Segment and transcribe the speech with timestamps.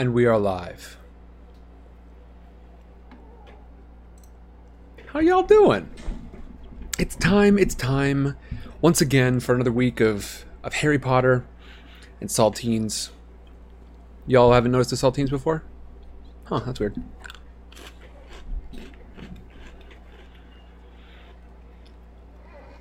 [0.00, 0.96] And we are live.
[5.08, 5.90] How y'all doing?
[6.98, 8.34] It's time, it's time
[8.80, 11.44] once again for another week of, of Harry Potter
[12.18, 13.10] and saltines.
[14.26, 15.64] Y'all haven't noticed the saltines before?
[16.44, 16.96] Huh, that's weird.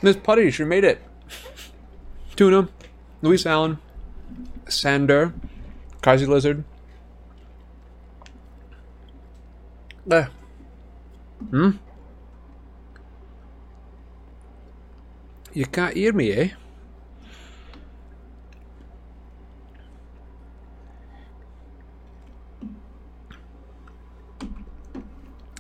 [0.02, 1.02] Miss Putty, she made it.
[2.38, 2.70] Tuna,
[3.22, 3.78] Luis Allen,
[4.70, 5.34] Sander,
[6.02, 6.64] Kazi Lizard.
[10.12, 10.26] Eh.
[11.52, 11.70] Hmm?
[15.54, 16.50] You can't hear me, eh?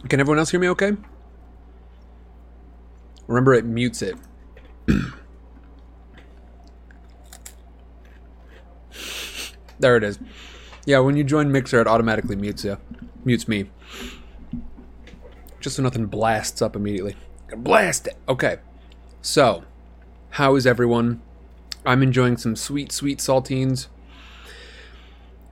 [0.07, 0.93] Can everyone else hear me okay?
[3.27, 4.15] Remember, it mutes it.
[9.79, 10.17] there it is.
[10.87, 12.79] Yeah, when you join Mixer, it automatically mutes you.
[13.23, 13.69] Mutes me.
[15.59, 17.15] Just so nothing blasts up immediately.
[17.55, 18.15] Blast it!
[18.27, 18.57] Okay.
[19.21, 19.63] So,
[20.31, 21.21] how is everyone?
[21.85, 23.87] I'm enjoying some sweet, sweet saltines.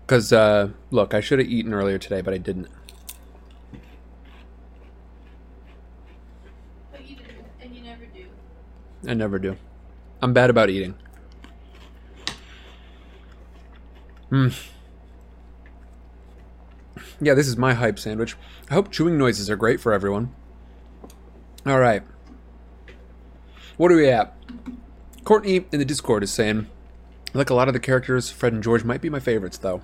[0.06, 2.70] Because, uh, look, I should have eaten earlier today, but I didn't.
[6.92, 8.26] But you didn't, and you never do.
[9.06, 9.58] I never do.
[10.22, 10.96] I'm bad about eating.
[14.30, 14.50] Hmm.
[17.22, 18.36] Yeah, this is my hype sandwich.
[18.70, 20.34] I hope chewing noises are great for everyone.
[21.66, 22.04] All right.
[23.78, 24.36] What are we at?
[25.24, 26.68] Courtney in the Discord is saying,
[27.34, 29.82] like a lot of the characters, Fred and George might be my favorites, though.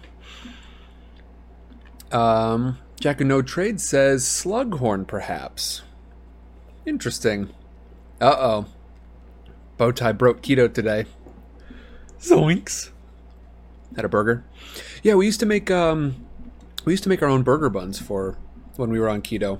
[2.11, 5.81] Um, Jack and No Trade says Slughorn, perhaps.
[6.85, 7.49] Interesting.
[8.21, 8.65] Uh oh.
[9.77, 11.05] Bowtie broke keto today.
[12.19, 12.91] Zoinks.
[13.95, 14.45] Had a burger.
[15.03, 16.25] Yeah, we used to make um
[16.85, 18.37] we used to make our own burger buns for
[18.75, 19.59] when we were on keto.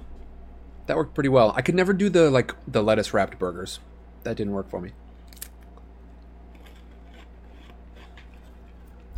[0.87, 1.53] That worked pretty well.
[1.55, 3.79] I could never do the like the lettuce wrapped burgers.
[4.23, 4.91] That didn't work for me.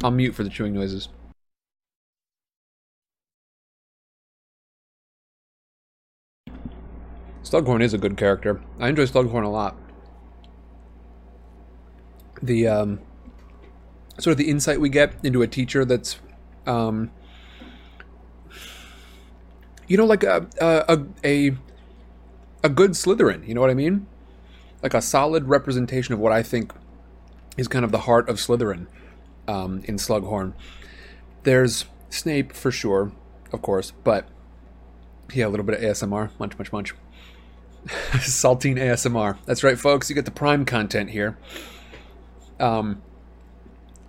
[0.04, 1.10] I'll mute for the chewing noises.
[7.44, 8.62] Slughorn is a good character.
[8.80, 9.76] I enjoy Slughorn a lot.
[12.42, 13.00] The um,
[14.20, 16.20] sort of the insight we get into a teacher that's,
[16.66, 17.12] um,
[19.88, 21.58] you know, like a a a
[22.64, 23.48] a good Slytherin.
[23.48, 24.08] You know what I mean?
[24.82, 26.74] Like a solid representation of what I think
[27.58, 28.88] is kind of the heart of Slytherin
[29.48, 30.54] um, in Slughorn.
[31.44, 33.12] There's Snape for sure,
[33.52, 34.28] of course, but
[35.34, 36.94] yeah, a little bit of ASMR, munch, munch, munch.
[37.86, 39.38] Saltine ASMR.
[39.46, 40.10] That's right, folks.
[40.10, 41.38] You get the prime content here.
[42.60, 43.02] Um,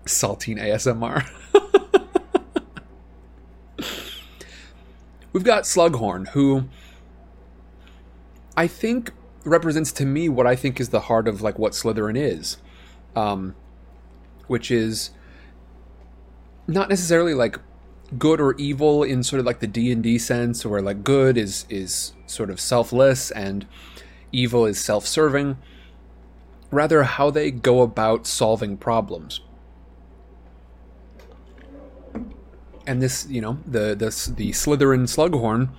[0.07, 1.29] saltine ASMR.
[5.37, 6.65] We've got Slughorn, who
[8.57, 9.13] I think
[9.45, 12.57] represents to me what I think is the heart of like what Slytherin is,
[13.15, 13.55] um,
[14.47, 15.11] which is
[16.67, 17.59] not necessarily like
[18.17, 21.37] good or evil in sort of like the D and D sense, where like good
[21.37, 23.67] is is sort of selfless and
[24.33, 25.59] evil is self-serving.
[26.71, 29.43] Rather, how they go about solving problems.
[32.87, 35.71] And this, you know, the the the Slytherin Slughorn.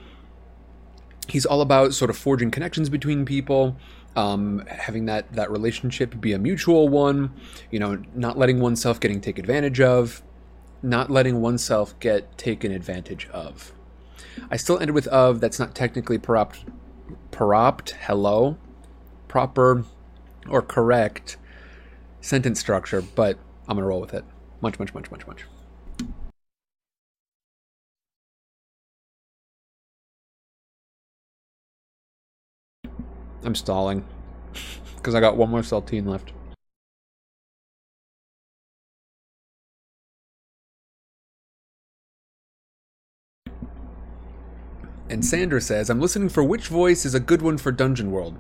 [1.28, 3.76] He's all about sort of forging connections between people,
[4.16, 7.34] um, having that that relationship be a mutual one.
[7.72, 10.22] You know, not letting oneself getting taken advantage of,
[10.82, 13.74] not letting oneself get taken advantage of.
[14.50, 15.40] I still ended with of.
[15.40, 16.66] That's not technically propt,
[17.32, 17.92] propt.
[18.02, 18.58] Hello,
[19.28, 19.86] proper
[20.50, 21.38] or correct
[22.22, 24.24] sentence structure, but I'm gonna roll with it.
[24.62, 25.46] Much, much, much, much, much.
[33.48, 34.04] I'm stalling
[34.98, 36.34] because I got one more saltine left.
[45.10, 48.38] And Sandra says, I'm listening for which voice is a good one for Dungeon World.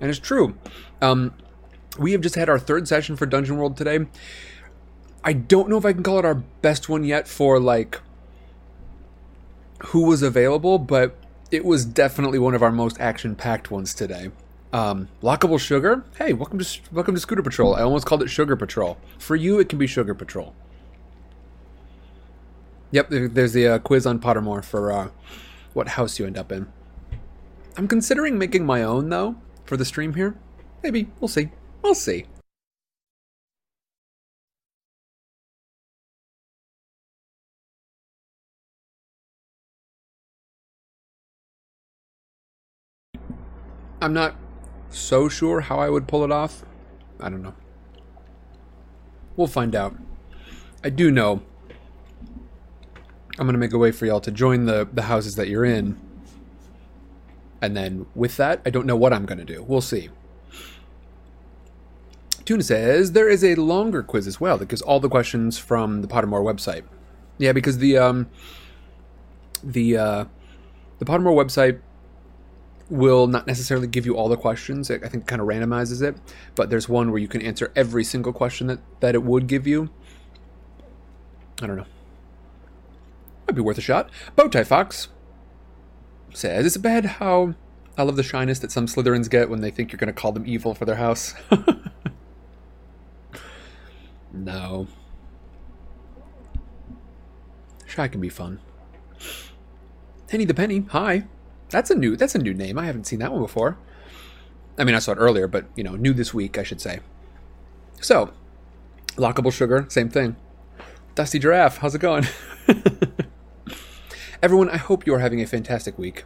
[0.00, 0.56] And it's true.
[1.02, 1.34] Um,
[1.98, 4.06] we have just had our third session for Dungeon World today.
[5.24, 8.00] I don't know if I can call it our best one yet for like
[9.86, 11.16] who was available, but
[11.50, 14.30] it was definitely one of our most action-packed ones today.
[14.72, 16.04] Um, lockable sugar.
[16.18, 17.74] Hey, welcome to welcome to Scooter Patrol.
[17.74, 18.98] I almost called it Sugar Patrol.
[19.18, 20.54] For you, it can be Sugar Patrol.
[22.90, 25.08] Yep, there's the uh, quiz on Pottermore for uh,
[25.72, 26.66] what house you end up in.
[27.76, 30.34] I'm considering making my own though for the stream here.
[30.82, 31.50] Maybe we'll see.
[31.82, 32.26] We'll see.
[44.06, 44.36] I'm not
[44.88, 46.64] so sure how I would pull it off.
[47.18, 47.54] I don't know.
[49.34, 49.96] We'll find out.
[50.84, 51.42] I do know
[53.36, 55.64] I'm going to make a way for y'all to join the, the houses that you're
[55.64, 56.00] in.
[57.60, 59.64] And then with that, I don't know what I'm going to do.
[59.64, 60.10] We'll see.
[62.44, 66.02] Tuna says there is a longer quiz as well that gives all the questions from
[66.02, 66.84] the Pottermore website.
[67.38, 68.28] Yeah, because the um,
[69.64, 70.24] the uh,
[71.00, 71.80] the Pottermore website
[72.88, 74.90] will not necessarily give you all the questions.
[74.90, 76.16] I think kind of randomizes it,
[76.54, 79.66] but there's one where you can answer every single question that that it would give
[79.66, 79.90] you.
[81.62, 81.86] I don't know.
[83.48, 84.10] Might be worth a shot.
[84.36, 85.08] Bowtie Fox
[86.32, 87.54] says, it's it bad how
[87.96, 90.32] I love the shyness that some Slytherins get when they think you're going to call
[90.32, 91.34] them evil for their house?
[94.32, 94.86] no.
[97.86, 98.60] Shy can be fun.
[100.28, 101.24] Penny the Penny, hi.
[101.70, 102.78] That's a new that's a new name.
[102.78, 103.78] I haven't seen that one before.
[104.78, 107.00] I mean, I saw it earlier, but you know, new this week, I should say.
[108.00, 108.32] So,
[109.16, 110.36] lockable sugar, same thing.
[111.14, 112.26] Dusty Giraffe, how's it going?
[114.42, 116.24] Everyone, I hope you're having a fantastic week.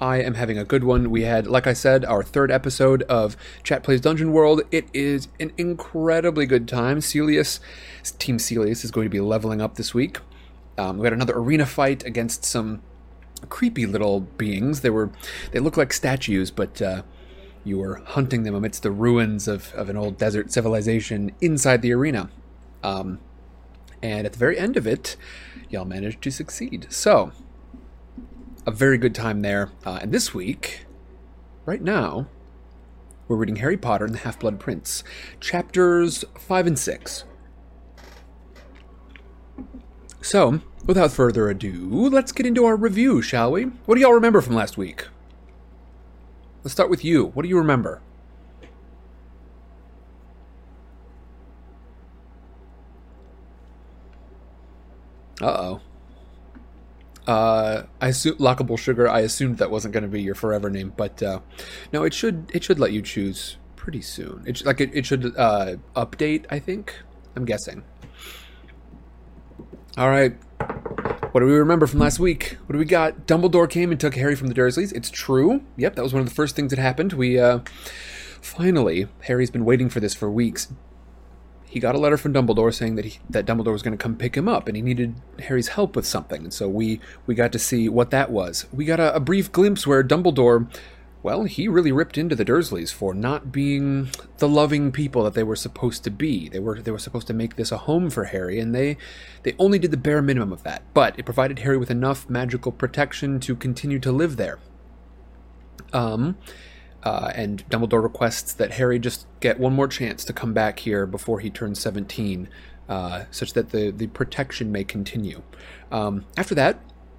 [0.00, 1.10] I am having a good one.
[1.10, 4.62] We had, like I said, our third episode of Chat Plays Dungeon World.
[4.70, 7.00] It is an incredibly good time.
[7.00, 7.60] Celius,
[8.18, 10.18] Team Celius, is going to be leveling up this week.
[10.78, 12.80] Um, we had another arena fight against some
[13.48, 14.80] creepy little beings.
[14.80, 15.10] They were,
[15.52, 17.02] they looked like statues, but uh,
[17.64, 21.92] you were hunting them amidst the ruins of, of an old desert civilization inside the
[21.92, 22.30] arena.
[22.82, 23.20] Um,
[24.02, 25.16] and at the very end of it,
[25.68, 26.86] y'all managed to succeed.
[26.90, 27.32] So,
[28.66, 29.70] a very good time there.
[29.84, 30.86] Uh, and this week,
[31.66, 32.26] right now,
[33.28, 35.04] we're reading Harry Potter and the Half Blood Prince,
[35.38, 37.24] chapters 5 and 6.
[40.22, 43.64] So, without further ado, let's get into our review, shall we?
[43.64, 45.06] What do y'all remember from last week?
[46.62, 47.26] Let's start with you.
[47.26, 48.02] What do you remember?
[55.40, 55.80] Uh oh.
[57.26, 59.08] Uh, I assume lockable sugar.
[59.08, 61.40] I assumed that wasn't going to be your forever name, but uh,
[61.92, 64.42] no, it should it should let you choose pretty soon.
[64.46, 66.44] It like it, it should uh, update.
[66.50, 66.94] I think.
[67.36, 67.84] I'm guessing.
[70.00, 70.32] All right.
[71.32, 72.56] What do we remember from last week?
[72.64, 73.26] What do we got?
[73.26, 74.94] Dumbledore came and took Harry from the Dursleys.
[74.94, 75.62] It's true.
[75.76, 77.12] Yep, that was one of the first things that happened.
[77.12, 77.58] We uh,
[78.40, 80.68] finally Harry's been waiting for this for weeks
[81.70, 84.16] he got a letter from Dumbledore saying that he, that Dumbledore was going to come
[84.16, 86.42] pick him up, and he needed Harry's help with something.
[86.42, 88.66] And so we we got to see what that was.
[88.72, 90.68] We got a, a brief glimpse where Dumbledore,
[91.22, 94.08] well, he really ripped into the Dursleys for not being
[94.38, 96.48] the loving people that they were supposed to be.
[96.48, 98.96] They were they were supposed to make this a home for Harry, and they
[99.42, 100.82] they only did the bare minimum of that.
[100.94, 104.58] But it provided Harry with enough magical protection to continue to live there.
[105.92, 106.38] Um
[107.02, 111.06] uh, and Dumbledore requests that Harry just get one more chance to come back here
[111.06, 112.48] before he turns 17,
[112.88, 115.42] uh, such that the, the protection may continue.
[115.90, 116.78] Um, after that,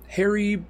[0.10, 0.64] Harry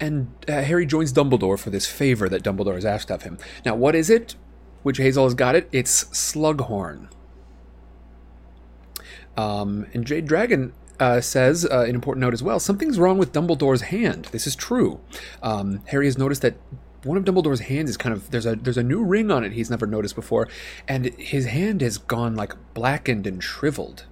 [0.00, 3.38] and uh, Harry joins Dumbledore for this favor that Dumbledore has asked of him.
[3.64, 4.34] Now, what is it?
[4.82, 5.68] Which Hazel has got it.
[5.72, 7.08] It's Slughorn.
[9.36, 13.32] Um, and Jade Dragon uh, says, uh, an important note as well, something's wrong with
[13.32, 14.26] Dumbledore's hand.
[14.26, 15.00] This is true.
[15.42, 16.56] Um, Harry has noticed that
[17.04, 19.52] one of Dumbledore's hands is kind of there's a there's a new ring on it
[19.52, 20.48] he's never noticed before,
[20.88, 24.06] and his hand has gone like blackened and shriveled.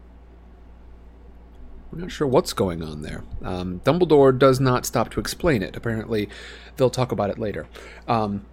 [1.95, 3.23] We're not sure what's going on there.
[3.41, 5.77] Um, Dumbledore does not stop to explain it.
[5.77, 6.29] Apparently,
[6.77, 7.69] they'll talk about it later.
[8.09, 8.45] Um,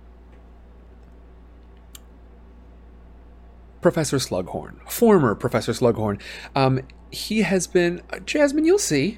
[3.82, 6.22] Professor Slughorn, former Professor Slughorn,
[6.56, 8.64] um, he has been uh, Jasmine.
[8.64, 9.18] You'll see,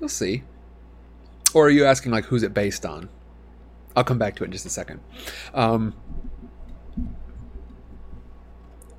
[0.00, 0.42] you'll see.
[1.52, 3.10] Or are you asking like who's it based on?
[3.94, 5.00] I'll come back to it in just a second.
[5.52, 5.94] Um,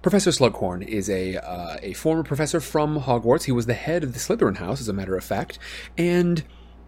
[0.02, 3.44] Professor Slughorn is a uh, a former professor from Hogwarts.
[3.44, 5.60] He was the head of the Slytherin house, as a matter of fact,
[5.98, 6.44] and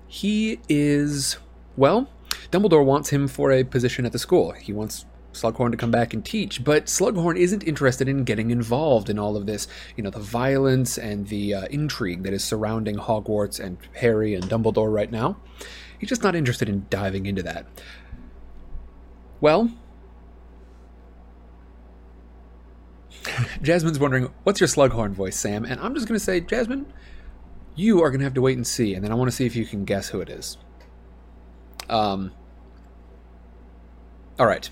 [0.08, 1.38] he is
[1.77, 2.10] well.
[2.51, 4.51] Dumbledore wants him for a position at the school.
[4.53, 9.10] He wants Slughorn to come back and teach, but Slughorn isn't interested in getting involved
[9.10, 12.96] in all of this, you know, the violence and the uh, intrigue that is surrounding
[12.96, 15.38] Hogwarts and Harry and Dumbledore right now.
[16.00, 17.65] He's just not interested in diving into that.
[19.39, 19.72] Well,
[23.62, 25.65] Jasmine's wondering, what's your slughorn voice, Sam?
[25.65, 26.92] And I'm just going to say, Jasmine,
[27.75, 29.46] you are going to have to wait and see, and then I want to see
[29.46, 30.58] if you can guess who it is.
[31.89, 32.32] Um,
[34.39, 34.70] all right.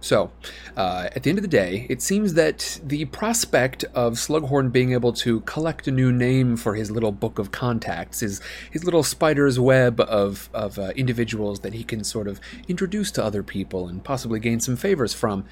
[0.00, 0.32] So,
[0.76, 4.92] uh, at the end of the day, it seems that the prospect of Slughorn being
[4.92, 9.02] able to collect a new name for his little book of contacts, his, his little
[9.02, 13.88] spider's web of, of uh, individuals that he can sort of introduce to other people
[13.88, 15.46] and possibly gain some favors from,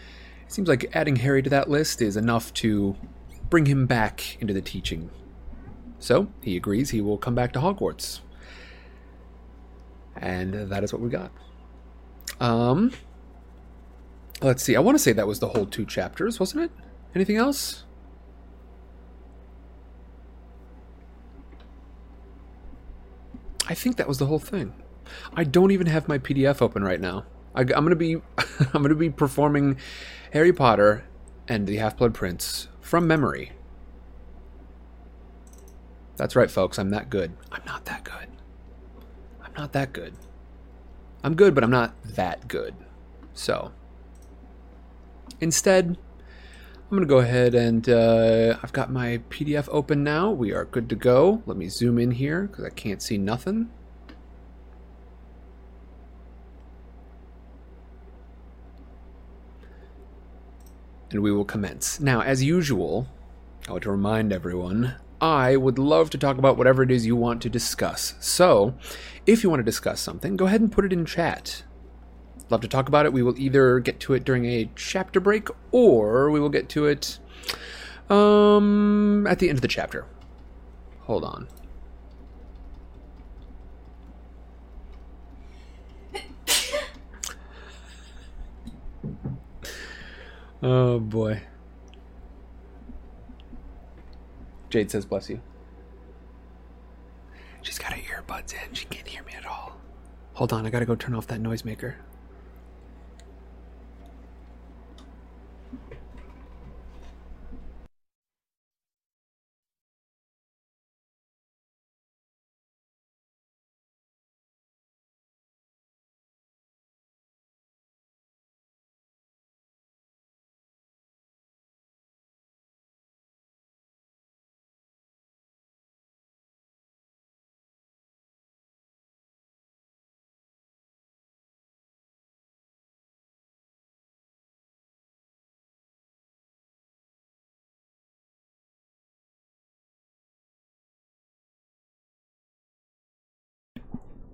[0.53, 2.97] seems like adding Harry to that list is enough to
[3.51, 5.11] bring him back into the teaching.
[5.99, 8.21] So, he agrees he will come back to Hogwarts.
[10.17, 11.31] And that is what we got.
[12.41, 12.93] Um,
[14.41, 14.77] let's see.
[14.77, 16.71] I want to say that was the whole two chapters, wasn't it?
[17.15, 17.85] Anything else?
[23.69, 24.75] I think that was the whole thing.
[25.35, 27.25] I don't even have my PDF open right now.
[27.55, 28.15] I, am gonna be,
[28.75, 29.79] I'm gonna be performing
[30.33, 31.05] Harry Potter
[31.47, 33.53] and the Half Blood Prince from memory.
[36.17, 36.79] That's right, folks.
[36.79, 37.33] I'm that good.
[37.51, 38.29] I'm not that good.
[39.45, 40.15] I'm not that good.
[41.23, 42.75] I'm good, but I'm not that good.
[43.35, 43.73] So,
[45.39, 45.99] instead,
[46.91, 50.31] I'm going to go ahead and uh, I've got my PDF open now.
[50.31, 51.43] We are good to go.
[51.45, 53.69] Let me zoom in here because I can't see nothing.
[61.13, 62.01] And we will commence.
[62.01, 63.07] Now, as usual,
[63.69, 67.15] I want to remind everyone I would love to talk about whatever it is you
[67.17, 68.15] want to discuss.
[68.19, 68.75] So,
[69.27, 71.65] if you want to discuss something, go ahead and put it in chat.
[72.49, 73.13] Love to talk about it.
[73.13, 76.87] We will either get to it during a chapter break or we will get to
[76.87, 77.19] it
[78.09, 80.07] um, at the end of the chapter.
[81.03, 81.47] Hold on.
[90.63, 91.43] oh boy.
[94.71, 95.41] Jade says, bless you.
[97.61, 98.73] She's got her earbuds in.
[98.75, 99.77] She can't hear me at all.
[100.35, 101.95] Hold on, I gotta go turn off that noisemaker.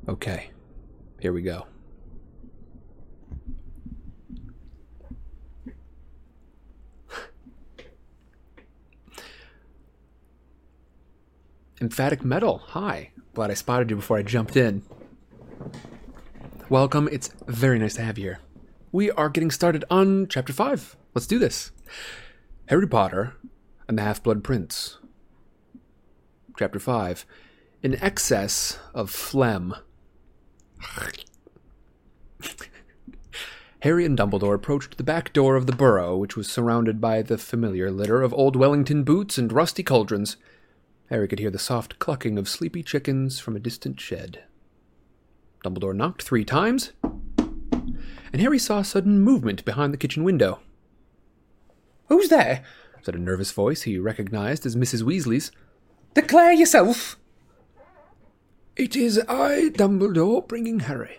[0.09, 0.51] Okay,
[1.21, 1.67] here we go.
[11.81, 13.11] Emphatic Metal, hi.
[13.35, 14.83] Glad I spotted you before I jumped in.
[16.71, 18.39] Welcome, it's very nice to have you here.
[18.91, 20.97] We are getting started on Chapter 5.
[21.15, 21.71] Let's do this.
[22.69, 23.37] Harry Potter
[23.87, 24.97] and the Half Blood Prince.
[26.59, 27.27] Chapter 5.
[27.83, 29.75] In excess of phlegm.
[33.81, 37.39] Harry and Dumbledore approached the back door of the burrow, which was surrounded by the
[37.39, 40.37] familiar litter of old Wellington boots and rusty cauldrons.
[41.11, 44.45] Harry could hear the soft clucking of sleepy chickens from a distant shed.
[45.65, 46.93] Dumbledore knocked three times,
[48.33, 50.61] and Harry saw a sudden movement behind the kitchen window.
[52.09, 52.65] Who's there?
[53.03, 55.03] said a nervous voice he recognized as Mrs.
[55.03, 55.53] Weasley's.
[56.15, 57.17] Declare yourself!
[58.79, 61.19] It is I, Dumbledore, bringing Harry.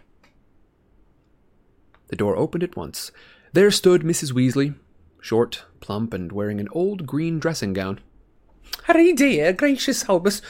[2.08, 3.12] The door opened at once.
[3.52, 4.32] There stood Mrs.
[4.32, 4.76] Weasley,
[5.20, 8.00] short, plump, and wearing an old green dressing gown.
[8.84, 10.42] Harry, dear, gracious Albus,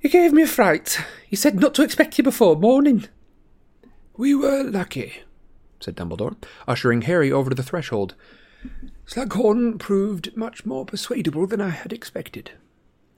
[0.00, 0.98] you gave me a fright.
[1.28, 3.04] You said not to expect you before morning.
[4.16, 5.22] We were lucky,
[5.78, 8.16] said Dumbledore, ushering Harry over to the threshold.
[9.06, 12.50] Slughorn proved much more persuadable than I had expected.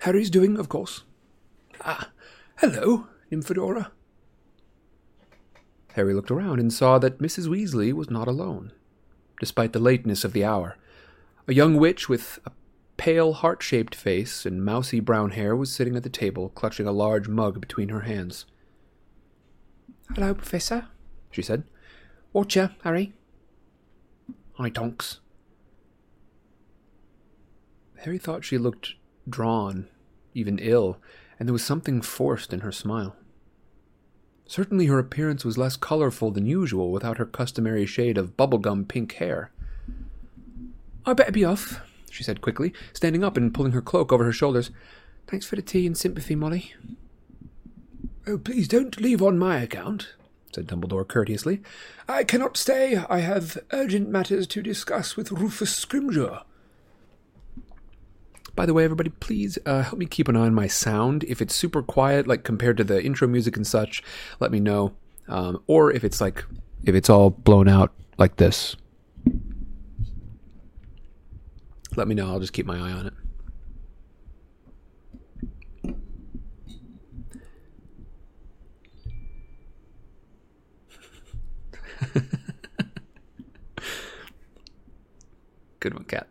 [0.01, 1.05] Harry's doing, of course.
[1.83, 2.11] Ah,
[2.61, 3.91] Hello, Nymphadora.
[5.95, 7.47] Harry looked around and saw that Mrs.
[7.47, 8.73] Weasley was not alone,
[9.41, 10.77] despite the lateness of the hour.
[11.49, 12.51] A young witch with a
[12.99, 16.93] pale, heart shaped face and mousy brown hair was sitting at the table, clutching a
[16.93, 18.45] large mug between her hands.
[20.15, 20.89] Hello, Professor,
[21.31, 21.65] she said.
[22.35, 23.15] Wotcher, Harry.
[24.57, 25.21] Hi, Tonks.
[28.01, 29.89] Harry thought she looked drawn,
[30.35, 30.99] even ill,
[31.41, 33.17] and there was something forced in her smile.
[34.47, 39.15] Certainly her appearance was less colorful than usual without her customary shade of bubblegum pink
[39.15, 39.51] hair.
[41.07, 41.81] I better be off,
[42.11, 44.71] she said quickly, standing up and pulling her cloak over her shoulders.
[45.27, 46.75] Thanks for the tea and sympathy, Molly.
[48.27, 50.15] Oh, please don't leave on my account,
[50.53, 51.63] said Dumbledore courteously.
[52.07, 52.97] I cannot stay.
[53.09, 56.43] I have urgent matters to discuss with Rufus Scrimgeour.
[58.57, 61.25] By the way, everybody, please uh, help me keep an eye on my sound.
[61.25, 64.03] If it's super quiet, like compared to the intro music and such,
[64.39, 64.93] let me know.
[65.29, 66.45] Um, or if it's like,
[66.85, 68.77] if it's all blown out like this,
[71.97, 72.29] let me know.
[72.29, 73.15] I'll just keep my eye on it.
[85.81, 86.30] Good one, Cat.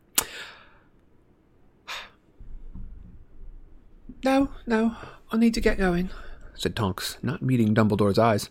[4.24, 4.96] No, no,
[5.32, 6.10] I need to get going,
[6.54, 8.50] said Tonks, not meeting Dumbledore's eyes.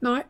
[0.00, 0.26] Night.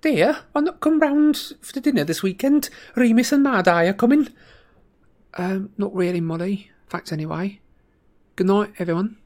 [0.00, 2.70] Dear, I'll not come round for the dinner this weekend.
[2.94, 4.28] Remus and Mad Eye are coming.
[5.34, 6.70] Um, not really, Molly.
[6.88, 7.60] Thanks anyway.
[8.36, 9.16] Good night, everyone.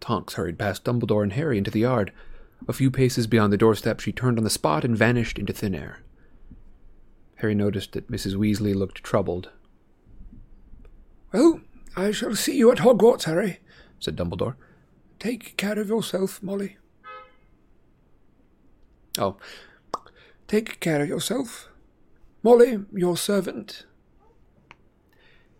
[0.00, 2.12] Tonks hurried past Dumbledore and Harry into the yard.
[2.68, 5.74] A few paces beyond the doorstep, she turned on the spot and vanished into thin
[5.74, 6.00] air.
[7.36, 8.34] Harry noticed that Mrs.
[8.34, 9.50] Weasley looked troubled.
[11.34, 11.62] Well,
[11.96, 13.58] I shall see you at Hogwarts, Harry,
[13.98, 14.54] said Dumbledore.
[15.18, 16.76] Take care of yourself, Molly.
[19.18, 19.36] Oh,
[20.46, 21.68] take care of yourself.
[22.44, 23.84] Molly, your servant.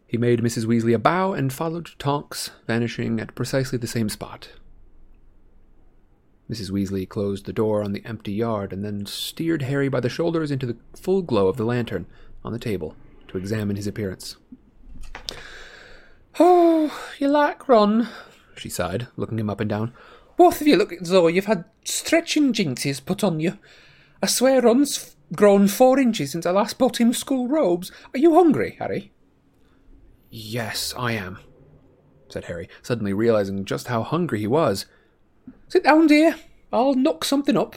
[0.06, 0.64] He made Mrs.
[0.64, 4.50] Weasley a bow and followed Tonks, vanishing at precisely the same spot.
[6.48, 6.70] Mrs.
[6.70, 10.52] Weasley closed the door on the empty yard and then steered Harry by the shoulders
[10.52, 12.06] into the full glow of the lantern
[12.44, 12.94] on the table
[13.26, 14.36] to examine his appearance.
[16.38, 18.08] Oh, you like Ron,
[18.56, 19.92] she sighed, looking him up and down.
[20.36, 23.58] Both of you look as though you've had stretching jinxes put on you.
[24.22, 27.92] I swear Ron's grown four inches since I last bought him school robes.
[28.12, 29.12] Are you hungry, Harry?
[30.30, 31.38] Yes, I am,
[32.28, 34.86] said Harry, suddenly realizing just how hungry he was.
[35.68, 36.36] Sit down, dear.
[36.72, 37.76] I'll knock something up.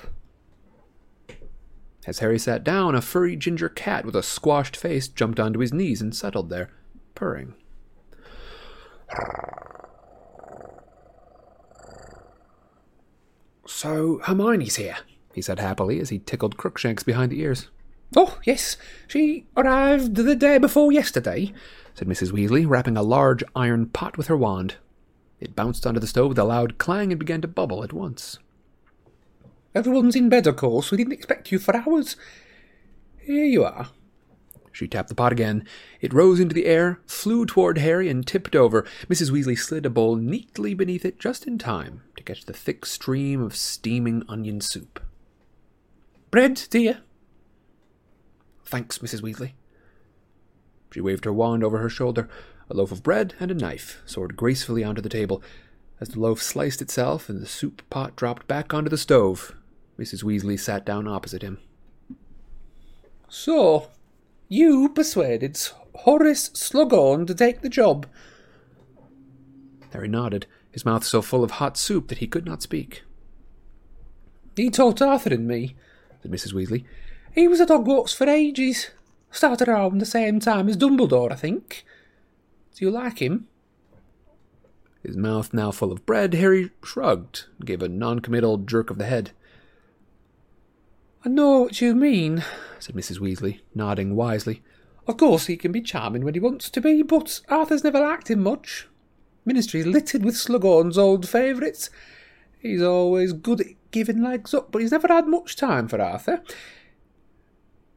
[2.08, 5.74] As Harry sat down, a furry ginger cat with a squashed face jumped onto his
[5.74, 6.72] knees and settled there,
[7.14, 7.54] purring.
[13.66, 14.98] So Hermione's here,
[15.34, 17.70] he said happily as he tickled Crookshanks behind the ears.
[18.16, 18.78] Oh, yes,
[19.08, 21.54] she arrived the day before yesterday,
[21.94, 22.32] said Mrs.
[22.32, 24.76] Weasley, rapping a large iron pot with her wand.
[25.40, 28.40] It bounced onto the stove with a loud clang and began to bubble at once.
[29.76, 30.90] Everyone's in bed, of course.
[30.90, 32.16] We didn't expect you for hours.
[33.20, 33.90] Here you are.
[34.78, 35.66] She tapped the pot again.
[36.02, 38.84] It rose into the air, flew toward Harry, and tipped over.
[39.10, 39.32] Mrs.
[39.32, 43.42] Weasley slid a bowl neatly beneath it just in time to catch the thick stream
[43.42, 45.02] of steaming onion soup.
[46.30, 47.00] Bread, dear?
[48.66, 49.24] Thanks, Mrs.
[49.24, 49.54] Weasley.
[50.94, 52.30] She waved her wand over her shoulder.
[52.70, 55.42] A loaf of bread and a knife soared gracefully onto the table.
[56.00, 59.56] As the loaf sliced itself and the soup pot dropped back onto the stove,
[59.98, 60.24] Mrs.
[60.24, 61.58] Weasley sat down opposite him.
[63.28, 63.90] So,
[64.48, 65.60] you persuaded
[65.96, 68.08] Horace Slughorn to take the job?
[69.94, 73.04] Harry nodded, his mouth so full of hot soup that he could not speak.
[74.56, 75.76] He taught Arthur and me,
[76.22, 76.54] said Mrs.
[76.54, 76.84] Weasley.
[77.34, 78.92] He was at Hogwarts for ages.
[79.32, 81.86] Started around the same time as Dumbledore, I think.
[82.76, 83.48] Do you like him?
[85.04, 89.06] His mouth now full of bread, Harry shrugged and gave a non-committal jerk of the
[89.06, 89.32] head.
[91.28, 92.46] I know what you mean,
[92.80, 93.20] said Mrs.
[93.20, 94.64] Weasley, nodding wisely.
[95.08, 98.30] Of course he can be charming when he wants to be, but Arthur's never liked
[98.30, 98.88] him much.
[99.44, 101.90] Ministry's littered with Slughorn's old favourites.
[102.60, 106.42] He's always good at giving legs up, but he's never had much time for Arthur.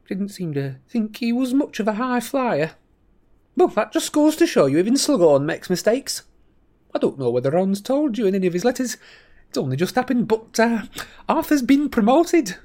[0.09, 2.71] Didn't seem to think he was much of a high flyer.
[3.55, 6.23] Well, that just goes to show you even Slughorn makes mistakes.
[6.93, 8.97] I don't know whether Ron's told you in any of his letters.
[9.47, 10.81] It's only just happened, but uh,
[11.29, 12.57] Arthur's been promoted.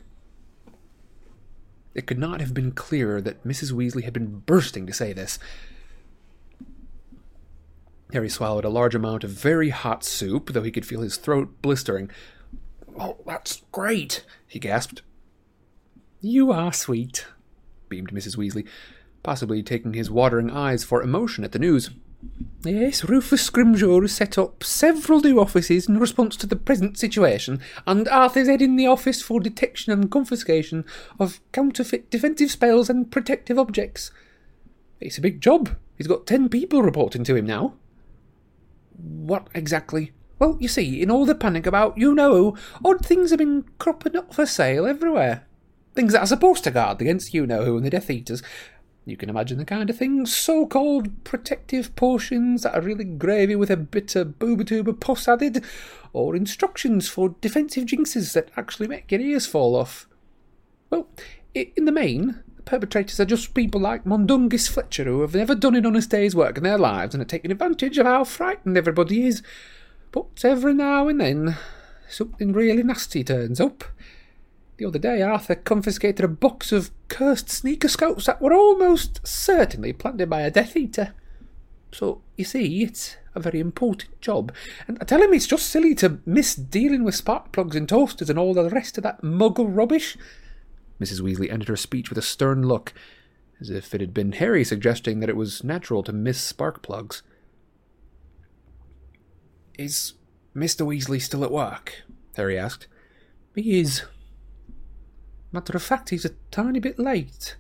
[1.97, 3.73] It could not have been clearer that Mrs.
[3.73, 5.39] Weasley had been bursting to say this.
[8.13, 11.63] Harry swallowed a large amount of very hot soup, though he could feel his throat
[11.63, 12.11] blistering.
[13.01, 15.01] Oh, that's great, he gasped.
[16.21, 17.27] You are sweet,
[17.89, 18.37] beamed Mrs.
[18.37, 18.67] Weasley,
[19.23, 21.89] possibly taking his watering eyes for emotion at the news.
[22.65, 27.61] Yes, Rufus Scrimgeour has set up several new offices in response to the present situation,
[27.87, 30.85] and Arthur's heading the office for detection and confiscation
[31.21, 34.11] of counterfeit defensive spells and protective objects.
[35.01, 35.77] It's a big job.
[35.97, 37.75] He's got ten people reporting to him now.
[38.97, 40.13] What exactly?
[40.39, 44.17] Well, you see, in all the panic about you know odd things have been cropping
[44.17, 45.47] up for sale everywhere.
[45.95, 48.43] Things that are supposed to guard against you know who and the Death Eaters.
[49.09, 53.55] You can imagine the kind of things so called protective potions that are really gravy
[53.55, 55.65] with a bit of bubotuber pus added,
[56.13, 60.09] or instructions for defensive jinxes that actually make your ears fall off.
[60.91, 61.09] Well,
[61.55, 65.77] in the main, the perpetrators are just people like Mundungus Fletcher who have never done
[65.77, 69.25] an honest day's work in their lives and are taking advantage of how frightened everybody
[69.25, 69.41] is.
[70.11, 71.57] But every now and then,
[72.09, 73.85] something really nasty turns up.
[74.79, 80.29] The other day, Arthur confiscated a box of cursed Sneakoscopes that were almost certainly planted
[80.29, 81.15] by a Death Eater.
[81.93, 84.53] So, you see, it's a very important job.
[84.87, 88.29] And I tell him it's just silly to miss dealing with spark plugs and toasters
[88.29, 90.19] and all the rest of that muggle rubbish.
[91.01, 91.21] Mrs.
[91.21, 92.93] Weasley ended her speech with a stern look,
[93.61, 97.23] as if it had been Harry suggesting that it was natural to miss spark plugs.
[99.79, 100.15] Is
[100.55, 100.87] Mr.
[100.87, 102.03] Weasley still at work?
[102.37, 102.89] Harry asked.
[103.55, 104.03] He is.
[105.53, 107.57] Matter of fact, he's a tiny bit late.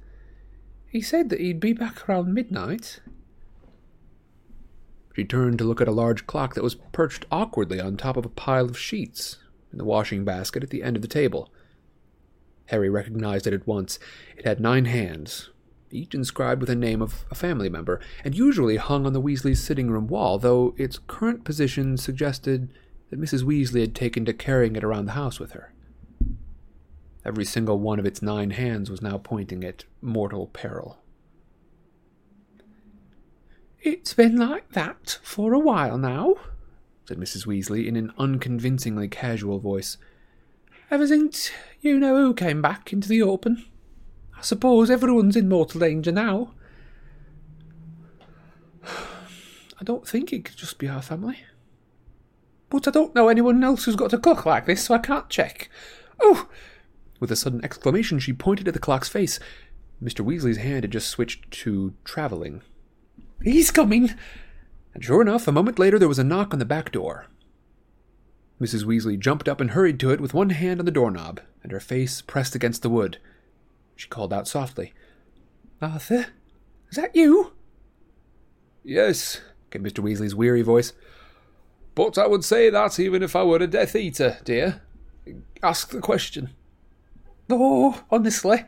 [0.88, 3.00] He said that he'd be back around midnight.
[5.14, 8.26] She turned to look at a large clock that was perched awkwardly on top of
[8.26, 9.38] a pile of sheets
[9.72, 11.50] in the washing basket at the end of the table.
[12.66, 13.98] Harry recognized it at once.
[14.36, 15.50] It had nine hands,
[15.90, 19.58] each inscribed with the name of a family member, and usually hung on the Weasleys'
[19.58, 22.72] sitting room wall, though its current position suggested
[23.10, 23.42] that Mrs.
[23.42, 25.72] Weasley had taken to carrying it around the house with her.
[27.26, 30.98] Every single one of its nine hands was now pointing at mortal peril.
[33.80, 36.36] It's been like that for a while now,
[37.04, 37.44] said Mrs.
[37.44, 39.96] Weasley in an unconvincingly casual voice.
[40.88, 43.64] Ever since you know who came back into the open.
[44.38, 46.54] I suppose everyone's in mortal danger now.
[48.86, 51.40] I don't think it could just be our family.
[52.70, 55.28] But I don't know anyone else who's got a clock like this, so I can't
[55.28, 55.68] check.
[56.20, 56.48] Oh,
[57.20, 59.38] with a sudden exclamation, she pointed at the clock's face.
[60.02, 60.24] Mr.
[60.24, 62.62] Weasley's hand had just switched to traveling.
[63.42, 64.14] He's coming!
[64.94, 67.26] And sure enough, a moment later there was a knock on the back door.
[68.60, 68.84] Mrs.
[68.84, 71.80] Weasley jumped up and hurried to it with one hand on the doorknob and her
[71.80, 73.18] face pressed against the wood.
[73.96, 74.92] She called out softly,
[75.82, 76.26] Arthur,
[76.90, 77.52] is that you?
[78.84, 80.02] Yes, came Mr.
[80.02, 80.92] Weasley's weary voice.
[81.96, 84.82] But I would say that even if I were a Death Eater, dear.
[85.62, 86.50] Ask the question.
[87.48, 88.64] Oh, honestly.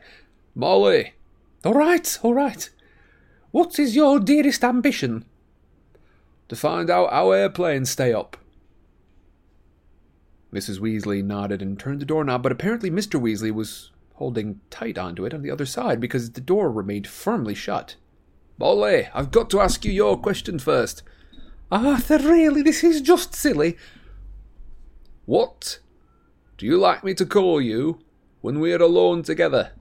[0.55, 1.13] Molly.
[1.65, 2.69] All right, all right.
[3.51, 5.25] What is your dearest ambition?
[6.47, 8.37] To find out how airplanes stay up.
[10.53, 10.79] Mrs.
[10.79, 13.21] Weasley nodded and turned the doorknob, but apparently Mr.
[13.21, 17.53] Weasley was holding tight onto it on the other side because the door remained firmly
[17.53, 17.95] shut.
[18.57, 21.03] Molly, I've got to ask you your question first.
[21.71, 23.77] Arthur, really, this is just silly.
[25.25, 25.79] What
[26.57, 27.99] do you like me to call you
[28.41, 29.71] when we're alone together.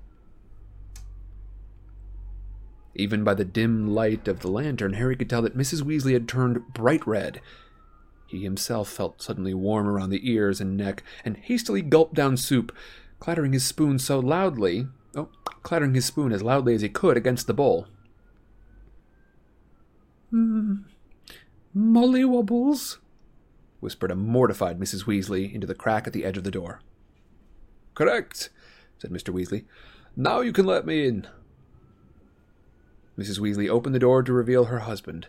[2.95, 5.83] Even by the dim light of the lantern, Harry could tell that Mrs.
[5.83, 7.41] Weasley had turned bright red.
[8.27, 12.75] He himself felt suddenly warm around the ears and neck, and hastily gulped down soup,
[13.21, 15.29] clattering his spoon so loudly, oh,
[15.63, 17.87] clattering his spoon as loudly as he could against the bowl.
[20.31, 20.75] Hmm.
[21.73, 22.99] Molly Wobbles,
[23.81, 25.05] whispered a mortified Mrs.
[25.05, 26.81] Weasley into the crack at the edge of the door.
[27.99, 28.51] Correct,
[28.99, 29.35] said Mr.
[29.35, 29.65] Weasley.
[30.15, 31.27] Now you can let me in.
[33.19, 33.41] Mrs.
[33.41, 35.27] Weasley opened the door to reveal her husband,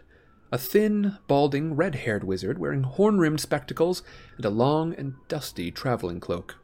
[0.52, 4.04] a thin, balding, red haired wizard wearing horn rimmed spectacles
[4.36, 6.58] and a long and dusty travelling cloak.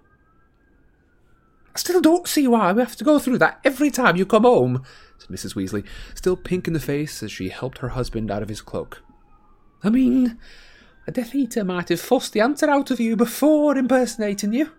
[1.73, 4.43] I still don't see why we have to go through that every time you come
[4.43, 4.83] home,
[5.17, 5.55] said Mrs.
[5.55, 9.01] Weasley, still pink in the face as she helped her husband out of his cloak.
[9.83, 10.37] I mean,
[11.07, 14.69] a Death Eater might have forced the answer out of you before impersonating you.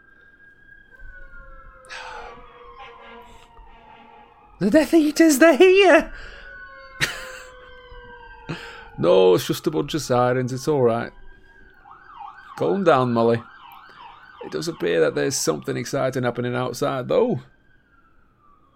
[4.58, 6.12] The Death Eaters, they're here!
[8.98, 11.12] no, it's just a bunch of sirens, it's alright.
[12.56, 13.42] Calm down, Molly.
[14.44, 17.40] It does appear that there's something exciting happening outside, though.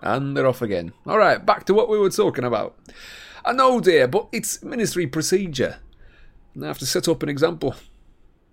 [0.01, 0.93] And they're off again.
[1.07, 2.77] Alright, back to what we were talking about.
[3.45, 5.79] I know, dear, but it's ministry procedure.
[6.61, 7.75] I have to set up an example.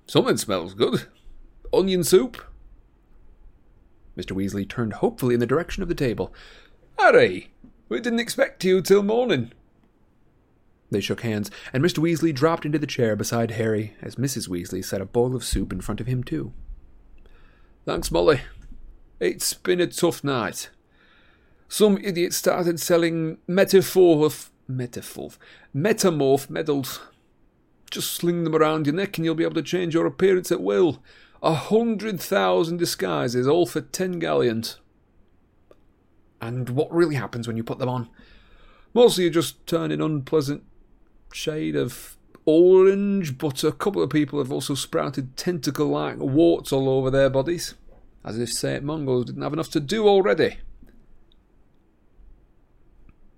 [0.05, 1.07] Something smells good.
[1.73, 2.41] Onion soup?
[4.17, 4.35] Mr.
[4.35, 6.33] Weasley turned hopefully in the direction of the table,
[6.97, 7.51] Harry,
[7.87, 9.51] we didn't expect you till morning.
[10.89, 11.99] They shook hands, and Mr.
[11.99, 14.47] Weasley dropped into the chair beside Harry as Mrs.
[14.47, 16.53] Weasley set a bowl of soup in front of him, too.
[17.85, 18.41] Thanks, Molly.
[19.19, 20.69] It's been a tough night.
[21.69, 24.29] Some idiot started selling metaphor
[24.67, 25.31] metaphor
[25.75, 27.01] metamorph medals.
[27.89, 30.61] Just sling them around your neck and you'll be able to change your appearance at
[30.61, 31.01] will.
[31.41, 34.79] A hundred thousand disguises, all for ten galleons.
[36.41, 38.09] And what really happens when you put them on?
[38.93, 40.63] Mostly you just turn an unpleasant
[41.31, 46.89] shade of orange, but a couple of people have also sprouted tentacle like warts all
[46.89, 47.75] over their bodies,
[48.23, 48.83] as if St.
[48.83, 50.57] Mungo's didn't have enough to do already.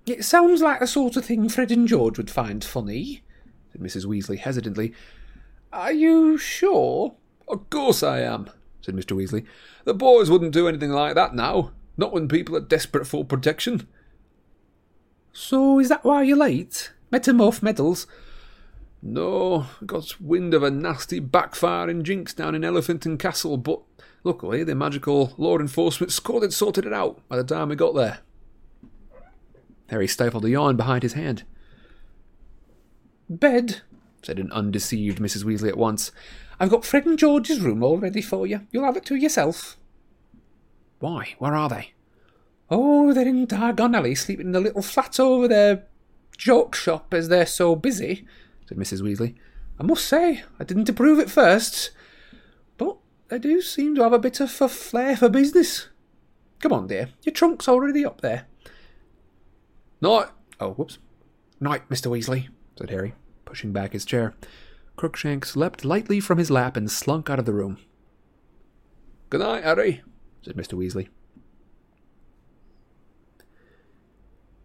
[0.05, 3.23] It sounds like the sort of thing Fred and George would find funny,
[3.71, 4.05] said Mrs.
[4.05, 4.93] Weasley hesitantly.
[5.71, 7.15] Are you sure?
[7.49, 8.49] Of course I am,
[8.81, 9.17] said Mr.
[9.17, 9.45] Weasley.
[9.83, 13.87] The boys wouldn't do anything like that now, not when people are desperate for protection.
[15.33, 16.91] So is that why you're late?
[17.11, 18.05] Metamorph medals?
[19.01, 23.81] No, got wind of a nasty backfiring jinx down in Elephant and Castle, but
[24.23, 27.95] luckily the magical law enforcement squad had sorted it out by the time we got
[27.95, 28.19] there.
[29.87, 31.43] Harry stifled a yawn behind his hand.
[33.29, 33.81] Bed,
[34.21, 35.43] said an undeceived Mrs.
[35.43, 36.11] Weasley at once.
[36.59, 38.61] I've got Fred and George's room all ready for you.
[38.71, 39.77] You'll have it to yourself.
[40.99, 41.35] Why?
[41.39, 41.93] Where are they?
[42.69, 45.85] Oh, they're in Diagon Alley, sleeping in the little flat over their
[46.37, 48.25] joke shop as they're so busy,
[48.67, 49.01] said Mrs.
[49.01, 49.35] Weasley.
[49.79, 51.91] I must say, I didn't approve at first,
[52.77, 52.97] but
[53.29, 55.87] they do seem to have a bit of a flair for business.
[56.59, 58.45] Come on, dear, your trunk's already up there.
[60.01, 60.27] Night.
[60.59, 60.97] Oh, whoops.
[61.59, 62.11] Night, Mr.
[62.11, 63.13] Weasley, said Harry,
[63.45, 64.35] pushing back his chair.
[64.99, 67.77] Crookshanks leapt lightly from his lap and slunk out of the room.
[69.29, 70.01] Good night, Harry,
[70.41, 70.73] said Mr.
[70.73, 71.07] Weasley.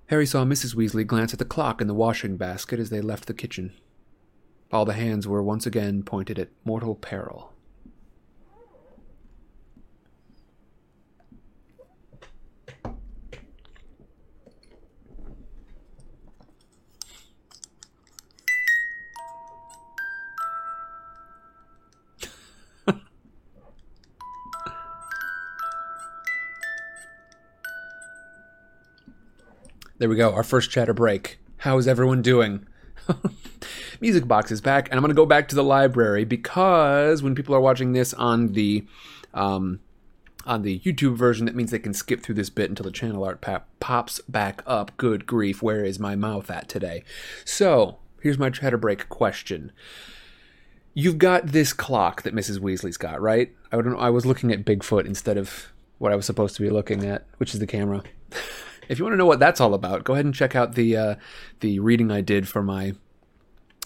[0.06, 0.74] Harry saw Mrs.
[0.74, 3.74] Weasley glance at the clock in the washing basket as they left the kitchen.
[4.72, 7.53] All the hands were once again pointed at mortal peril.
[30.04, 31.38] There we go, our first chatter break.
[31.56, 32.66] How is everyone doing?
[34.02, 37.34] Music Box is back, and I'm going to go back to the library because when
[37.34, 38.84] people are watching this on the
[39.32, 39.80] um,
[40.44, 43.24] on the YouTube version, that means they can skip through this bit until the channel
[43.24, 44.94] art pop- pops back up.
[44.98, 47.02] Good grief, where is my mouth at today?
[47.46, 49.72] So here's my chatter break question.
[50.92, 52.58] You've got this clock that Mrs.
[52.58, 53.54] Weasley's got, right?
[53.72, 57.06] I, I was looking at Bigfoot instead of what I was supposed to be looking
[57.06, 58.02] at, which is the camera.
[58.88, 60.96] if you want to know what that's all about, go ahead and check out the
[60.96, 61.14] uh,
[61.60, 62.94] the reading I did for my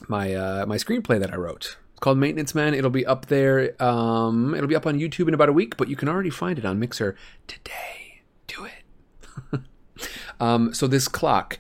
[0.07, 1.77] my uh, my screenplay that I wrote.
[1.93, 2.75] It's called Maintenance Man.
[2.75, 3.81] It'll be up there.
[3.83, 6.59] Um, it'll be up on YouTube in about a week, but you can already find
[6.59, 7.17] it on Mixer
[7.49, 8.23] today.
[8.47, 9.61] Do it.
[10.41, 11.59] um, so this clock,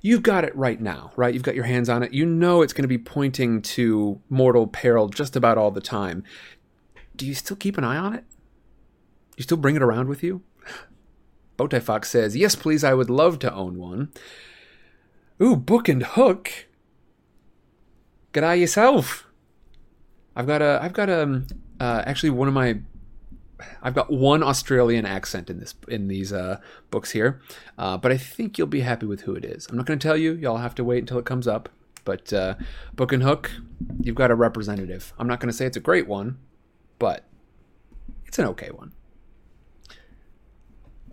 [0.00, 1.32] you've got it right now, right?
[1.32, 2.12] You've got your hands on it.
[2.12, 6.24] You know it's going to be pointing to mortal peril just about all the time.
[7.14, 8.24] Do you still keep an eye on it?
[9.36, 10.42] You still bring it around with you?
[11.56, 14.10] Bowtie Fox says, Yes, please, I would love to own one.
[15.40, 16.66] Ooh, Book and Hook.
[18.32, 19.26] G'day yourself.
[20.34, 21.46] I've got a, I've got a, um,
[21.80, 22.80] uh, actually one of my,
[23.82, 27.40] I've got one Australian accent in this, in these uh, books here,
[27.78, 29.66] uh, but I think you'll be happy with who it is.
[29.70, 30.34] I'm not going to tell you.
[30.34, 31.70] Y'all have to wait until it comes up.
[32.04, 32.54] But uh,
[32.94, 33.50] Book and Hook,
[34.00, 35.12] you've got a representative.
[35.18, 36.38] I'm not going to say it's a great one,
[36.98, 37.24] but
[38.26, 38.92] it's an okay one.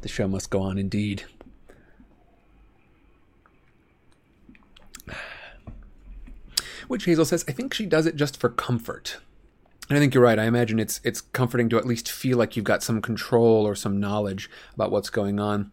[0.04, 1.24] The show must go on indeed.
[6.89, 9.18] Which Hazel says, I think she does it just for comfort.
[9.89, 10.38] And I think you're right.
[10.38, 13.76] I imagine it's it's comforting to at least feel like you've got some control or
[13.76, 15.72] some knowledge about what's going on.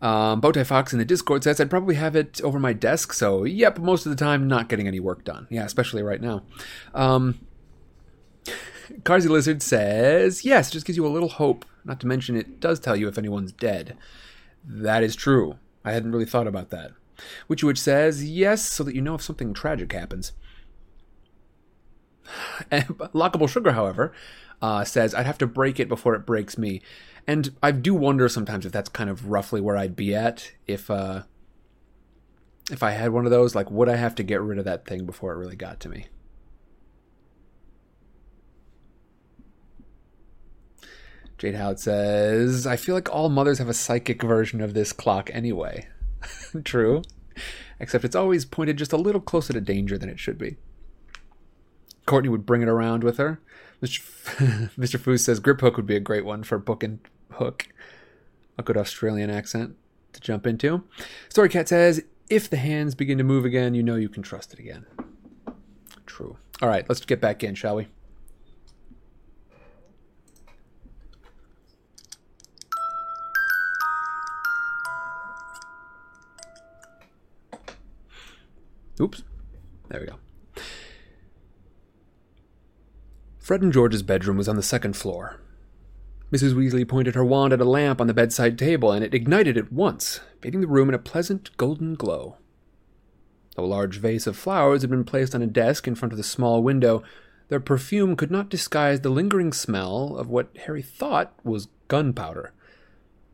[0.00, 3.12] Um, Bowtie Fox in the Discord says I'd probably have it over my desk.
[3.12, 5.48] So yep, most of the time not getting any work done.
[5.50, 6.42] Yeah, especially right now.
[6.94, 7.40] Um,
[9.04, 11.64] Carsey Lizard says yes, just gives you a little hope.
[11.84, 13.96] Not to mention it does tell you if anyone's dead.
[14.64, 15.58] That is true.
[15.84, 16.92] I hadn't really thought about that.
[17.48, 20.32] Witchy Witch says yes, so that you know if something tragic happens.
[22.70, 24.12] Lockable Sugar, however,
[24.60, 26.82] uh, says I'd have to break it before it breaks me,
[27.26, 30.90] and I do wonder sometimes if that's kind of roughly where I'd be at if
[30.90, 31.22] uh,
[32.70, 33.54] if I had one of those.
[33.54, 35.88] Like, would I have to get rid of that thing before it really got to
[35.88, 36.06] me?
[41.42, 45.28] Jade Howard says, I feel like all mothers have a psychic version of this clock
[45.32, 45.88] anyway.
[46.64, 47.02] True.
[47.80, 50.54] Except it's always pointed just a little closer to danger than it should be.
[52.06, 53.40] Courtney would bring it around with her.
[53.82, 53.98] Mr.
[53.98, 55.18] F- Mr.
[55.18, 57.00] Says Griphook would be a great one for book and
[57.32, 57.66] hook.
[58.56, 59.74] A good Australian accent
[60.12, 60.84] to jump into.
[61.28, 64.60] Storycat says if the hands begin to move again, you know you can trust it
[64.60, 64.86] again.
[66.06, 66.36] True.
[66.60, 67.88] All right, let's get back in, shall we?
[79.00, 79.22] Oops.
[79.88, 80.16] There we go.
[83.38, 85.40] Fred and George's bedroom was on the second floor.
[86.32, 86.54] Mrs.
[86.54, 89.72] Weasley pointed her wand at a lamp on the bedside table, and it ignited at
[89.72, 92.36] once, bathing the room in a pleasant golden glow.
[93.56, 96.24] A large vase of flowers had been placed on a desk in front of the
[96.24, 97.02] small window,
[97.48, 102.54] their perfume could not disguise the lingering smell of what Harry thought was gunpowder.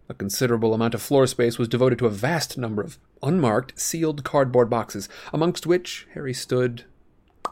[0.09, 4.25] A considerable amount of floor space was devoted to a vast number of unmarked, sealed
[4.25, 6.85] cardboard boxes, amongst which Harry stood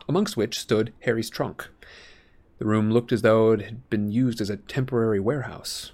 [0.09, 1.69] amongst which stood Harry's trunk.
[2.59, 5.92] The room looked as though it had been used as a temporary warehouse.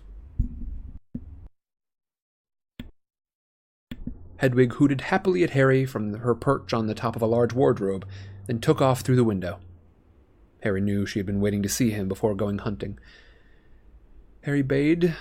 [4.37, 8.07] Hedwig hooted happily at Harry from her perch on the top of a large wardrobe,
[8.47, 9.61] then took off through the window.
[10.63, 12.99] Harry knew she had been waiting to see him before going hunting.
[14.43, 15.15] Harry bade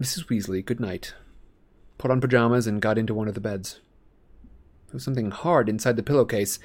[0.00, 0.26] Mrs.
[0.28, 1.14] Weasley good night,
[1.98, 3.80] put on pajamas, and got into one of the beds.
[4.86, 6.58] There was something hard inside the pillowcase.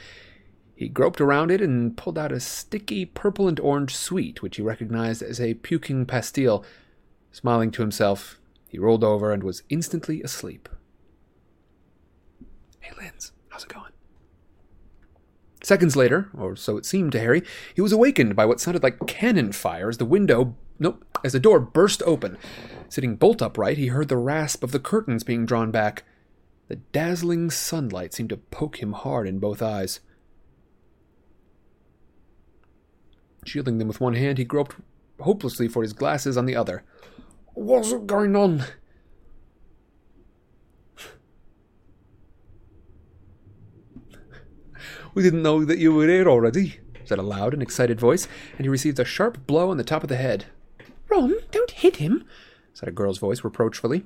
[0.74, 4.62] He groped around it and pulled out a sticky purple and orange sweet, which he
[4.62, 6.64] recognized as a puking pastille.
[7.32, 10.70] Smiling to himself, he rolled over and was instantly asleep.
[12.80, 13.92] Hey, Linz, how's it going?
[15.66, 17.42] Seconds later, or so it seemed to Harry,
[17.74, 21.40] he was awakened by what sounded like cannon fire as the window, nope, as the
[21.40, 22.38] door burst open.
[22.88, 26.04] Sitting bolt upright, he heard the rasp of the curtains being drawn back.
[26.68, 30.02] The dazzling sunlight seemed to poke him hard in both eyes.
[33.44, 34.76] Shielding them with one hand, he groped
[35.20, 36.84] hopelessly for his glasses on the other.
[37.56, 38.66] What's going on?
[45.16, 48.66] We didn't know that you were here already, said a loud and excited voice, and
[48.66, 50.46] he received a sharp blow on the top of the head.
[51.10, 52.26] Ron, don't hit him,
[52.74, 54.06] said a girl's voice reproachfully.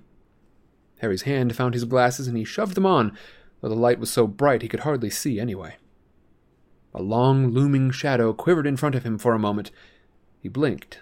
[1.00, 3.18] Harry's hand found his glasses and he shoved them on,
[3.60, 5.76] though the light was so bright he could hardly see anyway.
[6.94, 9.72] A long, looming shadow quivered in front of him for a moment.
[10.42, 11.02] He blinked,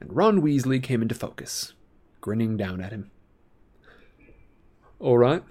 [0.00, 1.74] and Ron Weasley came into focus,
[2.20, 3.10] grinning down at him.
[4.98, 5.42] All right.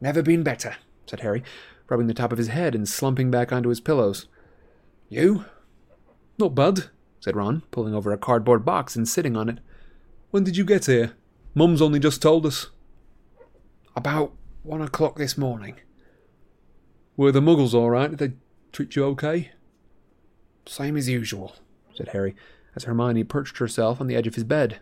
[0.00, 1.42] Never been better, said Harry,
[1.88, 4.26] rubbing the top of his head and slumping back onto his pillows.
[5.08, 5.44] You?
[6.38, 6.86] Not bad,
[7.20, 9.58] said Ron, pulling over a cardboard box and sitting on it.
[10.30, 11.12] When did you get here?
[11.54, 12.70] Mum's only just told us.
[13.94, 15.76] About one o'clock this morning.
[17.16, 18.10] Were the muggles all right?
[18.10, 18.32] Did they
[18.72, 19.52] treat you okay?
[20.66, 21.56] Same as usual,
[21.94, 22.36] said Harry,
[22.74, 24.80] as Hermione perched herself on the edge of his bed.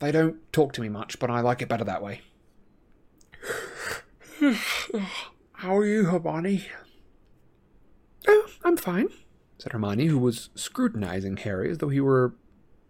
[0.00, 2.22] They don't talk to me much, but I like it better that way.
[5.58, 6.66] How are you, Hermione?
[8.28, 9.08] Oh, I'm fine,
[9.58, 12.36] said Hermione, who was scrutinizing Harry as though he were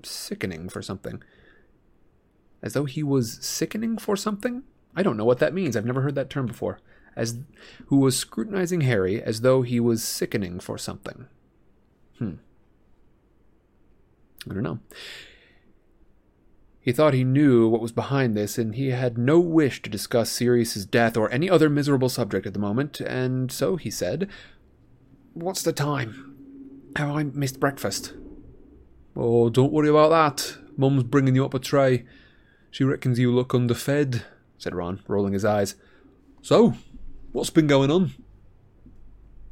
[0.02, 1.22] sickening for something.
[2.62, 4.64] As though he was sickening for something?
[4.94, 5.78] I don't know what that means.
[5.78, 6.78] I've never heard that term before.
[7.16, 7.38] As
[7.87, 11.24] who was scrutinizing Harry as though he was sickening for something.
[12.18, 12.35] Hmm.
[14.48, 14.81] I don't know.
[16.88, 20.31] He thought he knew what was behind this, and he had no wish to discuss
[20.31, 24.27] Sirius's death or any other miserable subject at the moment, and so he said,
[25.35, 26.35] What's the time?
[26.96, 28.14] Have I missed breakfast?
[29.14, 30.57] Oh, don't worry about that.
[30.79, 32.07] Mum's bringing you up a tray.
[32.70, 34.24] She reckons you look underfed,
[34.57, 35.74] said Ron, rolling his eyes.
[36.40, 36.72] So,
[37.33, 38.12] what's been going on?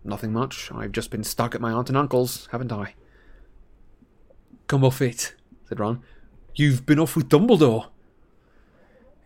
[0.02, 0.72] Nothing much.
[0.72, 2.94] I've just been stuck at my aunt and uncle's, haven't I?
[4.68, 5.34] Come off it,
[5.68, 6.02] said Ron.
[6.56, 7.88] You've been off with Dumbledore.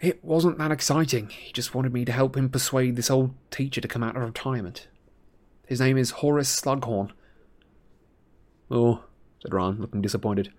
[0.01, 1.29] It wasn't that exciting.
[1.29, 4.23] He just wanted me to help him persuade this old teacher to come out of
[4.23, 4.89] retirement.
[5.65, 7.13] His name is Horace Slughorn.
[8.69, 9.05] Oh,
[9.41, 10.53] said Ron, looking disappointed.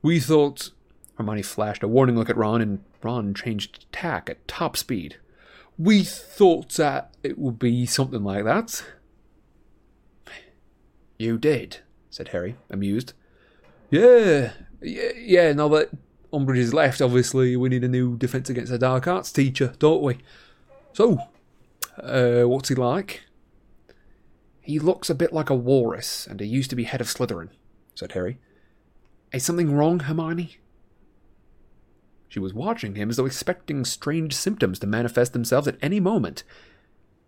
[0.00, 0.70] We thought.
[1.18, 5.18] Hermione flashed a warning look at Ron, and Ron changed tack at top speed.
[5.76, 8.82] We thought that it would be something like that.
[11.18, 13.12] You did, said Harry, amused.
[13.90, 14.52] Yeah,
[14.82, 15.90] yeah, now that
[16.32, 20.02] Umbridge is left, obviously we need a new Defence Against the Dark Arts teacher, don't
[20.02, 20.18] we?
[20.92, 21.18] So,
[22.02, 23.22] uh, what's he like?
[24.60, 27.48] He looks a bit like a walrus, and he used to be head of Slytherin,
[27.94, 28.38] said Harry.
[29.32, 30.58] Is something wrong, Hermione?
[32.28, 36.44] She was watching him as though expecting strange symptoms to manifest themselves at any moment.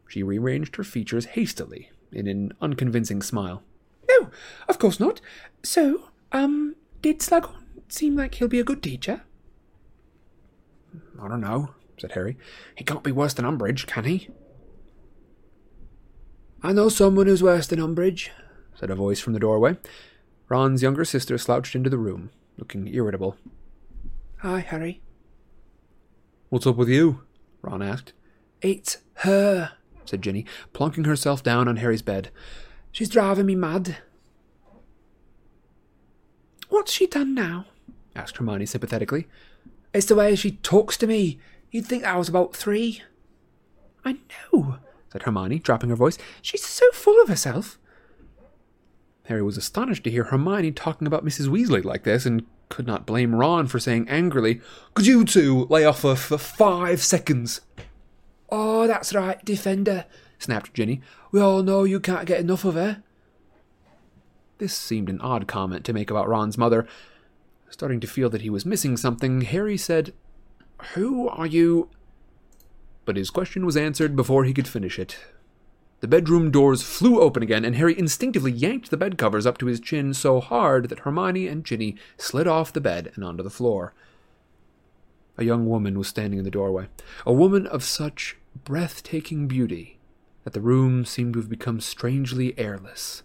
[0.08, 3.62] She rearranged her features hastily in an unconvincing smile.
[4.08, 4.30] No,
[4.68, 5.20] of course not.
[5.62, 9.20] So, um, did Slughorn seem like he'll be a good teacher?
[11.20, 12.38] I don't know, said Harry.
[12.78, 14.30] He can't be worse than Umbridge, can he?
[16.62, 18.30] I know someone who's worse than Umbridge,
[18.74, 19.76] said a voice from the doorway.
[20.48, 23.36] Ron's younger sister slouched into the room, looking irritable.
[24.38, 25.02] Hi, Harry.
[26.48, 27.20] What's up with you?
[27.60, 28.14] Ron asked.
[28.62, 29.72] It's her,
[30.06, 32.30] said Ginny, plunking herself down on Harry's bed.
[32.92, 33.98] She's driving me mad.
[36.74, 37.66] What's she done now?
[38.16, 39.28] asked Hermione sympathetically.
[39.92, 41.38] It's the way she talks to me.
[41.70, 43.00] You'd think I was about three.
[44.04, 44.16] I
[44.52, 44.78] know,
[45.12, 46.18] said Hermione, dropping her voice.
[46.42, 47.78] She's so full of herself.
[49.26, 51.46] Harry was astonished to hear Hermione talking about Mrs.
[51.46, 54.60] Weasley like this, and could not blame Ron for saying angrily,
[54.94, 57.60] Could you two lay off her for five seconds?
[58.50, 60.06] Oh, that's right, Defender,
[60.40, 61.02] snapped Ginny.
[61.30, 63.04] We all know you can't get enough of her.
[64.58, 66.86] This seemed an odd comment to make about Ron's mother.
[67.70, 70.12] Starting to feel that he was missing something, Harry said,
[70.94, 71.90] Who are you?
[73.04, 75.18] But his question was answered before he could finish it.
[76.00, 79.66] The bedroom doors flew open again, and Harry instinctively yanked the bed covers up to
[79.66, 83.50] his chin so hard that Hermione and Ginny slid off the bed and onto the
[83.50, 83.94] floor.
[85.36, 86.88] A young woman was standing in the doorway,
[87.26, 89.98] a woman of such breathtaking beauty
[90.44, 93.22] that the room seemed to have become strangely airless.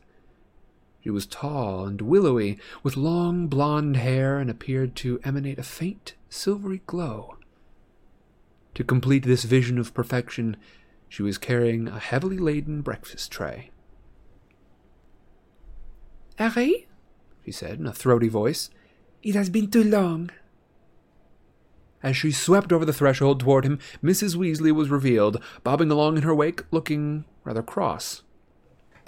[1.02, 6.16] She was tall and willowy, with long blonde hair, and appeared to emanate a faint
[6.30, 7.38] silvery glow.
[8.76, 10.58] To complete this vision of perfection,
[11.08, 13.72] she was carrying a heavily laden breakfast tray.
[16.36, 16.88] Harry,
[17.46, 18.70] she said in a throaty voice,
[19.24, 20.30] it has been too long.
[22.02, 24.36] As she swept over the threshold toward him, Mrs.
[24.36, 28.22] Weasley was revealed, bobbing along in her wake, looking rather cross.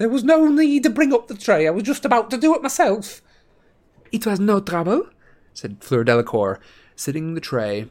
[0.02, 1.68] There was no need to bring up the tray.
[1.68, 3.22] I was just about to do it myself.
[4.12, 5.08] It was no trouble,
[5.54, 6.60] said Fleur Delacour,
[6.95, 7.88] sitting the tray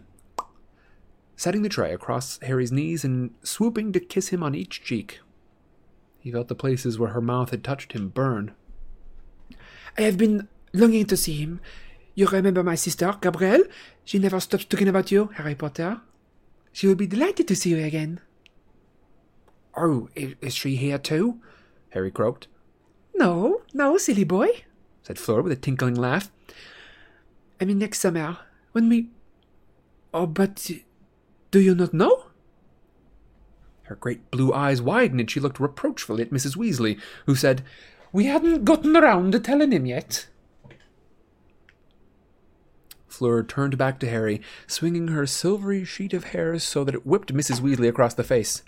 [1.36, 5.20] setting the tray across Harry's knees and swooping to kiss him on each cheek.
[6.18, 8.54] He felt the places where her mouth had touched him burn.
[9.96, 11.60] I have been longing to see him.
[12.16, 13.62] You remember my sister, Gabrielle?
[14.04, 16.00] She never stops talking about you, Harry Potter.
[16.72, 18.20] She will be delighted to see you again.
[19.76, 21.40] Oh, is she here too?
[21.90, 22.48] Harry croaked.
[23.14, 24.64] No, no, silly boy,
[25.02, 26.30] said Fleur with a tinkling laugh.
[27.60, 28.38] I mean next summer,
[28.72, 29.08] when we...
[30.14, 30.70] Oh, but
[31.50, 32.26] do you not know?
[33.84, 36.56] Her great blue eyes widened and she looked reproachfully at Mrs.
[36.56, 37.62] Weasley, who said,
[38.12, 40.28] We hadn't gotten around to telling him yet.
[43.08, 47.34] Fleur turned back to Harry, swinging her silvery sheet of hair so that it whipped
[47.34, 47.60] Mrs.
[47.60, 48.62] Weasley across the face.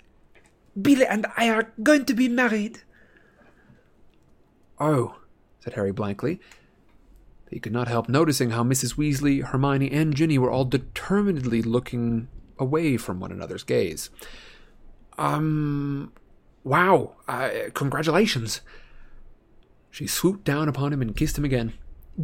[0.79, 2.81] Bill and I are going to be married.
[4.79, 5.17] Oh,
[5.59, 6.39] said Harry blankly.
[7.49, 8.95] He could not help noticing how Mrs.
[8.95, 14.09] Weasley, Hermione, and Ginny were all determinedly looking away from one another's gaze.
[15.17, 16.11] Um,
[16.63, 18.61] wow, uh, congratulations.
[19.91, 21.73] She swooped down upon him and kissed him again.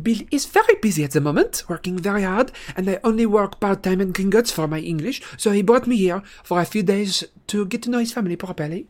[0.02, 3.84] Bill is very busy at the moment, working very hard, and I only work part
[3.84, 7.24] time in Gringotts for my English, so he brought me here for a few days
[7.48, 8.88] to get to know his family properly.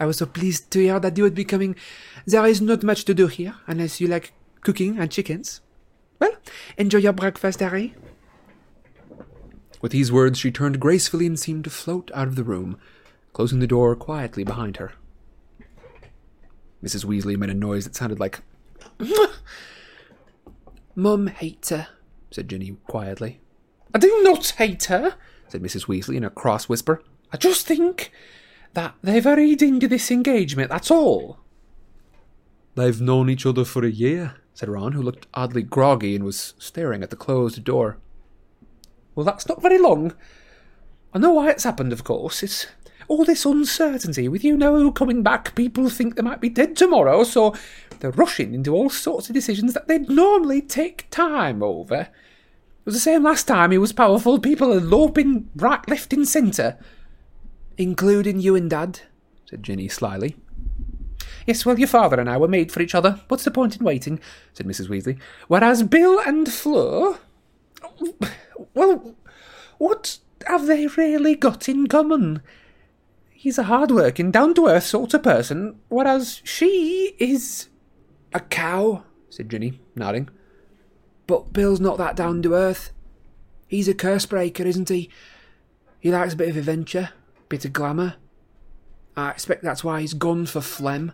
[0.00, 1.76] I was so pleased to hear that you would be coming.
[2.26, 4.32] There is not much to do here, unless you like
[4.62, 5.60] cooking and chickens.
[6.18, 6.32] Well,
[6.76, 7.94] enjoy your breakfast, Harry.
[9.80, 12.78] With these words, she turned gracefully and seemed to float out of the room,
[13.32, 14.92] closing the door quietly behind her.
[16.82, 17.04] Mrs.
[17.04, 18.40] Weasley made a noise that sounded like.
[20.94, 21.88] Mum hates her,
[22.30, 23.40] said Ginny quietly.
[23.94, 25.16] I do not hate her,
[25.48, 25.86] said Mrs.
[25.86, 27.02] Weasley in a cross whisper.
[27.32, 28.10] I just think
[28.74, 31.38] that they've into this engagement, that's all.
[32.74, 36.54] They've known each other for a year, said Ron, who looked oddly groggy and was
[36.58, 37.98] staring at the closed door.
[39.14, 40.12] Well, that's not very long.
[41.12, 42.42] I know why it's happened, of course.
[42.42, 42.66] It's
[43.06, 45.54] all this uncertainty with you know coming back.
[45.54, 47.54] People think they might be dead tomorrow, so
[48.00, 52.00] they're rushing into all sorts of decisions that they'd normally take time over.
[52.00, 54.38] It was the same last time he was powerful.
[54.38, 56.76] People are loping right, left, and centre.
[57.76, 59.00] Including you and Dad,
[59.44, 60.36] said Ginny slyly.
[61.46, 63.20] Yes, well, your father and I were made for each other.
[63.28, 64.20] What's the point in waiting?
[64.52, 64.88] said Mrs.
[64.88, 65.18] Weasley.
[65.48, 67.18] Whereas Bill and Fleur
[68.74, 69.14] well,
[69.78, 72.42] what have they really got in common?
[73.30, 77.68] He's a hard-working, down-to-earth sort of person, whereas she is...
[78.32, 80.28] A cow, said Ginny, nodding.
[81.26, 82.90] But Bill's not that down-to-earth.
[83.68, 85.10] He's a curse breaker, isn't he?
[86.00, 87.10] He likes a bit of adventure,
[87.54, 88.16] bit of glamour.
[89.16, 91.12] I expect that's why he's gone for phlegm.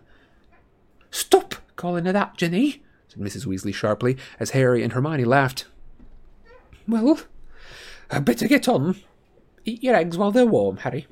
[1.11, 3.45] Stop calling her that, Ginny, said Mrs.
[3.45, 5.65] Weasley sharply, as Harry and Hermione laughed.
[6.87, 7.19] Well,
[8.09, 8.95] I better get on.
[9.65, 11.05] Eat your eggs while they're warm, Harry.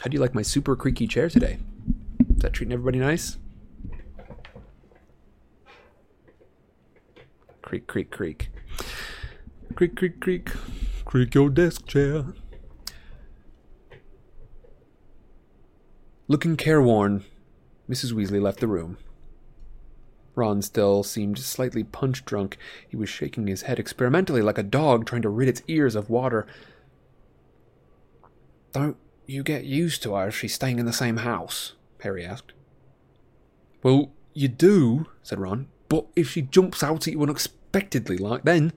[0.00, 1.60] How do you like my super creaky chair today?
[2.36, 3.38] Is that treating everybody nice?
[7.62, 8.50] Creak, creak, creak.
[9.76, 10.50] Creak, creak, creak.
[11.06, 12.26] Creak your desk chair.
[16.32, 17.24] Looking careworn,
[17.90, 18.14] Mrs.
[18.14, 18.96] Weasley left the room.
[20.34, 22.56] Ron still seemed slightly punch drunk.
[22.88, 26.08] He was shaking his head experimentally like a dog trying to rid its ears of
[26.08, 26.46] water.
[28.72, 31.74] Don't you get used to her if she's staying in the same house?
[32.00, 32.54] Harry asked.
[33.82, 38.72] Well, you do, said Ron, but if she jumps out at you unexpectedly like then.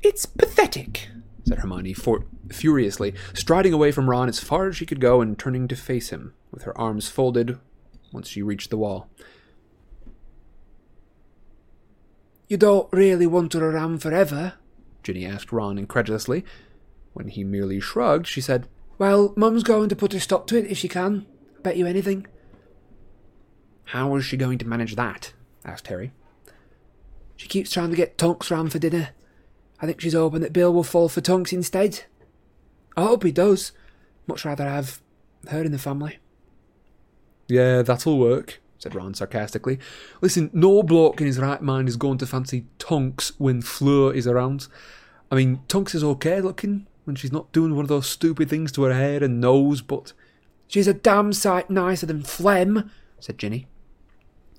[0.00, 1.10] It's pathetic,
[1.46, 5.38] said Hermione for- furiously, striding away from Ron as far as she could go and
[5.38, 7.58] turning to face him, with her arms folded
[8.12, 9.08] once she reached the wall.
[12.48, 14.54] You don't really want her around forever?
[15.02, 16.44] Ginny asked Ron incredulously.
[17.12, 18.66] When he merely shrugged, she said,
[18.98, 21.26] Well, Mum's going to put a stop to it if she can.
[21.62, 22.26] Bet you anything.
[23.84, 25.32] How is she going to manage that?
[25.64, 26.12] asked Harry.
[27.36, 29.10] She keeps trying to get Tonks round for dinner.
[29.80, 32.04] I think she's hoping that Bill will fall for Tonks instead.
[32.96, 33.72] I hope he does.
[34.26, 35.00] Much rather have
[35.48, 36.18] her in the family.
[37.50, 39.78] Yeah, that'll work, said Ron sarcastically.
[40.20, 44.26] Listen, no bloke in his right mind is going to fancy Tonks when Fleur is
[44.26, 44.68] around.
[45.30, 48.72] I mean, Tonks is okay looking when she's not doing one of those stupid things
[48.72, 50.12] to her hair and nose, but.
[50.68, 53.66] She's a damn sight nicer than Phlegm, said Ginny.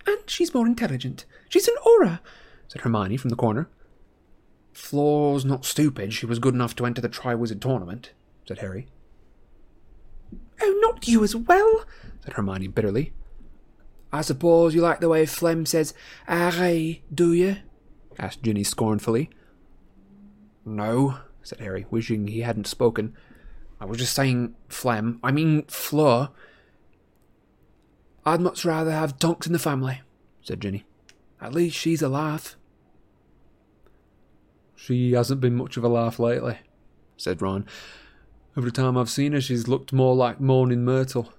[0.06, 1.26] And she's more intelligent.
[1.48, 2.20] She's an Auror,
[2.68, 3.70] said Hermione from the corner.
[4.74, 6.14] Fleur's not stupid.
[6.14, 8.12] She was good enough to enter the Triwizard Tournament,
[8.46, 8.88] said Harry.
[10.62, 11.86] Oh, not you as well,
[12.24, 13.13] said Hermione bitterly.
[14.11, 15.93] I suppose you like the way Phlegm says
[16.28, 17.57] Harry, do you?
[18.19, 19.30] asked Ginny scornfully.
[20.65, 23.15] No, said Harry, wishing he hadn't spoken.
[23.80, 25.19] I was just saying Phlegm.
[25.24, 26.30] I mean Fleur.
[28.26, 30.01] I'd much rather have Tonks in the family,
[30.41, 30.86] said Ginny.
[31.41, 32.55] At least she's a laugh.
[34.76, 36.59] She hasn't been much of a laugh lately,
[37.17, 37.65] said Ron.
[38.55, 41.34] Every time I've seen her, she's looked more like Moaning Myrtle.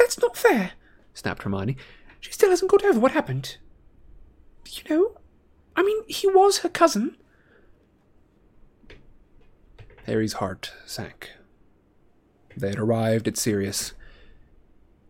[0.00, 0.72] That's not fair,
[1.12, 1.76] snapped Hermione.
[2.20, 3.58] She still hasn't got over what happened.
[4.70, 5.18] You know,
[5.76, 7.18] I mean, he was her cousin.
[10.06, 11.32] Harry's heart sank.
[12.56, 13.92] They had arrived at Sirius.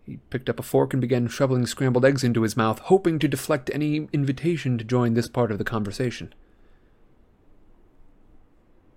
[0.07, 3.29] He picked up a fork and began shoveling scrambled eggs into his mouth, hoping to
[3.29, 6.35] deflect any invitation to join this part of the conversation.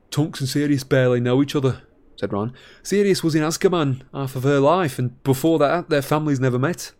[0.09, 1.83] Tonks and Sirius barely know each other,
[2.15, 2.53] said Ron.
[2.81, 6.91] Sirius was in Azkaban half of her life, and before that, their families never met.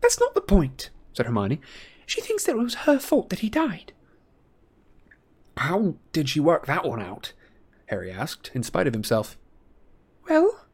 [0.00, 1.60] That's not the point, said Hermione.
[2.06, 3.92] She thinks that it was her fault that he died.
[5.56, 7.32] How did she work that one out?
[7.86, 9.38] Harry asked, in spite of himself.
[10.28, 10.66] Well,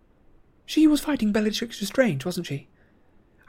[0.64, 2.68] she was fighting Bellatrix Lestrange, wasn't she?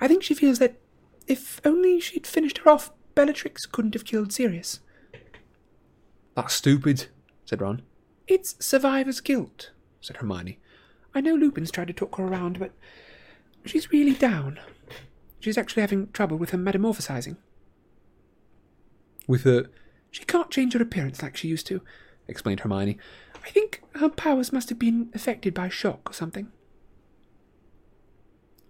[0.01, 0.79] I think she feels that
[1.27, 4.79] if only she'd finished her off, Bellatrix couldn't have killed Sirius.
[6.35, 7.07] That's stupid,
[7.45, 7.81] said Ron.
[8.27, 9.71] It's survivor's guilt,
[10.01, 10.59] said Hermione.
[11.13, 12.71] I know Lupin's tried to talk her around, but
[13.65, 14.59] she's really down.
[15.39, 17.37] She's actually having trouble with her metamorphosizing.
[19.27, 19.69] With her.
[20.11, 21.81] She can't change her appearance like she used to,
[22.27, 22.97] explained Hermione.
[23.45, 26.51] I think her powers must have been affected by shock or something.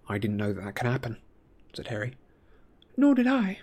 [0.07, 1.17] I didn't know that that can happen,
[1.73, 2.15] said Harry.
[2.97, 3.59] Nor did I,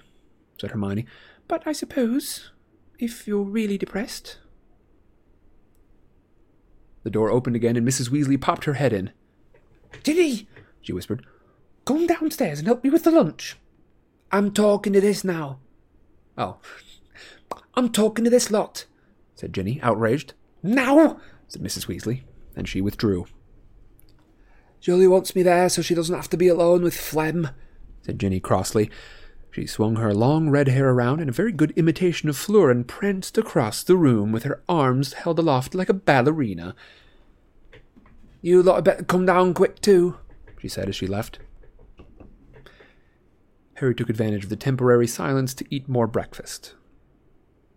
[0.59, 1.07] said Hermione.
[1.49, 2.51] But I suppose,
[2.99, 4.39] if you're really depressed.
[7.07, 8.11] The door opened again, and Mrs.
[8.11, 9.13] Weasley popped her head in.
[10.03, 10.49] Ginny,
[10.81, 11.25] she whispered,
[11.85, 13.57] come downstairs and help me with the lunch.
[14.33, 15.61] I'm talking to this now.
[16.37, 16.57] Oh.
[17.75, 18.87] I'm talking to this lot,
[19.37, 20.35] said Ginny, outraged.
[20.65, 21.87] Now, said Mrs.
[21.87, 22.23] Weasley,
[22.57, 23.27] and she withdrew.
[24.81, 27.51] Julie wants me there so she doesn't have to be alone with Phlegm,
[28.03, 28.91] said Ginny crossly.
[29.57, 32.87] She swung her long red hair around in a very good imitation of Fleur and
[32.87, 36.77] pranced across the room with her arms held aloft like a ballerina.
[38.43, 40.19] You lot had better come down quick too,
[40.61, 41.39] she said as she left.
[43.77, 46.75] Harry took advantage of the temporary silence to eat more breakfast.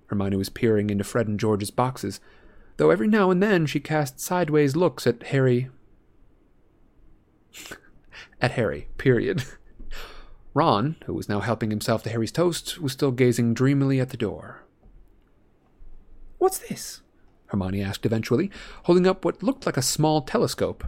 [0.08, 2.20] Hermione was peering into Fred and George's boxes,
[2.76, 5.70] though every now and then she cast sideways looks at Harry.
[8.42, 9.46] at Harry, period.
[10.60, 14.18] Ron, who was now helping himself to Harry's toast, was still gazing dreamily at the
[14.18, 14.66] door.
[16.38, 17.00] What's this?
[17.46, 18.52] Hermione asked eventually,
[18.84, 20.84] holding up what looked like a small telescope.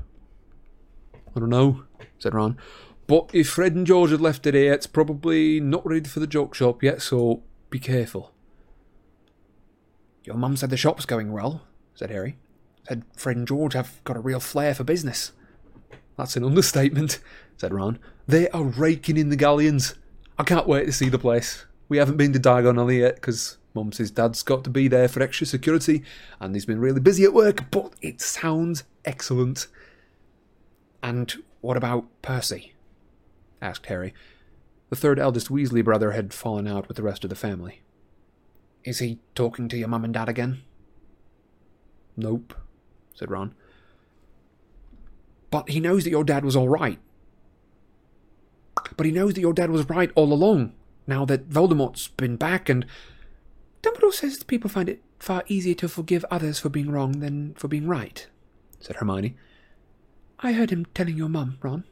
[1.33, 1.85] I don't know,
[2.19, 2.57] said Ron.
[3.07, 6.27] But if Fred and George had left it here, it's probably not ready for the
[6.27, 8.33] joke shop yet, so be careful.
[10.25, 11.61] Your mum said the shop's going well,
[11.95, 12.37] said Harry.
[12.89, 15.31] Said Fred and George have got a real flair for business.
[16.21, 17.17] That's an understatement,
[17.57, 17.97] said Ron.
[18.27, 19.95] They are raking in the galleons.
[20.37, 21.65] I can't wait to see the place.
[21.89, 25.07] We haven't been to Diagon Alley yet because Mum says Dad's got to be there
[25.07, 26.03] for extra security
[26.39, 29.65] and he's been really busy at work, but it sounds excellent.
[31.01, 32.73] And What about Percy?
[33.59, 34.13] asked Harry.
[34.91, 37.81] The third eldest Weasley brother had fallen out with the rest of the family.
[38.83, 40.61] Is he talking to your mum and dad again?
[42.15, 42.53] Nope,
[43.15, 43.55] said Ron.
[45.51, 46.97] But he knows that your dad was all right.
[48.97, 50.73] But he knows that your dad was right all along,
[51.05, 52.85] now that Voldemort's been back and.
[53.83, 57.55] Dumbledore says that people find it far easier to forgive others for being wrong than
[57.55, 58.27] for being right,
[58.79, 59.35] said Hermione.
[60.39, 61.83] I heard him telling your mum, Ron.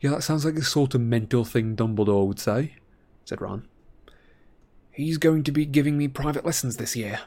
[0.00, 2.76] Yeah, that sounds like the sort of mental thing Dumbledore would say,
[3.24, 3.66] said Ron.
[4.90, 7.20] He's going to be giving me private lessons this year,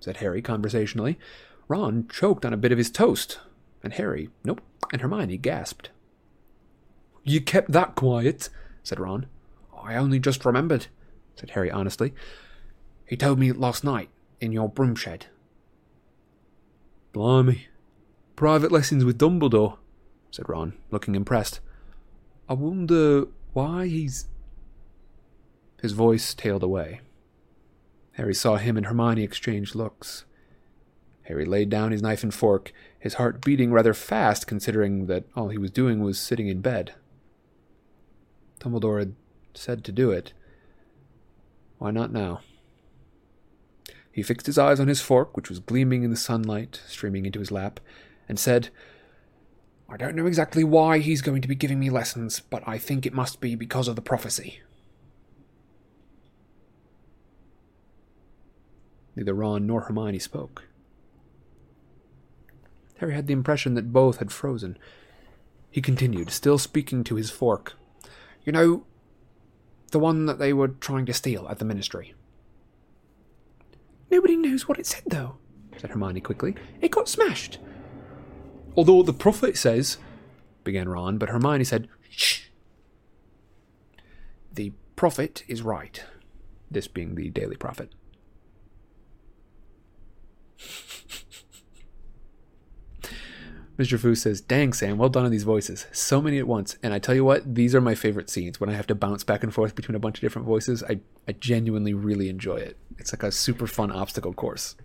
[0.00, 1.18] said Harry conversationally.
[1.68, 3.38] Ron choked on a bit of his toast,
[3.82, 4.60] and Harry, nope,
[4.92, 5.90] and Hermione gasped.
[7.24, 8.48] You kept that quiet,
[8.82, 9.26] said Ron.
[9.76, 10.86] I only just remembered,
[11.36, 12.12] said Harry honestly.
[13.06, 14.10] He told me last night
[14.40, 15.26] in your broom shed.
[17.12, 17.68] Blimey.
[18.36, 19.76] Private lessons with Dumbledore,
[20.30, 21.60] said Ron, looking impressed.
[22.48, 24.26] I wonder why he's.
[25.80, 27.00] His voice tailed away.
[28.12, 30.24] Harry saw him and Hermione exchange looks.
[31.32, 35.48] Harry laid down his knife and fork, his heart beating rather fast considering that all
[35.48, 36.92] he was doing was sitting in bed.
[38.60, 39.14] Dumbledore had
[39.54, 40.34] said to do it.
[41.78, 42.42] Why not now?
[44.12, 47.40] He fixed his eyes on his fork, which was gleaming in the sunlight streaming into
[47.40, 47.80] his lap,
[48.28, 48.68] and said,
[49.88, 53.06] I don't know exactly why he's going to be giving me lessons, but I think
[53.06, 54.60] it must be because of the prophecy.
[59.16, 60.64] Neither Ron nor Hermione spoke.
[63.02, 64.78] Harry had the impression that both had frozen.
[65.72, 67.72] He continued, still speaking to his fork.
[68.44, 68.84] You know,
[69.90, 72.14] the one that they were trying to steal at the ministry.
[74.08, 75.34] Nobody knows what it said, though,
[75.78, 76.54] said Hermione quickly.
[76.80, 77.58] It got smashed.
[78.76, 79.98] Although the prophet says,
[80.62, 82.42] began Ron, but Hermione said, Shh.
[84.52, 86.04] The prophet is right.
[86.70, 87.92] This being the Daily Prophet.
[93.78, 93.98] Mr.
[93.98, 95.86] Fu says, Dang, Sam, well done on these voices.
[95.92, 96.76] So many at once.
[96.82, 99.24] And I tell you what, these are my favorite scenes when I have to bounce
[99.24, 100.82] back and forth between a bunch of different voices.
[100.84, 102.76] I, I genuinely really enjoy it.
[102.98, 104.76] It's like a super fun obstacle course.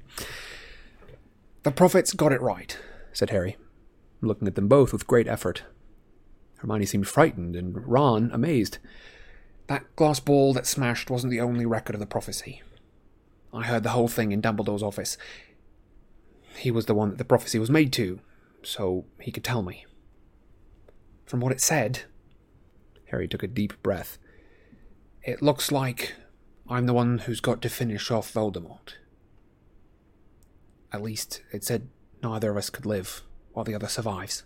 [1.64, 2.78] The prophets got it right,
[3.12, 3.58] said Harry,
[4.22, 5.64] looking at them both with great effort.
[6.60, 8.78] Hermione seemed frightened, and Ron amazed.
[9.68, 12.62] That glass ball that smashed wasn't the only record of the prophecy.
[13.54, 15.18] I heard the whole thing in Dumbledore's office.
[16.58, 18.20] He was the one that the prophecy was made to,
[18.64, 19.86] so he could tell me.
[21.26, 22.04] From what it said,
[23.12, 24.18] Harry took a deep breath.
[25.24, 26.14] It looks like
[26.70, 28.94] I'm the one who's got to finish off Voldemort.
[30.92, 31.90] At least it said
[32.24, 33.22] neither of us could live
[33.54, 34.44] while the other survives.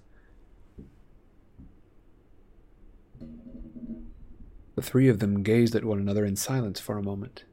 [4.75, 7.43] The three of them gazed at one another in silence for a moment.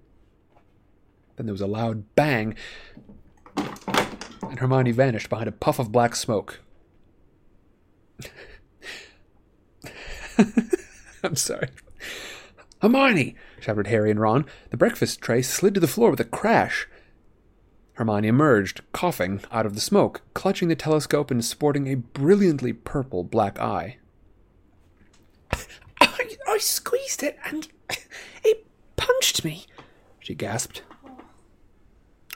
[1.36, 2.54] Then there was a loud bang,
[4.50, 6.60] and Hermione vanished behind a puff of black smoke.
[11.22, 11.68] I'm sorry.
[12.80, 13.34] Hermione!
[13.60, 14.46] shouted Harry and Ron.
[14.70, 16.88] The breakfast tray slid to the floor with a crash.
[17.94, 23.24] Hermione emerged, coughing, out of the smoke, clutching the telescope and sporting a brilliantly purple
[23.24, 23.98] black eye.
[26.00, 27.66] I, I squeezed it and
[28.44, 29.66] it punched me,
[30.20, 30.82] she gasped.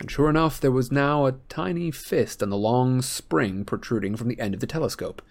[0.02, 4.26] And sure enough, there was now a tiny fist and the long spring protruding from
[4.26, 5.22] the end of the telescope.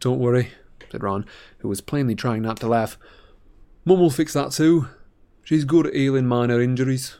[0.00, 0.52] Don't worry,
[0.90, 1.26] said Ron,
[1.58, 2.96] who was plainly trying not to laugh.
[3.84, 4.88] Mum will fix that too.
[5.44, 7.18] She's good at healing minor injuries.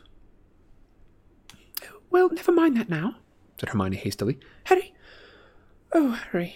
[2.09, 3.17] Well, never mind that now,
[3.59, 4.39] said Hermione hastily.
[4.63, 4.91] Harry.
[5.93, 6.55] Oh, Harry.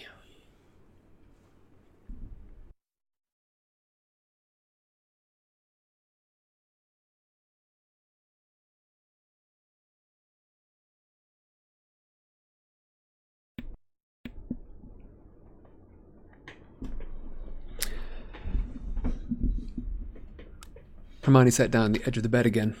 [21.28, 22.74] Hermione sat down on the edge of the bed again.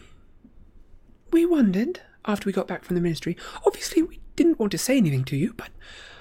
[1.30, 3.36] We wondered, after we got back from the ministry.
[3.66, 5.68] Obviously, we didn't want to say anything to you, but,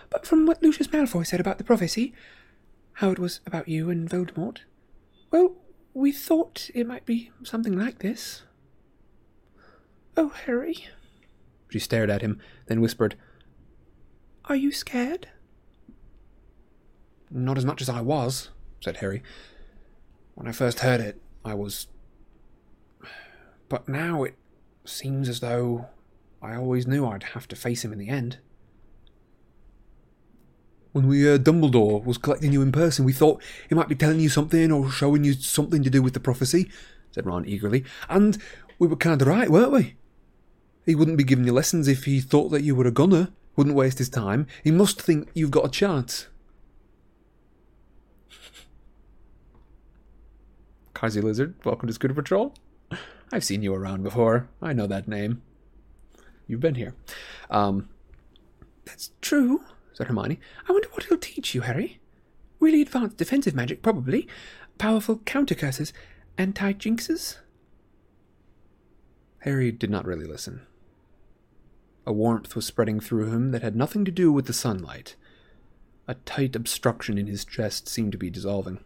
[0.10, 2.14] but from what Lucius Malfoy said about the prophecy,
[2.96, 4.58] how it was about you and Voldemort,
[5.32, 5.56] well,
[5.94, 8.42] we thought it might be something like this.
[10.18, 10.86] Oh, Harry.
[11.70, 13.16] She stared at him, then whispered,
[14.46, 15.30] Are you scared?
[17.32, 18.50] Not as much as I was,
[18.82, 19.24] said Harry.
[20.36, 21.88] When I first heard it, I was.
[23.70, 24.36] But now it
[24.86, 25.88] seems as though
[26.42, 28.40] I always knew I'd have to face him in the end.
[30.94, 34.20] When we heard Dumbledore was collecting you in person, we thought he might be telling
[34.20, 36.72] you something or showing you something to do with the prophecy,
[37.12, 37.84] said Ron eagerly.
[38.10, 38.38] And
[38.80, 39.96] we were kind of right, weren't we?
[40.86, 43.76] He wouldn't be giving you lessons if he thought that you were a gunner, wouldn't
[43.76, 44.48] waste his time.
[44.64, 46.28] He must think you've got a chance.
[50.94, 52.54] Kazi Lizard, welcome to Scooter Patrol.
[53.32, 54.50] I've seen you around before.
[54.62, 55.42] I know that name.
[56.48, 56.96] You've been here.
[57.50, 57.90] Um,
[58.86, 59.62] That's true,
[59.94, 60.40] said Hermione.
[60.68, 62.00] I wonder what he'll teach you, Harry.
[62.60, 64.28] Really advanced defensive magic, probably.
[64.78, 65.92] Powerful counter curses.
[66.38, 67.38] Anti jinxes?
[69.40, 70.62] Harry did not really listen.
[72.06, 75.16] A warmth was spreading through him that had nothing to do with the sunlight.
[76.08, 78.80] A tight obstruction in his chest seemed to be dissolving.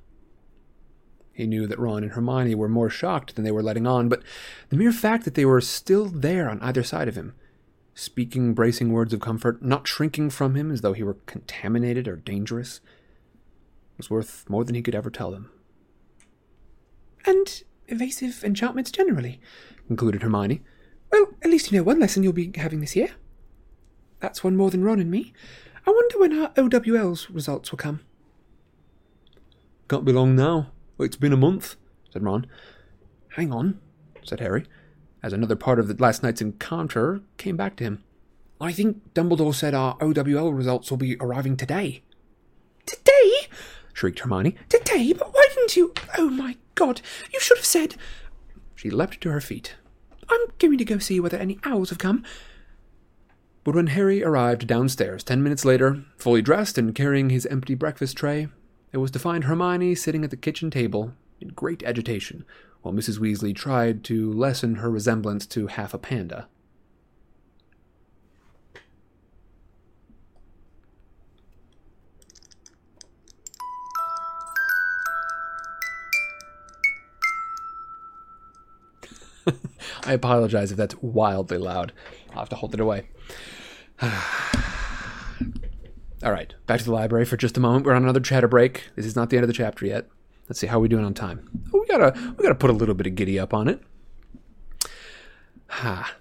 [1.41, 4.21] He knew that Ron and Hermione were more shocked than they were letting on, but
[4.69, 7.33] the mere fact that they were still there on either side of him,
[7.95, 12.15] speaking bracing words of comfort, not shrinking from him as though he were contaminated or
[12.15, 12.79] dangerous,
[13.97, 15.49] was worth more than he could ever tell them.
[17.25, 19.41] And evasive enchantments generally,
[19.87, 20.61] concluded Hermione.
[21.11, 23.09] Well, at least you know one lesson you'll be having this year.
[24.19, 25.33] That's one more than Ron and me.
[25.87, 28.01] I wonder when our OWL's results will come.
[29.89, 30.67] Can't be long now.
[31.01, 31.77] It's been a month,
[32.11, 32.45] said Ron.
[33.35, 33.79] Hang on,
[34.23, 34.65] said Harry,
[35.23, 38.03] as another part of the last night's encounter came back to him.
[38.59, 42.03] I think Dumbledore said our OWL results will be arriving today.
[42.85, 43.47] Today?
[43.93, 44.55] shrieked Hermione.
[44.69, 45.13] Today?
[45.13, 45.93] But why didn't you?
[46.17, 47.01] Oh my god,
[47.33, 47.95] you should have said.
[48.75, 49.75] She leapt to her feet.
[50.29, 52.23] I'm going to go see whether any owls have come.
[53.63, 58.17] But when Harry arrived downstairs ten minutes later, fully dressed and carrying his empty breakfast
[58.17, 58.47] tray,
[58.91, 62.45] it was to find Hermione sitting at the kitchen table in great agitation,
[62.81, 63.19] while Mrs.
[63.19, 66.47] Weasley tried to lessen her resemblance to half a panda.
[80.03, 81.93] I apologize if that's wildly loud.
[82.31, 83.07] I'll have to hold it away.
[86.23, 87.85] All right, back to the library for just a moment.
[87.85, 88.89] We're on another chatter break.
[88.95, 90.07] This is not the end of the chapter yet.
[90.47, 91.49] Let's see how we doing on time.
[91.73, 93.81] Oh, we gotta we gotta put a little bit of giddy up on it.
[95.67, 96.15] Ha.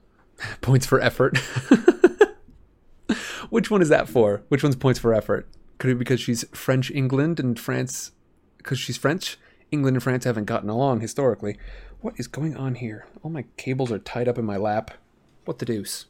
[0.60, 1.38] Points for effort.
[3.50, 4.42] Which one is that for?
[4.48, 5.48] Which one's points for effort?
[5.78, 8.12] Could it be because she's French England and France?
[8.58, 9.38] Because she's French,
[9.70, 11.56] England and France haven't gotten along historically.
[12.02, 13.06] What is going on here?
[13.22, 14.90] All my cables are tied up in my lap.
[15.46, 16.04] What the deuce?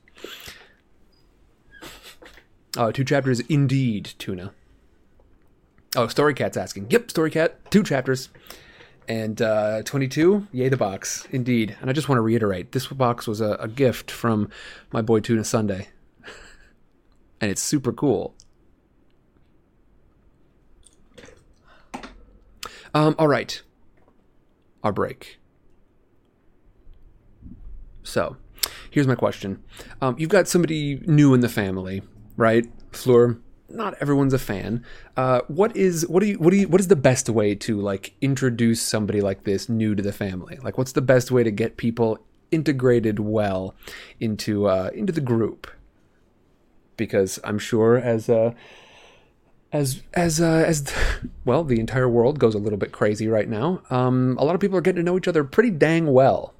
[2.76, 4.52] Oh, two chapters indeed, Tuna.
[5.96, 6.90] Oh, Storycat's asking.
[6.90, 8.28] Yep, Storycat, two chapters.
[9.08, 11.76] And uh, 22, yay the box, indeed.
[11.80, 14.50] And I just want to reiterate this box was a, a gift from
[14.92, 15.88] my boy Tuna Sunday.
[17.40, 18.34] and it's super cool.
[22.94, 23.62] Um, all right.
[24.84, 25.38] Our break.
[28.02, 28.36] So,
[28.90, 29.62] here's my question.
[30.00, 32.02] Um, you've got somebody new in the family,
[32.38, 32.66] right?
[32.92, 33.36] Fleur,
[33.68, 34.84] not everyone's a fan.
[35.16, 37.78] Uh, what is what do you what do you what is the best way to
[37.78, 40.58] like introduce somebody like this new to the family?
[40.62, 42.18] Like, what's the best way to get people
[42.50, 43.74] integrated well
[44.18, 45.66] into uh, into the group?
[46.96, 48.54] Because I'm sure as uh,
[49.72, 50.90] as as uh, as
[51.44, 53.82] well, the entire world goes a little bit crazy right now.
[53.90, 56.54] Um, a lot of people are getting to know each other pretty dang well.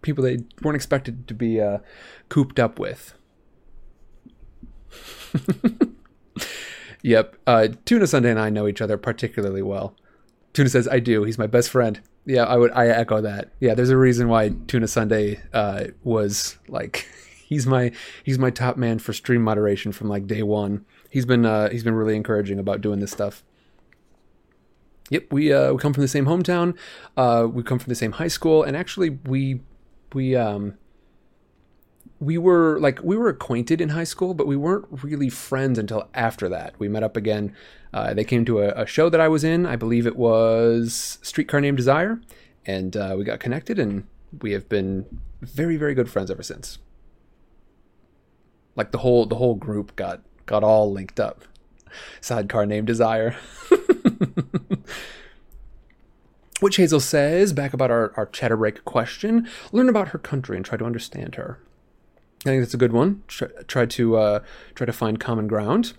[0.00, 1.78] People they weren't expected to be uh,
[2.28, 3.12] cooped up with.
[7.02, 7.36] yep.
[7.46, 9.94] Uh, Tuna Sunday and I know each other particularly well.
[10.52, 11.24] Tuna says, "I do.
[11.24, 12.72] He's my best friend." Yeah, I would.
[12.72, 13.52] I echo that.
[13.60, 17.08] Yeah, there's a reason why Tuna Sunday uh, was like,
[17.46, 17.92] he's my
[18.24, 20.84] he's my top man for stream moderation from like day one.
[21.10, 23.44] He's been uh, he's been really encouraging about doing this stuff.
[25.10, 26.76] Yep, we uh, we come from the same hometown.
[27.16, 29.60] Uh, we come from the same high school, and actually, we
[30.12, 30.78] we um
[32.18, 36.08] we were like we were acquainted in high school, but we weren't really friends until
[36.14, 36.74] after that.
[36.78, 37.54] We met up again.
[37.92, 39.66] Uh, they came to a, a, show that I was in.
[39.66, 42.20] I believe it was Streetcar Named Desire,
[42.66, 44.06] and uh, we got connected, and
[44.40, 45.06] we have been
[45.40, 46.78] very, very good friends ever since.
[48.74, 51.44] Like the whole the whole group got got all linked up.
[52.20, 53.36] Sidecar Named Desire.
[56.60, 60.64] Which Hazel says, back about our, our chatter break question, learn about her country and
[60.64, 61.60] try to understand her.
[62.46, 63.22] I think that's a good one.
[63.28, 64.40] Try, try to uh,
[64.74, 65.94] try to find common ground.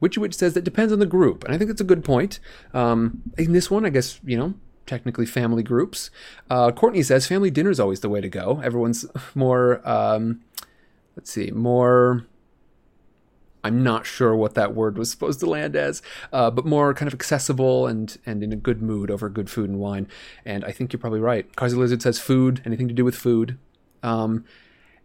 [0.00, 2.38] Which which says that depends on the group, and I think that's a good point.
[2.74, 4.54] Um, in this one, I guess you know
[4.86, 6.10] technically family groups.
[6.50, 8.60] Uh, Courtney says family dinner is always the way to go.
[8.62, 10.42] Everyone's more um,
[11.16, 12.26] let's see more
[13.64, 17.08] I'm not sure what that word was supposed to land as, uh, but more kind
[17.08, 20.06] of accessible and and in a good mood over good food and wine.
[20.44, 21.50] And I think you're probably right.
[21.56, 23.58] Carsey Lizard says food, anything to do with food.
[24.02, 24.44] Um,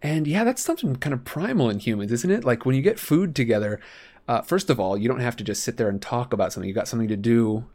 [0.01, 2.45] and yeah, that's something kind of primal in humans, isn't it?
[2.45, 3.79] Like when you get food together,
[4.27, 6.67] uh, first of all, you don't have to just sit there and talk about something.
[6.67, 7.65] You've got something to do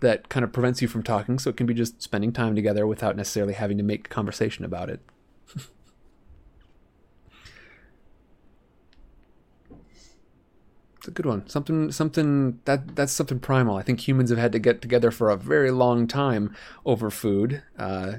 [0.00, 1.38] that kind of prevents you from talking.
[1.38, 4.88] So it can be just spending time together without necessarily having to make conversation about
[4.90, 5.00] it.
[10.96, 11.48] it's a good one.
[11.48, 13.76] Something, something that that's something primal.
[13.76, 17.62] I think humans have had to get together for a very long time over food.
[17.78, 18.18] Uh,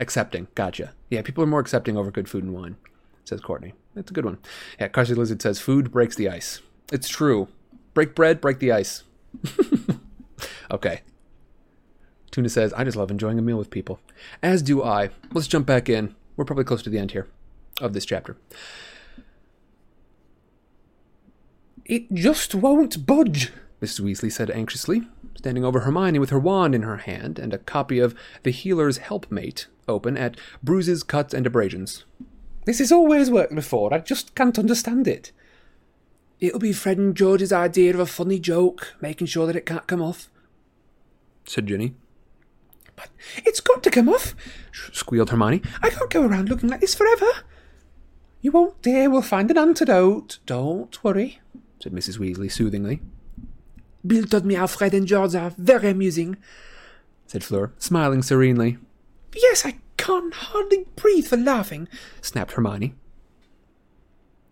[0.00, 0.92] accepting, gotcha.
[1.10, 2.76] Yeah, people are more accepting over good food and wine,
[3.24, 3.74] says Courtney.
[3.94, 4.38] That's a good one.
[4.78, 6.60] Yeah, Carsey Lizard says food breaks the ice.
[6.92, 7.48] It's true.
[7.94, 9.02] Break bread, break the ice.
[10.70, 11.00] okay.
[12.30, 14.00] Tuna says, I just love enjoying a meal with people.
[14.42, 15.10] As do I.
[15.32, 16.14] Let's jump back in.
[16.36, 17.26] We're probably close to the end here
[17.80, 18.36] of this chapter.
[21.84, 23.50] It just won't budge,
[23.82, 24.00] Mrs.
[24.02, 27.98] Weasley said anxiously, standing over Hermione with her wand in her hand and a copy
[27.98, 32.04] of The Healer's Helpmate open at Bruises, Cuts, and Abrasions.
[32.64, 33.94] This has always worked before.
[33.94, 35.32] I just can't understand it.
[36.40, 39.86] It'll be Fred and George's idea of a funny joke, making sure that it can't
[39.86, 40.28] come off,
[41.44, 41.94] said Ginny.
[42.94, 43.08] But
[43.38, 44.34] it's got to come off,
[44.92, 45.62] squealed Hermione.
[45.82, 47.26] I can't go around looking like this forever.
[48.40, 49.10] You won't, dear.
[49.10, 50.38] We'll find an antidote.
[50.46, 51.40] Don't worry,
[51.82, 52.18] said Mrs.
[52.18, 53.00] Weasley soothingly.
[54.06, 56.36] Bill told me how Fred and George are very amusing,
[57.26, 58.78] said Fleur, smiling serenely.
[59.40, 61.88] Yes, I can't hardly breathe for laughing,
[62.20, 62.94] snapped Hermione.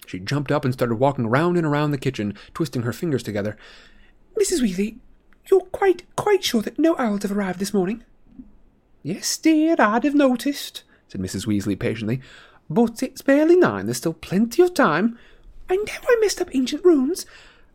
[0.07, 3.57] She jumped up and started walking round and around the kitchen, twisting her fingers together.
[4.41, 4.61] Mrs.
[4.61, 4.99] Weasley,
[5.51, 8.05] you're quite, quite sure that no owls have arrived this morning?
[9.03, 11.47] Yes, dear, I'd have noticed, said Mrs.
[11.47, 12.21] Weasley patiently.
[12.71, 13.87] But it's barely nine.
[13.87, 15.19] There's still plenty of time.
[15.69, 17.27] I know I messed up ancient runes,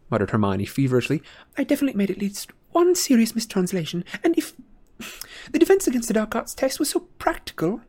[0.10, 1.22] muttered Hermione feverishly.
[1.58, 4.54] I definitely made at least one serious mistranslation, and if
[5.52, 7.82] the defense against the dark arts test was so practical.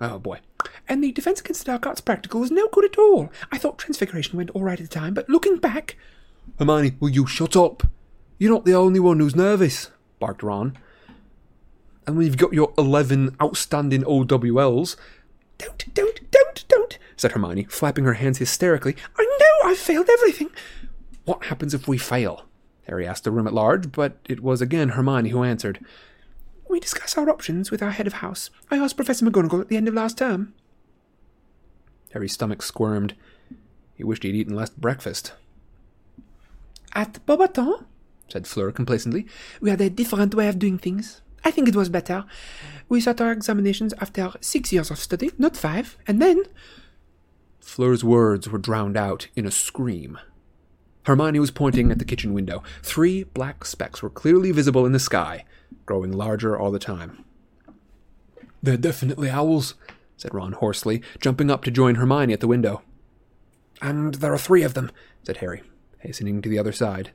[0.00, 0.40] Oh boy.
[0.88, 3.30] And the defense against the dark arts practical was no good at all.
[3.50, 5.96] I thought transfiguration went all right at the time, but looking back.
[6.58, 7.84] Hermione, will you shut up?
[8.38, 10.76] You're not the only one who's nervous, barked Ron.
[12.06, 14.96] And when you've got your 11 outstanding OWLs.
[15.58, 18.94] Don't, don't, don't, don't, said Hermione, flapping her hands hysterically.
[19.18, 20.50] I know I've failed everything.
[21.24, 22.44] What happens if we fail?
[22.86, 25.84] Harry asked the room at large, but it was again Hermione who answered.
[26.68, 28.50] We discuss our options with our head of house.
[28.70, 30.54] I asked Professor McGonagall at the end of last term.
[32.12, 33.14] Harry's stomach squirmed.
[33.94, 35.32] He wished he'd eaten less breakfast.
[36.94, 37.84] At Beauxbatons,
[38.28, 39.26] said Fleur complacently,
[39.60, 41.20] we had a different way of doing things.
[41.44, 42.24] I think it was better.
[42.88, 46.44] We sat our examinations after six years of study, not five, and then.
[47.60, 50.18] Fleur's words were drowned out in a scream.
[51.04, 52.62] Hermione was pointing at the kitchen window.
[52.82, 55.44] Three black specks were clearly visible in the sky,
[55.84, 57.24] growing larger all the time.
[58.62, 59.74] They're definitely owls,
[60.16, 62.82] said Ron hoarsely, jumping up to join Hermione at the window.
[63.80, 64.90] And there are three of them,
[65.22, 65.62] said Harry,
[65.98, 67.12] hastening to the other side.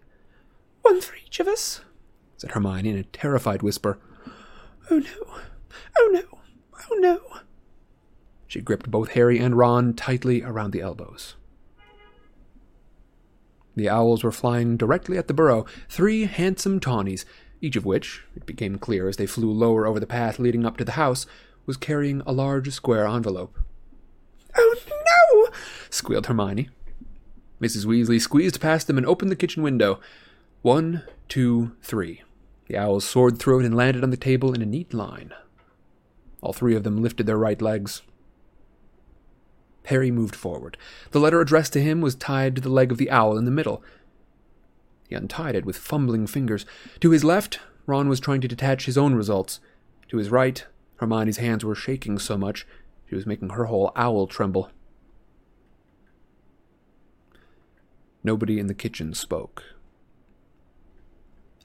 [0.82, 1.82] One for each of us,
[2.38, 4.00] said Hermione in a terrified whisper.
[4.90, 5.36] Oh no,
[5.98, 6.40] oh no,
[6.90, 7.20] oh no.
[8.48, 11.36] She gripped both Harry and Ron tightly around the elbows.
[13.76, 17.26] The owls were flying directly at the burrow, three handsome tawnies,
[17.62, 20.78] each of which, it became clear as they flew lower over the path leading up
[20.78, 21.26] to the house,
[21.66, 23.58] was carrying a large square envelope.
[24.58, 25.50] Oh no!
[25.90, 26.70] squealed Hermione.
[27.62, 27.86] Mrs.
[27.86, 30.00] Weasley squeezed past them and opened the kitchen window.
[30.64, 32.24] One, two, three.
[32.68, 35.34] The owls soared through it and landed on the table in a neat line.
[36.42, 38.02] All three of them lifted their right legs.
[39.86, 40.78] Harry moved forward.
[41.12, 43.52] The letter addressed to him was tied to the leg of the owl in the
[43.52, 43.84] middle.
[45.12, 46.66] He untied it with fumbling fingers.
[47.02, 49.60] To his left, Ron was trying to detach his own results.
[50.08, 50.66] To his right,
[51.02, 52.66] Hermione's hands were shaking so much
[53.06, 54.70] she was making her whole owl tremble.
[58.24, 59.66] Nobody in the kitchen spoke.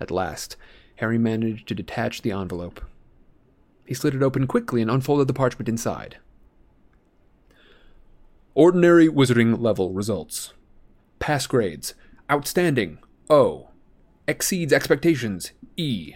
[0.00, 0.56] At last,
[0.96, 2.84] Harry managed to detach the envelope.
[3.84, 6.16] He slid it open quickly and unfolded the parchment inside.
[8.54, 10.52] Ordinary Wizarding level results.
[11.20, 11.94] Pass grades.
[12.28, 12.98] Outstanding.
[13.28, 13.68] O.
[14.28, 15.52] Exceeds expectations.
[15.76, 16.14] E.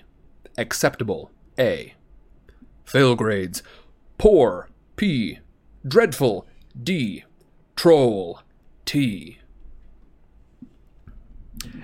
[0.56, 1.30] Acceptable.
[1.58, 1.94] A.
[2.84, 3.62] Fail grades.
[4.18, 4.68] Poor.
[4.96, 5.38] P.
[5.86, 6.46] Dreadful.
[6.80, 7.24] D.
[7.76, 8.42] Troll.
[8.84, 9.38] T.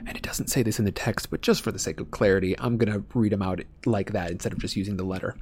[0.06, 2.58] And it doesn't say this in the text, but just for the sake of clarity,
[2.58, 5.36] I'm going to read them out like that instead of just using the letter.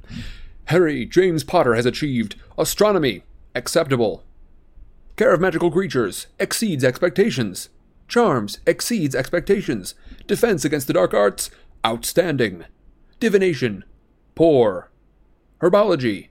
[0.65, 3.23] Harry James Potter has achieved astronomy
[3.53, 4.23] acceptable.
[5.15, 7.69] Care of magical creatures exceeds expectations.
[8.07, 9.95] Charms exceeds expectations.
[10.27, 11.49] Defense against the dark arts
[11.85, 12.65] outstanding.
[13.19, 13.83] Divination
[14.35, 14.91] poor.
[15.61, 16.27] Herbology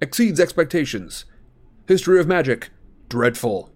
[0.00, 1.24] exceeds expectations.
[1.86, 2.70] History of magic
[3.08, 3.70] dreadful.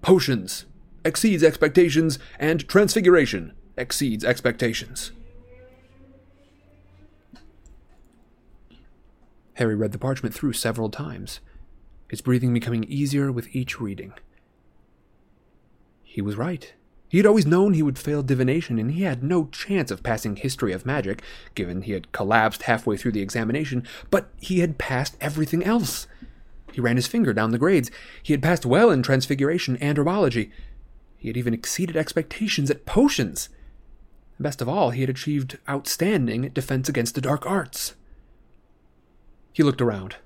[0.00, 0.64] Potions
[1.04, 5.12] exceeds expectations and transfiguration exceeds expectations.
[9.54, 11.40] Harry read the parchment through several times,
[12.08, 14.12] his breathing becoming easier with each reading.
[16.04, 16.72] He was right.
[17.08, 20.36] He had always known he would fail divination, and he had no chance of passing
[20.36, 21.22] history of magic,
[21.54, 26.06] given he had collapsed halfway through the examination, but he had passed everything else.
[26.72, 27.90] He ran his finger down the grades.
[28.22, 30.50] He had passed well in transfiguration and herbology.
[31.16, 33.48] He had even exceeded expectations at potions.
[34.38, 37.94] Best of all, he had achieved outstanding defense against the dark arts.
[39.52, 40.16] He looked around.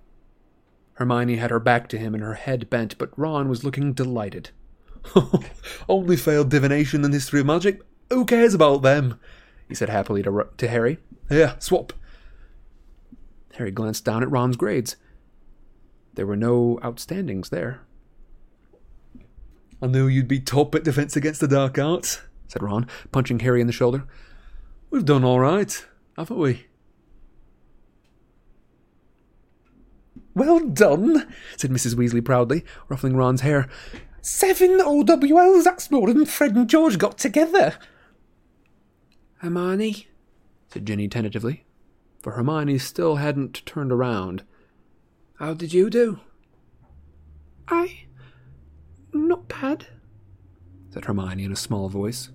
[0.94, 4.50] Hermione had her back to him and her head bent, but Ron was looking delighted.
[5.88, 7.82] Only failed divination and history of magic.
[8.10, 9.18] Who cares about them?
[9.68, 10.98] He said happily to, to Harry.
[11.30, 11.92] Yeah, swap.
[13.54, 14.96] Harry glanced down at Ron's grades.
[16.14, 17.80] There were no outstandings there.
[19.80, 23.60] I knew you'd be top at defense against the dark arts, said Ron, punching Harry
[23.60, 24.04] in the shoulder.
[24.90, 25.84] We've done all right,
[26.16, 26.66] haven't we?
[30.34, 31.94] Well done, said Mrs.
[31.94, 33.68] Weasley proudly, ruffling Ron's hair.
[34.22, 37.74] Seven OWLs, that's more than Fred and George got together.
[39.38, 40.06] Hermione,
[40.68, 41.64] said Ginny tentatively,
[42.20, 44.44] for Hermione still hadn't turned around.
[45.40, 46.20] How did you do?
[47.66, 48.04] I.
[49.12, 49.88] not bad,
[50.90, 52.30] said Hermione in a small voice.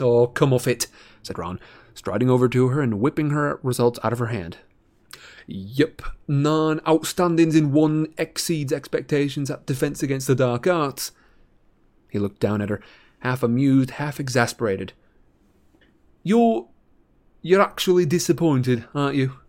[0.00, 0.86] Oh, come off it,
[1.22, 1.60] said Ron,
[1.92, 4.56] striding over to her and whipping her results out of her hand.
[5.52, 11.10] Yep, nine outstandings in one exceeds expectations at Defense Against the Dark Arts.
[12.08, 12.80] He looked down at her,
[13.18, 14.92] half amused, half exasperated.
[16.22, 16.68] You're.
[17.42, 19.40] you're actually disappointed, aren't you?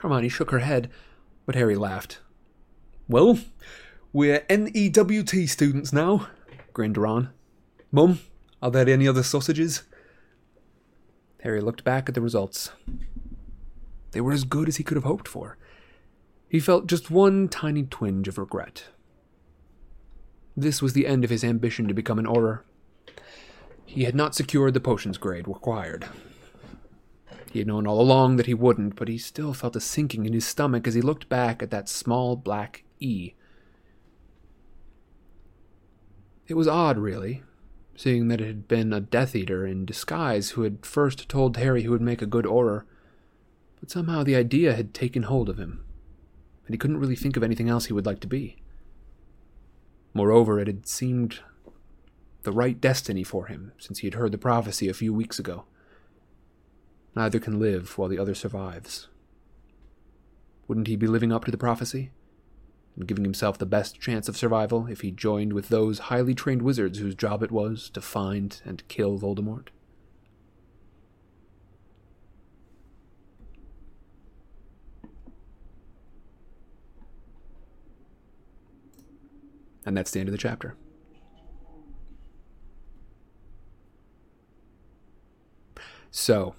[0.00, 0.90] Hermione shook her head,
[1.46, 2.18] but Harry laughed.
[3.08, 3.38] Well,
[4.12, 6.26] we're NEWT students now,
[6.72, 7.30] grinned Ron.
[7.92, 8.18] Mum,
[8.60, 9.84] are there any other sausages?
[11.42, 12.72] Harry looked back at the results.
[14.12, 15.56] They were as good as he could have hoped for.
[16.48, 18.84] He felt just one tiny twinge of regret.
[20.56, 22.60] This was the end of his ambition to become an Auror.
[23.84, 26.06] He had not secured the potions grade required.
[27.52, 30.32] He had known all along that he wouldn't, but he still felt a sinking in
[30.32, 33.34] his stomach as he looked back at that small black E.
[36.46, 37.42] It was odd, really,
[37.94, 41.82] seeing that it had been a Death Eater in disguise who had first told Harry
[41.82, 42.84] he would make a good Auror
[43.80, 45.84] but somehow the idea had taken hold of him,
[46.66, 48.56] and he couldn't really think of anything else he would like to be.
[50.14, 51.40] Moreover, it had seemed
[52.42, 55.64] the right destiny for him since he had heard the prophecy a few weeks ago.
[57.14, 59.08] Neither can live while the other survives.
[60.66, 62.10] Wouldn't he be living up to the prophecy?
[62.96, 66.62] And giving himself the best chance of survival if he joined with those highly trained
[66.62, 69.68] wizards whose job it was to find and kill Voldemort?
[79.88, 80.76] And that's the end of the chapter.
[86.10, 86.54] So,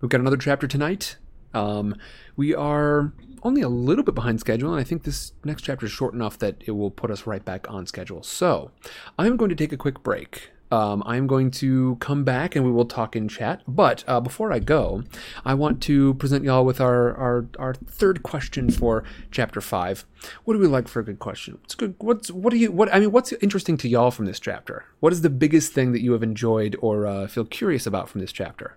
[0.00, 1.16] we've got another chapter tonight.
[1.54, 1.94] Um,
[2.36, 3.12] we are
[3.42, 6.38] only a little bit behind schedule, and I think this next chapter is short enough
[6.38, 8.24] that it will put us right back on schedule.
[8.24, 8.72] So,
[9.16, 10.50] I'm going to take a quick break.
[10.76, 13.62] Um, I'm going to come back and we will talk in chat.
[13.66, 15.04] But uh, before I go,
[15.42, 20.04] I want to present y'all with our, our our third question for chapter five.
[20.44, 21.56] What do we like for a good question?
[21.62, 21.94] What's good?
[21.96, 23.10] What's what do you what I mean?
[23.10, 24.84] What's interesting to y'all from this chapter?
[25.00, 28.20] What is the biggest thing that you have enjoyed or uh, feel curious about from
[28.20, 28.76] this chapter?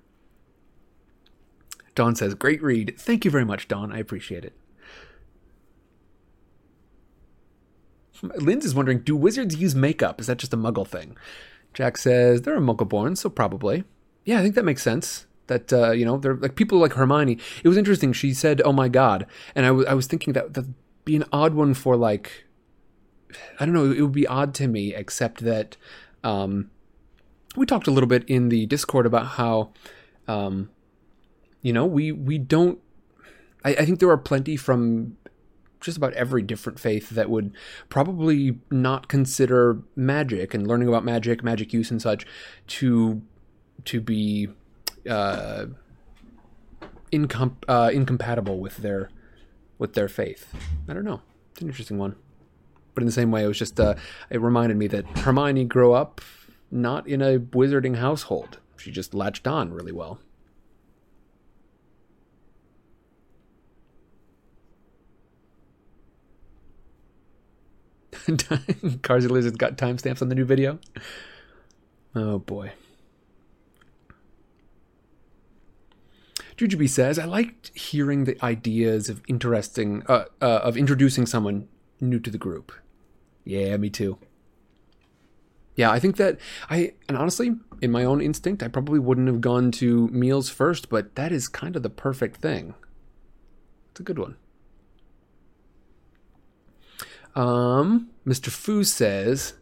[1.95, 2.95] Don says, "Great read.
[2.97, 3.91] Thank you very much, Don.
[3.91, 4.53] I appreciate it."
[8.21, 10.19] Linz is wondering, do wizards use makeup?
[10.19, 11.15] Is that just a muggle thing?
[11.73, 13.83] Jack says they're a Muggleborn, so probably.
[14.25, 15.25] Yeah, I think that makes sense.
[15.47, 17.39] That uh, you know, they're like people like Hermione.
[17.63, 18.13] It was interesting.
[18.13, 20.73] She said, "Oh my god," and I, w- I was thinking that that'd
[21.05, 22.45] be an odd one for like,
[23.59, 23.91] I don't know.
[23.91, 25.75] It would be odd to me, except that
[26.23, 26.69] um,
[27.55, 29.71] we talked a little bit in the Discord about how,
[30.27, 30.69] um,
[31.61, 32.79] you know, we we don't.
[33.65, 35.17] I, I think there are plenty from
[35.79, 37.53] just about every different faith that would
[37.87, 42.25] probably not consider magic and learning about magic, magic use and such
[42.67, 43.21] to
[43.85, 44.49] to be
[45.09, 45.67] uh,
[47.11, 49.09] incom- uh, incompatible with their
[49.77, 50.53] with their faith.
[50.87, 51.21] I don't know.
[51.51, 52.15] It's an interesting one.
[52.93, 53.95] But in the same way, it was just uh,
[54.29, 56.21] it reminded me that Hermione grew up
[56.71, 58.59] not in a wizarding household.
[58.77, 60.19] She just latched on really well.
[69.01, 70.79] Carsey Lizard's got timestamps on the new video.
[72.15, 72.71] Oh boy.
[76.57, 81.69] Jujubee says, I liked hearing the ideas of interesting uh, uh, of introducing someone
[82.01, 82.73] new to the group.
[83.45, 84.17] Yeah, me too.
[85.75, 86.37] Yeah, I think that
[86.69, 90.89] I and honestly, in my own instinct, I probably wouldn't have gone to meals first,
[90.89, 92.73] but that is kind of the perfect thing.
[93.91, 94.35] It's a good one.
[97.35, 98.49] Um, Mr.
[98.49, 99.53] Fu says,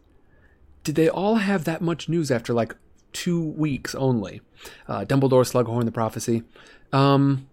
[0.84, 2.74] did they all have that much news after like
[3.12, 4.40] two weeks only?
[4.86, 6.42] Uh, Dumbledore, Slughorn, the prophecy.
[6.92, 7.48] Um,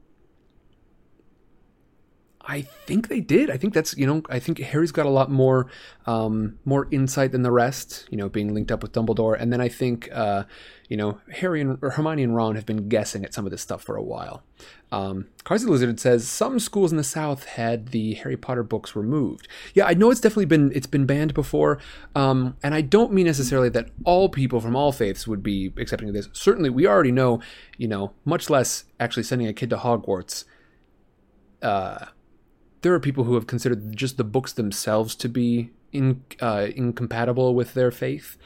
[2.48, 3.50] I think they did.
[3.50, 5.68] I think that's you know I think Harry's got a lot more
[6.06, 8.08] um, more insight than the rest.
[8.10, 10.44] You know, being linked up with Dumbledore, and then I think uh,
[10.88, 13.84] you know Harry and Hermione and Ron have been guessing at some of this stuff
[13.84, 14.44] for a while.
[14.92, 19.48] Um, Lizard says some schools in the South had the Harry Potter books removed.
[19.74, 21.80] Yeah, I know it's definitely been it's been banned before,
[22.14, 26.10] um, and I don't mean necessarily that all people from all faiths would be accepting
[26.10, 26.30] of this.
[26.34, 27.42] Certainly, we already know,
[27.78, 30.46] you know, much less actually sending a kid to Hogwarts.
[31.62, 32.06] Uh,
[32.86, 37.56] there are people who have considered just the books themselves to be in, uh, incompatible
[37.56, 38.38] with their faith.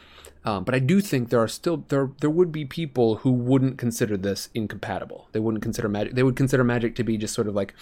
[0.46, 3.78] Um, but I do think there are still there there would be people who wouldn't
[3.78, 5.28] consider this incompatible.
[5.34, 6.16] They wouldn't consider magic.
[6.16, 7.74] They would consider magic to be just sort of like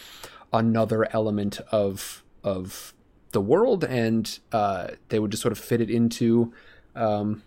[0.52, 2.96] another element of of
[3.34, 6.52] the world, and uh, they would just sort of fit it into
[6.96, 7.44] um,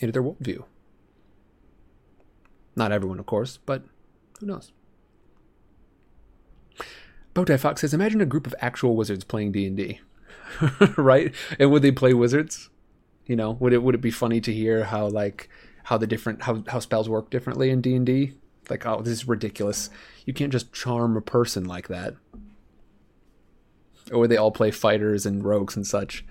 [0.00, 0.64] into their worldview.
[2.74, 3.84] Not everyone, of course, but
[4.40, 4.72] who knows?
[7.34, 10.00] Bowtie Fox says, "Imagine a group of actual wizards playing D and D,
[10.96, 11.34] right?
[11.58, 12.68] And would they play wizards?
[13.26, 15.48] You know, would it would it be funny to hear how like
[15.84, 18.34] how the different how how spells work differently in D and D?
[18.68, 19.90] Like, oh, this is ridiculous.
[20.24, 22.14] You can't just charm a person like that.
[24.12, 26.24] Or would they all play fighters and rogues and such?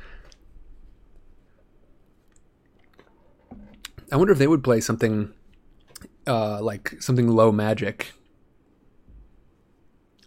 [4.11, 5.33] I wonder if they would play something
[6.27, 8.13] uh, like something low magic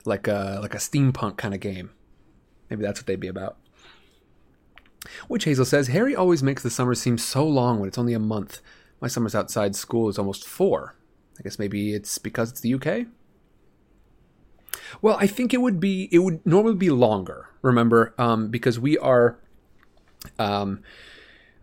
[0.04, 1.90] like a like a steampunk kind of game.
[2.70, 3.56] Maybe that's what they'd be about.
[5.28, 8.18] Witch Hazel says Harry always makes the summer seem so long when it's only a
[8.18, 8.60] month.
[9.00, 10.94] My summers outside school is almost four.
[11.38, 13.06] I guess maybe it's because it's the UK.
[15.02, 17.48] Well, I think it would be it would normally be longer.
[17.62, 19.38] Remember, um, because we are.
[20.38, 20.82] Um,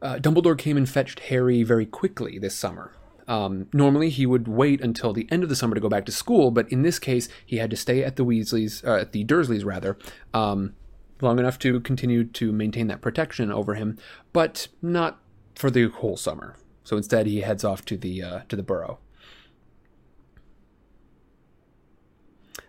[0.01, 2.91] uh, Dumbledore came and fetched Harry very quickly this summer.
[3.31, 6.11] Um, normally, he would wait until the end of the summer to go back to
[6.11, 9.23] school, but in this case, he had to stay at the Weasleys, uh, at the
[9.23, 9.97] Dursleys rather,
[10.33, 10.73] um,
[11.21, 13.97] long enough to continue to maintain that protection over him,
[14.33, 15.21] but not
[15.55, 16.57] for the whole summer.
[16.83, 18.99] So instead, he heads off to the uh, to the Burrow.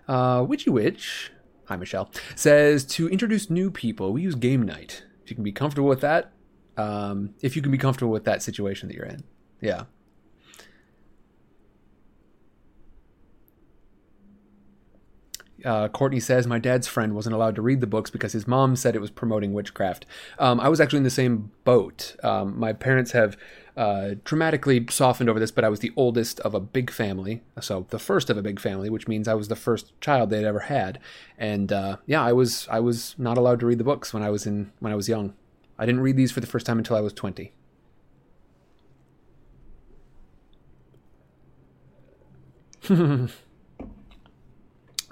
[0.06, 1.32] Uh, Witchy Witch,
[1.64, 5.02] hi Michelle, says to introduce new people, we use game night.
[5.24, 6.30] If you can be comfortable with that,
[6.76, 9.24] um, if you can be comfortable with that situation that you're in,
[9.60, 9.86] yeah.
[15.64, 18.76] Uh, Courtney says my dad's friend wasn't allowed to read the books because his mom
[18.76, 20.06] said it was promoting witchcraft.
[20.38, 22.16] Um, I was actually in the same boat.
[22.22, 23.36] Um, my parents have
[23.76, 27.86] uh, dramatically softened over this, but I was the oldest of a big family, so
[27.90, 30.60] the first of a big family, which means I was the first child they'd ever
[30.60, 30.98] had.
[31.38, 34.30] And uh, yeah, I was I was not allowed to read the books when I
[34.30, 35.34] was in when I was young.
[35.78, 37.52] I didn't read these for the first time until I was twenty.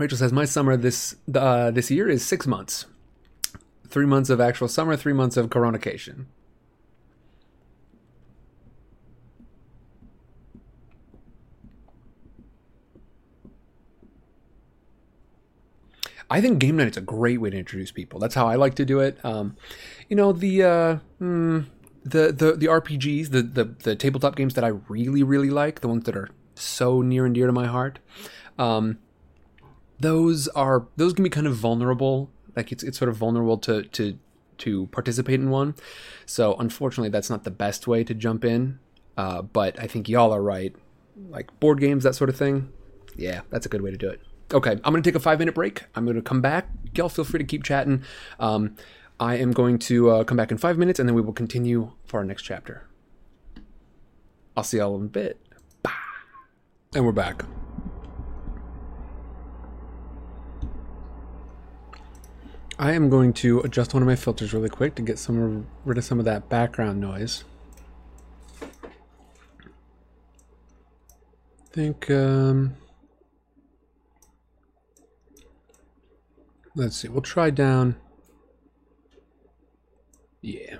[0.01, 2.87] Rachel says, "My summer this uh, this year is six months,
[3.87, 6.27] three months of actual summer, three months of coronation."
[16.33, 18.21] I think game night is a great way to introduce people.
[18.21, 19.23] That's how I like to do it.
[19.23, 19.57] Um,
[20.09, 21.67] you know the uh, mm,
[22.03, 25.89] the the the RPGs, the, the the tabletop games that I really really like, the
[25.89, 27.99] ones that are so near and dear to my heart.
[28.59, 28.99] Um,
[30.01, 32.31] those are those can be kind of vulnerable.
[32.57, 34.19] Like it's it's sort of vulnerable to to
[34.59, 35.75] to participate in one.
[36.27, 38.79] So unfortunately, that's not the best way to jump in.
[39.17, 40.75] Uh, but I think y'all are right.
[41.29, 42.73] Like board games, that sort of thing.
[43.17, 44.21] Yeah, that's a good way to do it.
[44.53, 45.85] Okay, I'm gonna take a five minute break.
[45.95, 46.69] I'm gonna come back.
[46.95, 48.03] Y'all feel free to keep chatting.
[48.39, 48.77] Um,
[49.19, 51.93] I am going to uh, come back in five minutes, and then we will continue
[52.07, 52.89] for our next chapter.
[54.57, 55.39] I'll see y'all in a bit.
[55.83, 55.91] Bye.
[56.95, 57.45] And we're back.
[62.81, 65.99] I am going to adjust one of my filters really quick to get some rid
[65.99, 67.45] of some of that background noise.
[68.63, 68.67] I
[71.73, 72.77] think um,
[76.75, 77.09] let's see.
[77.09, 77.97] We'll try down.
[80.41, 80.77] Yeah.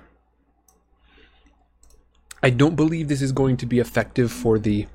[2.41, 4.87] I don't believe this is going to be effective for the.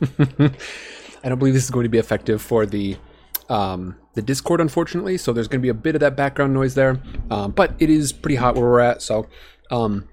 [0.20, 2.96] I don't believe this is going to be effective for the
[3.48, 5.16] um, the Discord, unfortunately.
[5.18, 7.88] So there's going to be a bit of that background noise there, um, but it
[7.88, 9.02] is pretty hot where we're at.
[9.02, 9.28] So
[9.70, 10.08] um,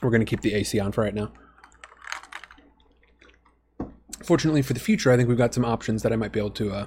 [0.00, 1.30] we're going to keep the AC on for right now.
[4.24, 6.50] Fortunately for the future, I think we've got some options that I might be able
[6.50, 6.86] to, uh,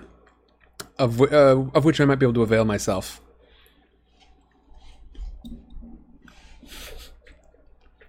[0.98, 3.22] of uh, of which I might be able to avail myself.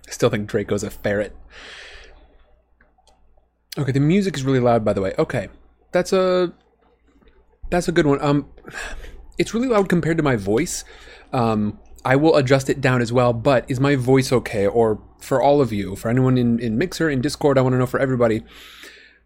[0.07, 1.37] I still think Draco's a ferret.
[3.77, 5.13] Okay, the music is really loud, by the way.
[5.19, 5.49] Okay,
[5.91, 6.55] that's a
[7.71, 8.21] that's a good one.
[8.23, 8.49] Um,
[9.39, 10.85] it's really loud compared to my voice.
[11.33, 13.33] Um, I will adjust it down as well.
[13.33, 14.67] But is my voice okay?
[14.67, 17.79] Or for all of you, for anyone in in Mixer in Discord, I want to
[17.79, 18.43] know for everybody.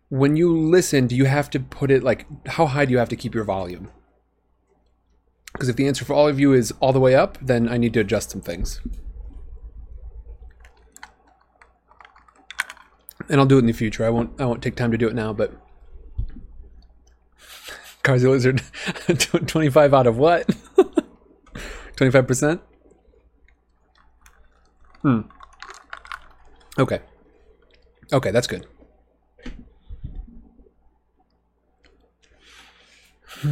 [0.08, 3.08] When you listen, do you have to put it like how high do you have
[3.10, 3.90] to keep your volume?
[5.52, 7.76] Because if the answer for all of you is all the way up, then I
[7.76, 8.80] need to adjust some things.
[13.30, 14.04] and I'll do it in the future.
[14.04, 14.38] I won't.
[14.40, 15.32] I won't take time to do it now.
[15.32, 15.52] But
[18.10, 18.62] Carzy Lizard,
[19.46, 20.50] twenty-five out of what?
[21.96, 22.60] Twenty-five percent.
[25.02, 25.20] Hmm.
[26.76, 26.98] Okay.
[28.12, 28.66] Okay, that's good.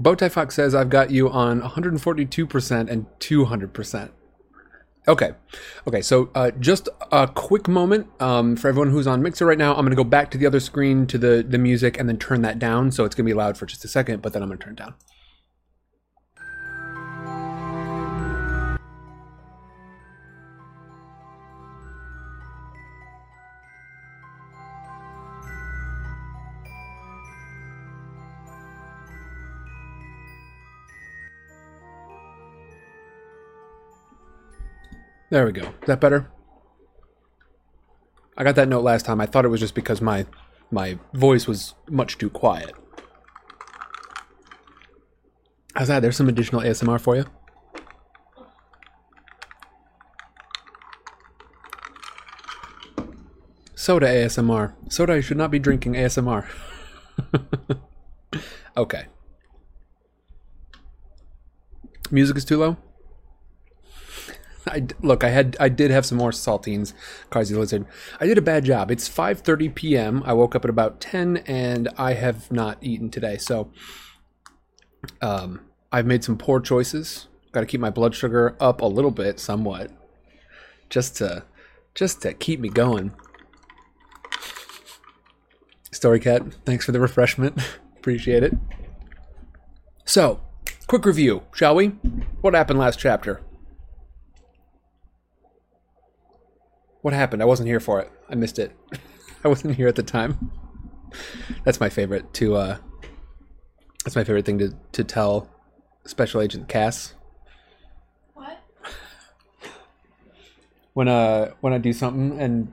[0.00, 4.10] Bowtie Fox says I've got you on 142% and 200%.
[5.06, 5.32] Okay.
[5.86, 6.00] Okay.
[6.00, 9.74] So uh, just a quick moment um, for everyone who's on Mixer right now.
[9.74, 12.18] I'm going to go back to the other screen to the, the music and then
[12.18, 12.90] turn that down.
[12.90, 14.64] So it's going to be loud for just a second, but then I'm going to
[14.64, 14.94] turn it down.
[35.34, 35.62] There we go.
[35.62, 36.30] Is that better?
[38.36, 39.20] I got that note last time.
[39.20, 40.26] I thought it was just because my
[40.70, 42.72] my voice was much too quiet.
[45.74, 46.02] How's that?
[46.02, 47.24] There's some additional ASMR for you.
[53.74, 54.74] Soda ASMR.
[54.88, 56.46] Soda, you should not be drinking ASMR.
[58.76, 59.06] okay.
[62.12, 62.76] Music is too low?
[64.66, 65.24] I look.
[65.24, 65.56] I had.
[65.60, 66.92] I did have some more saltines.
[67.30, 67.86] Carzy Lizard.
[68.20, 68.90] I did a bad job.
[68.90, 70.22] It's 5:30 p.m.
[70.24, 73.36] I woke up at about 10, and I have not eaten today.
[73.36, 73.70] So,
[75.20, 75.60] um,
[75.92, 77.28] I've made some poor choices.
[77.52, 79.92] Got to keep my blood sugar up a little bit, somewhat,
[80.90, 81.44] just to,
[81.94, 83.14] just to keep me going.
[85.92, 87.60] Story Cat, thanks for the refreshment.
[87.96, 88.54] Appreciate it.
[90.04, 90.40] So,
[90.88, 91.88] quick review, shall we?
[92.40, 93.40] What happened last chapter?
[97.04, 97.42] What happened?
[97.42, 98.10] I wasn't here for it.
[98.30, 98.74] I missed it.
[99.44, 100.50] I wasn't here at the time.
[101.62, 102.78] That's my favorite to uh
[104.02, 105.50] that's my favorite thing to, to tell
[106.06, 107.12] Special Agent Cass.
[108.32, 108.58] What?
[110.94, 112.72] When uh when I do something and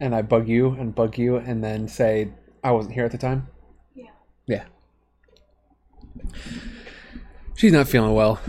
[0.00, 2.30] and I bug you and bug you and then say
[2.64, 3.48] I wasn't here at the time.
[3.94, 4.08] Yeah.
[4.46, 4.64] Yeah.
[7.56, 8.40] She's not feeling well.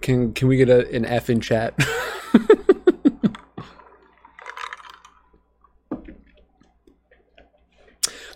[0.00, 1.74] Can can we get a, an F in chat?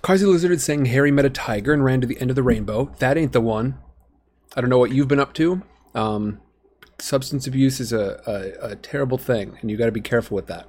[0.04, 2.94] Carzy Lizard saying Harry met a tiger and ran to the end of the rainbow.
[2.98, 3.78] That ain't the one.
[4.54, 5.62] I don't know what you've been up to.
[5.94, 6.42] Um,
[7.00, 10.46] substance abuse is a, a, a terrible thing, and you got to be careful with
[10.48, 10.68] that.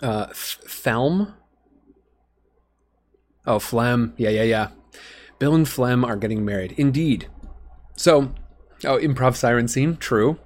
[0.00, 1.34] Uh, Thelm?
[3.46, 4.14] Oh, Phlegm.
[4.16, 4.68] Yeah, yeah, yeah.
[5.38, 6.72] Bill and Phlegm are getting married.
[6.78, 7.28] Indeed.
[7.96, 8.32] So,
[8.86, 9.98] oh, improv siren scene.
[9.98, 10.38] True.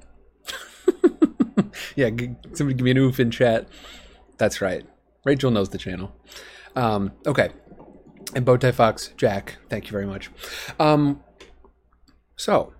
[1.94, 3.68] yeah, g- somebody give me an oof in chat.
[4.38, 4.84] That's right.
[5.24, 6.12] Rachel knows the channel.
[6.78, 7.50] Um, okay.
[8.36, 10.30] And Bowtie Fox, Jack, thank you very much.
[10.78, 11.20] Um,
[12.36, 12.72] so,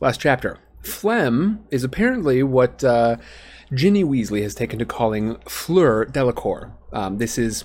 [0.00, 0.58] last chapter.
[0.82, 3.16] Phlegm is apparently what uh,
[3.72, 6.72] Ginny Weasley has taken to calling Fleur Delacour.
[6.92, 7.64] Um, this is,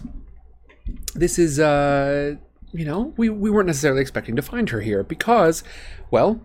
[1.16, 2.36] this is, uh,
[2.72, 5.64] you know, we, we weren't necessarily expecting to find her here because,
[6.12, 6.42] well,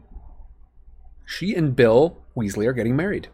[1.27, 3.29] she and Bill Weasley are getting married.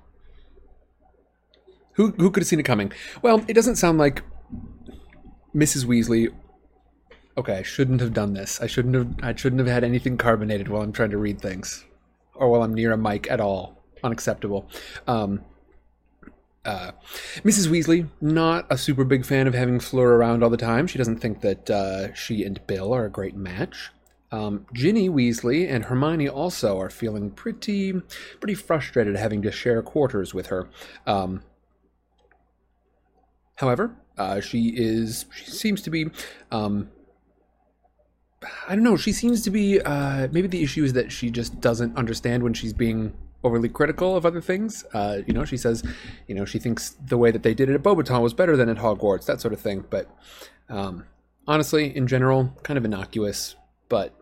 [1.93, 2.93] Who, who could have seen it coming?
[3.23, 4.25] Well, it doesn't sound like
[5.55, 5.85] Mrs.
[5.85, 6.33] Weasley
[7.37, 8.61] Okay, I shouldn't have done this.
[8.61, 9.15] I shouldn't have.
[9.23, 11.85] I shouldn't have had anything carbonated while I'm trying to read things,
[12.35, 13.83] or while I'm near a mic at all.
[14.05, 14.69] Unacceptable.
[15.09, 15.41] Um,
[16.65, 16.93] uh,
[17.39, 17.67] Mrs.
[17.69, 20.87] Weasley, not a super big fan of having Fleur around all the time.
[20.87, 23.91] She doesn't think that uh, she and Bill are a great match.
[24.31, 27.93] Um, Ginny Weasley and Hermione also are feeling pretty,
[28.41, 30.69] pretty frustrated having to share quarters with her.
[31.07, 31.43] Um,
[33.57, 36.07] however, uh, she is, she seems to be,
[36.51, 36.91] um,
[38.69, 41.61] I don't know, she seems to be, uh, maybe the issue is that she just
[41.61, 44.85] doesn't understand when she's being overly critical of other things.
[44.93, 45.83] Uh, you know, she says,
[46.27, 48.69] you know, she thinks the way that they did it at Beauxbatons was better than
[48.69, 49.85] at Hogwarts, that sort of thing.
[49.91, 50.11] But
[50.69, 51.05] um,
[51.47, 53.57] honestly, in general, kind of innocuous.
[53.89, 54.15] But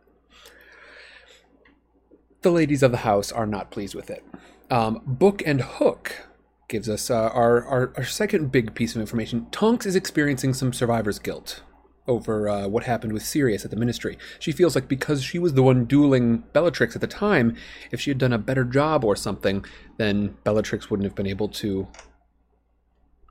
[2.42, 4.24] the ladies of the house are not pleased with it.
[4.70, 6.26] Um, Book and Hook
[6.72, 9.46] gives us uh, our, our, our second big piece of information.
[9.52, 11.62] Tonks is experiencing some survivor's guilt
[12.08, 14.16] over uh, what happened with Sirius at the Ministry.
[14.40, 17.54] She feels like because she was the one dueling Bellatrix at the time,
[17.90, 19.64] if she had done a better job or something,
[19.98, 21.86] then Bellatrix wouldn't have been able to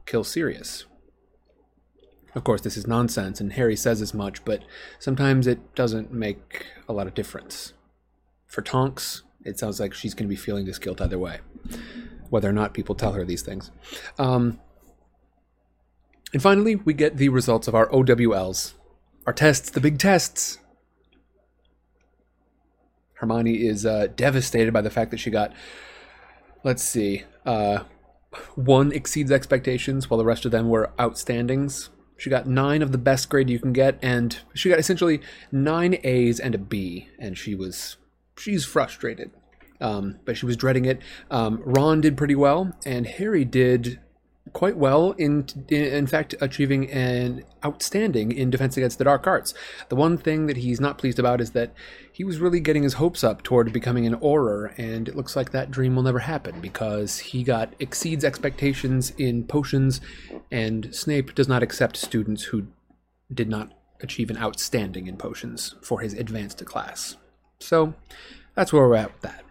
[0.05, 0.85] kill Sirius.
[2.35, 4.63] Of course, this is nonsense, and Harry says as much, but
[4.99, 7.73] sometimes it doesn't make a lot of difference.
[8.45, 11.39] For Tonks, it sounds like she's going to be feeling this guilt either way,
[12.31, 13.69] whether or not people tell her these things.
[14.17, 14.59] Um,
[16.33, 18.73] and finally, we get the results of our OWLs.
[19.27, 20.57] Our tests, the big tests.
[23.15, 25.53] Hermione is uh, devastated by the fact that she got,
[26.63, 27.83] let's see, uh,
[28.55, 31.89] one exceeds expectations while the rest of them were outstandings.
[32.17, 35.21] She got nine of the best grade you can get, and she got essentially
[35.51, 37.97] nine A's and a B, and she was
[38.37, 39.31] she's frustrated.
[39.81, 41.01] Um, but she was dreading it.
[41.29, 43.99] Um, Ron did pretty well, and Harry did
[44.53, 49.53] quite well in, in fact achieving an outstanding in defense against the dark arts.
[49.89, 51.73] The one thing that he's not pleased about is that
[52.11, 55.51] he was really getting his hopes up toward becoming an Auror and it looks like
[55.51, 60.01] that dream will never happen because he got exceeds expectations in potions
[60.51, 62.67] and snape does not accept students who
[63.33, 63.71] did not
[64.01, 67.15] achieve an outstanding in potions for his advanced class.
[67.59, 67.93] So
[68.55, 69.43] that's where we're at with that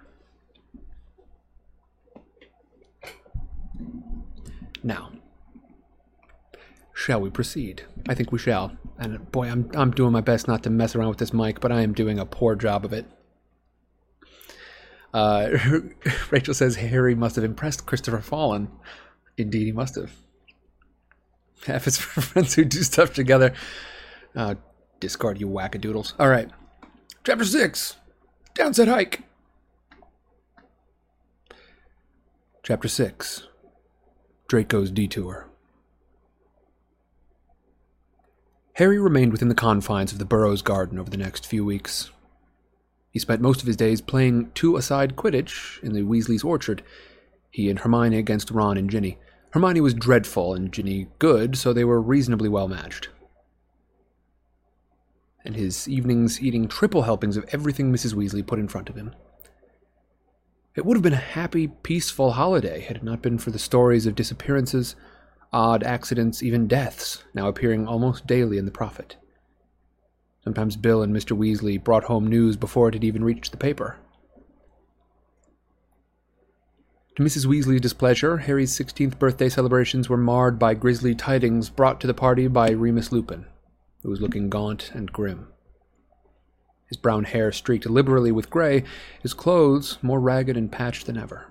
[4.83, 5.13] Now,
[6.95, 7.85] shall we proceed?
[8.09, 8.77] I think we shall.
[8.99, 11.73] And boy, I'm I'm doing my best not to mess around with this mic, but
[11.73, 13.07] I am doing a poor job of it.
[15.13, 15.51] Uh,
[16.31, 18.71] Rachel says Harry must have impressed Christopher Fallen.
[19.37, 20.13] Indeed, he must have.
[21.67, 23.55] Half his friends who do stuff together.
[24.35, 24.55] Uh,
[25.01, 26.15] discard you wackadoodles.
[26.19, 26.49] All right,
[27.25, 27.97] chapter six,
[28.55, 29.23] Downset Hike.
[32.63, 33.49] Chapter six.
[34.51, 35.49] Draco's Detour.
[38.73, 42.11] Harry remained within the confines of the Burrows garden over the next few weeks.
[43.13, 46.83] He spent most of his days playing two-a-side Quidditch in the Weasley's orchard,
[47.53, 49.19] he and Hermione against Ron and Ginny.
[49.53, 53.09] Hermione was dreadful and Ginny good, so they were reasonably well matched.
[55.45, 58.15] And his evenings eating triple helpings of everything Mrs.
[58.15, 59.15] Weasley put in front of him.
[60.81, 64.07] It would have been a happy, peaceful holiday had it not been for the stories
[64.07, 64.97] of disappearances,
[65.53, 69.17] odd accidents, even deaths, now appearing almost daily in the Prophet.
[70.43, 71.37] Sometimes Bill and Mr.
[71.37, 73.99] Weasley brought home news before it had even reached the paper.
[77.17, 77.45] To Mrs.
[77.45, 82.49] Weasley's displeasure, Harry's 16th birthday celebrations were marred by grisly tidings brought to the party
[82.49, 83.45] by Remus Lupin,
[84.03, 85.50] who was looking gaunt and grim
[86.91, 88.85] his brown hair streaked liberally with gray,
[89.23, 91.47] his clothes more ragged and patched than ever.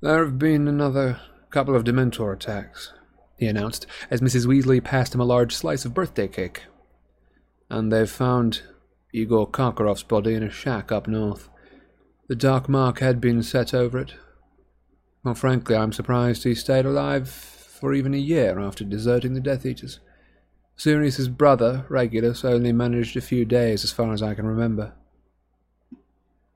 [0.00, 1.20] There have been another
[1.50, 2.92] couple of Dementor attacks,
[3.36, 4.46] he announced, as Mrs.
[4.46, 6.62] Weasley passed him a large slice of birthday cake.
[7.68, 8.62] And they've found
[9.12, 11.48] Igor Karkaroff's body in a shack up north.
[12.28, 14.14] The dark mark had been set over it.
[15.24, 19.66] Well, frankly, I'm surprised he stayed alive for even a year after deserting the Death
[19.66, 19.98] Eaters.
[20.78, 24.92] Sirius's brother, Regulus, only managed a few days as far as I can remember.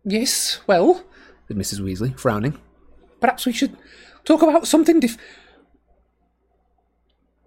[0.04, 1.04] Yes, well,
[1.48, 1.80] said Mrs.
[1.80, 2.56] Weasley, frowning.
[3.20, 3.76] Perhaps we should
[4.24, 5.18] talk about something dif-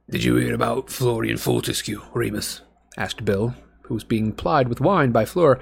[0.10, 2.62] Did you hear about Florian Fortescue, Remus?
[2.98, 5.58] asked Bill, who was being plied with wine by Fleur.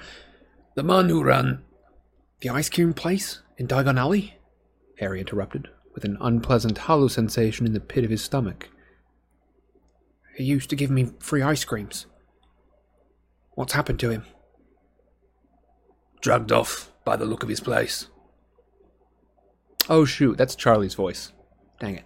[0.74, 1.64] The man who ran...
[2.42, 4.34] The ice cream place in Diagon Alley?
[4.98, 8.70] Harry interrupted, with an unpleasant hollow sensation in the pit of his stomach.
[10.36, 12.06] He used to give me free ice creams.
[13.56, 14.26] What's happened to him?
[16.22, 18.08] Dragged off by the look of his place.
[19.90, 21.34] Oh, shoot, that's Charlie's voice.
[21.80, 22.06] Dang it.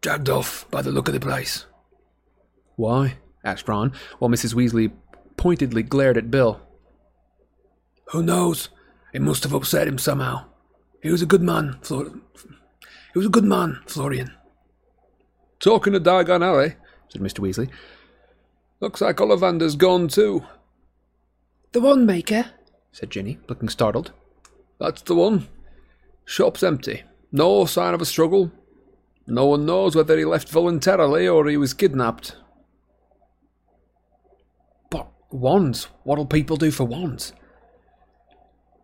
[0.00, 1.66] Dragged off by the look of the place.
[2.76, 3.18] Why?
[3.44, 4.54] asked Ron, while Mrs.
[4.54, 4.92] Weasley
[5.36, 6.60] pointedly glared at Bill.
[8.10, 8.68] Who knows?
[9.12, 10.46] It must have upset him somehow.
[11.02, 12.12] He was a good man, Flor-
[13.12, 14.32] He was a good man, Florian.
[15.60, 16.74] Talking to Diagon Alley,
[17.12, 17.40] said Mr.
[17.40, 17.68] Weasley.
[18.80, 20.44] Looks like Ollivander's gone too.
[21.72, 22.46] The one maker,
[22.90, 24.12] said Ginny, looking startled.
[24.80, 25.46] That's the one.
[26.24, 27.02] Shop's empty.
[27.30, 28.50] No sign of a struggle.
[29.26, 32.36] No one knows whether he left voluntarily or he was kidnapped.
[34.90, 35.88] But wands?
[36.04, 37.34] What'll people do for wands?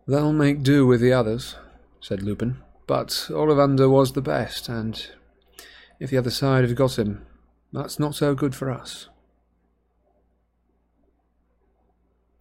[0.07, 1.55] They'll make do with the others,
[1.99, 2.61] said Lupin.
[2.85, 5.07] But Ollivander was the best, and
[5.99, 7.25] if the other side have got him,
[7.71, 9.09] that's not so good for us.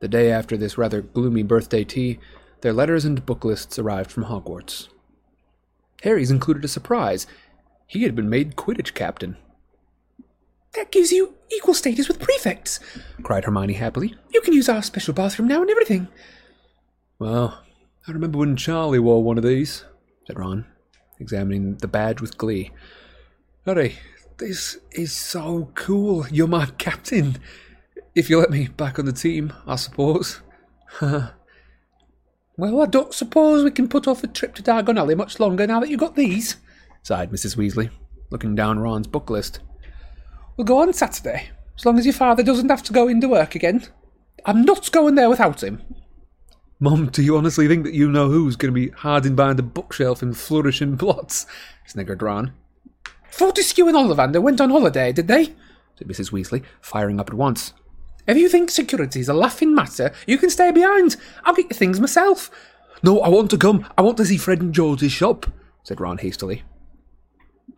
[0.00, 2.18] The day after this rather gloomy birthday tea,
[2.60, 4.88] their letters and book lists arrived from Hogwarts.
[6.02, 7.26] Harry's included a surprise.
[7.86, 9.36] He had been made Quidditch captain.
[10.74, 12.78] That gives you equal status with prefects,
[13.22, 14.14] cried Hermione happily.
[14.32, 16.08] You can use our special bathroom now and everything.
[17.18, 17.62] Well,
[18.06, 19.84] I remember when Charlie wore one of these,
[20.26, 20.66] said Ron,
[21.18, 22.70] examining the badge with glee.
[23.66, 23.96] Harry,
[24.38, 26.26] this is so cool.
[26.28, 27.36] You're my captain.
[28.14, 30.40] If you let me back on the team, I suppose.
[31.00, 31.32] well,
[32.82, 35.80] I don't suppose we can put off a trip to Diagon Alley much longer now
[35.80, 36.56] that you've got these,
[37.02, 37.56] sighed Mrs.
[37.56, 37.90] Weasley,
[38.30, 39.60] looking down Ron's book list.
[40.56, 43.54] We'll go on Saturday, as long as your father doesn't have to go into work
[43.54, 43.86] again.
[44.44, 45.82] I'm not going there without him.
[46.80, 49.64] Mum, do you honestly think that you know who's going to be hiding behind a
[49.64, 51.44] bookshelf in Flourish and Blotts?
[51.86, 52.52] sniggered Ron.
[53.30, 55.54] Fortescue and Ollivander went on holiday, did they?
[55.96, 56.30] said Mrs.
[56.30, 57.72] Weasley, firing up at once.
[58.26, 61.16] If you think security's a laughing matter, you can stay behind.
[61.44, 62.50] I'll get your things myself.
[63.02, 63.86] No, I want to come.
[63.96, 65.46] I want to see Fred and George's shop,
[65.82, 66.62] said Ron hastily.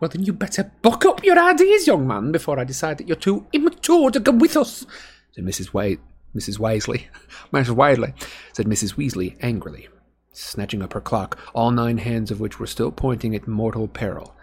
[0.01, 3.17] Well, then you better buck up your ideas, young man, before I decide that you're
[3.17, 4.87] too immature to come with us,
[5.33, 5.69] said Mrs.
[5.69, 6.01] White.
[6.35, 6.59] Mrs.
[6.59, 7.07] Weasley.
[7.53, 7.71] Mrs.
[7.71, 8.15] Wiley,
[8.53, 8.95] said Mrs.
[8.95, 9.89] Weasley angrily,
[10.33, 14.35] snatching up her clock, all nine hands of which were still pointing at mortal peril,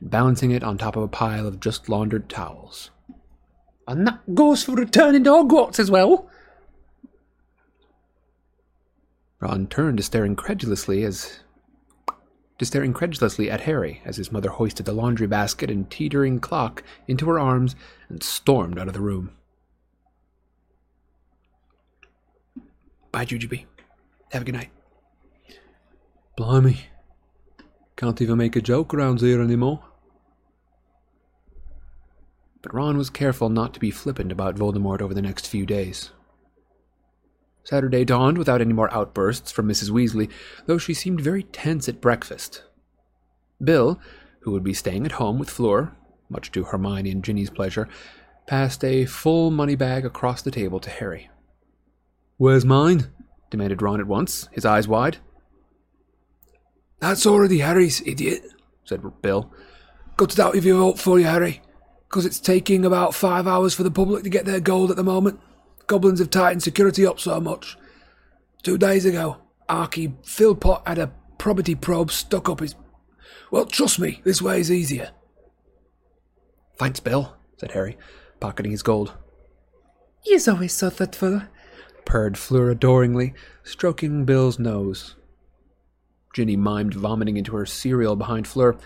[0.00, 2.90] balancing it on top of a pile of just laundered towels.
[3.86, 6.30] And that goes for returning to Hogwarts as well.
[9.40, 11.40] Ron turned to stare incredulously as
[12.58, 16.82] to stare incredulously at Harry as his mother hoisted the laundry basket and teetering clock
[17.08, 17.74] into her arms
[18.10, 19.30] and stormed out of the room.
[23.12, 23.64] Bye, Jujubee.
[24.32, 24.70] Have a good night.
[26.36, 26.82] Blimey.
[27.96, 29.82] Can't even make a joke around here anymore.
[32.62, 36.10] But Ron was careful not to be flippant about Voldemort over the next few days.
[37.64, 39.90] Saturday dawned without any more outbursts from Mrs.
[39.90, 40.30] Weasley,
[40.66, 42.64] though she seemed very tense at breakfast.
[43.62, 44.00] Bill,
[44.40, 45.92] who would be staying at home with Fleur,
[46.28, 47.88] much to Hermione and Ginny's pleasure,
[48.46, 51.30] passed a full money bag across the table to Harry.
[52.36, 53.12] Where's mine?
[53.50, 55.18] demanded Ron at once, his eyes wide.
[57.00, 58.42] That's already Harry's, idiot,
[58.84, 59.52] said Bill.
[60.16, 61.60] Got it out of your vote for you, Harry,
[62.10, 65.04] because it's taking about five hours for the public to get their gold at the
[65.04, 65.38] moment.
[65.86, 67.78] Goblins have tightened security up so much.
[68.64, 69.36] Two days ago,
[69.68, 72.74] Archie Philpott had a Probity Probe stuck up his.
[73.52, 75.12] Well, trust me, this way is easier.
[76.76, 77.96] Thanks, Bill, said Harry,
[78.40, 79.12] pocketing his gold.
[80.22, 81.42] He's always so thoughtful,
[82.04, 85.14] purred Fleur adoringly, stroking Bill's nose.
[86.34, 88.76] Ginny mimed vomiting into her cereal behind Fleur.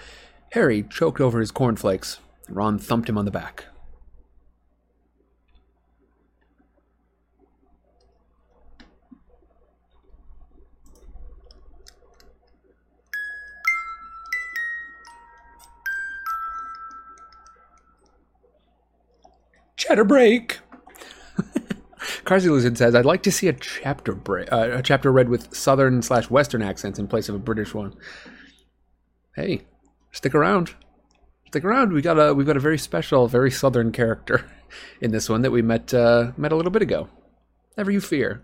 [0.52, 2.18] Harry choked over his cornflakes.
[2.48, 3.66] Ron thumped him on the back.
[19.76, 20.60] Cheddar break.
[22.24, 25.54] Carsey Lizard says, "I'd like to see a chapter break, uh, a chapter read with
[25.54, 27.94] Southern slash Western accents in place of a British one."
[29.34, 29.62] Hey,
[30.10, 30.74] stick around,
[31.54, 31.92] stick around.
[31.92, 34.50] We got a we've got a very special, very Southern character
[35.00, 37.08] in this one that we met uh, met a little bit ago.
[37.76, 38.42] Never you fear.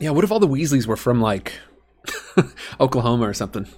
[0.00, 1.60] Yeah, what if all the Weasleys were from like
[2.80, 3.68] Oklahoma or something?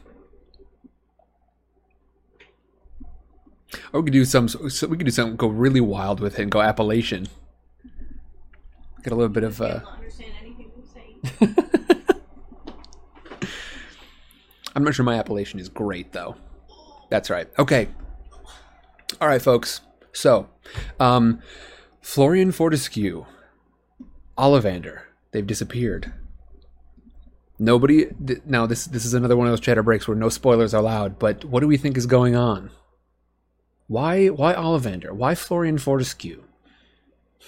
[3.93, 4.49] Or we could do some.
[4.49, 5.37] So we could do something.
[5.37, 7.29] Go really wild with it and go Appalachian.
[9.03, 9.61] Get a little bit of.
[9.61, 9.65] Uh...
[9.65, 11.57] I don't understand anything you're saying.
[14.75, 16.37] I'm not sure my Appalachian is great though.
[17.11, 17.49] That's right.
[17.59, 17.89] Okay.
[19.21, 19.81] All right, folks.
[20.13, 20.49] So,
[20.99, 21.41] um,
[22.01, 23.27] Florian Fortescue,
[24.39, 25.03] Ollivander,
[25.33, 26.13] they've disappeared.
[27.59, 28.07] Nobody.
[28.47, 31.19] Now this this is another one of those chatter breaks where no spoilers are allowed.
[31.19, 32.71] But what do we think is going on?
[33.87, 35.13] Why why Ollivander?
[35.13, 36.43] Why Florian Fortescue?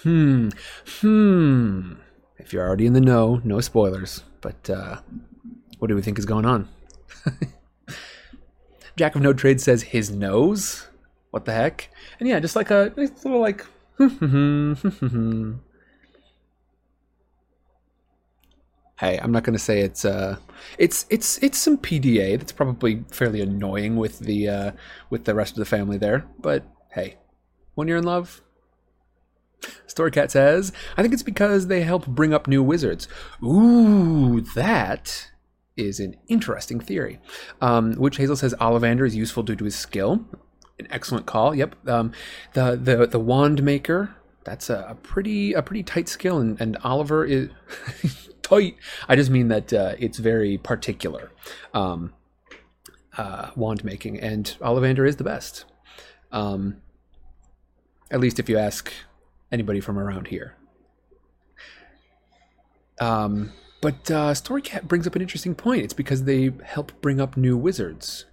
[0.03, 0.51] Hmm.
[1.01, 1.94] Hmm.
[2.39, 4.24] If you're already in the know, no spoilers.
[4.40, 5.01] But uh,
[5.78, 6.69] what do we think is going on?
[8.97, 10.86] Jack of No Trade says his nose.
[11.31, 11.89] What the heck?
[12.20, 13.66] And yeah, just like a nice little like.
[19.01, 20.36] hey, I'm not to say it's uh,
[20.78, 24.73] it's it's it's some PDA that's probably fairly annoying with the uh,
[25.11, 26.24] with the rest of the family there.
[26.39, 27.16] But hey,
[27.74, 28.43] when you're in love,
[29.86, 33.09] Storycat says, I think it's because they help bring up new wizards.
[33.43, 35.31] Ooh, that
[35.77, 37.19] is an interesting theory.
[37.61, 40.24] Um, Witch Hazel says Ollivander is useful due to his skill.
[40.78, 41.55] An excellent call.
[41.55, 41.89] Yep.
[41.89, 42.12] Um,
[42.55, 44.15] the the the wand maker.
[44.44, 47.49] That's a, a pretty a pretty tight skill, and, and Oliver is
[48.43, 48.77] tight.
[49.09, 51.31] I just mean that uh, it's very particular.
[51.73, 52.12] Um,
[53.16, 55.65] uh, wand making, and Ollivander is the best.
[56.32, 56.78] Um,
[58.11, 58.93] at least if you ask
[59.51, 60.57] anybody from around here.
[63.01, 65.82] Um, but uh, Storycat brings up an interesting point.
[65.82, 68.24] It's because they help bring up new wizards.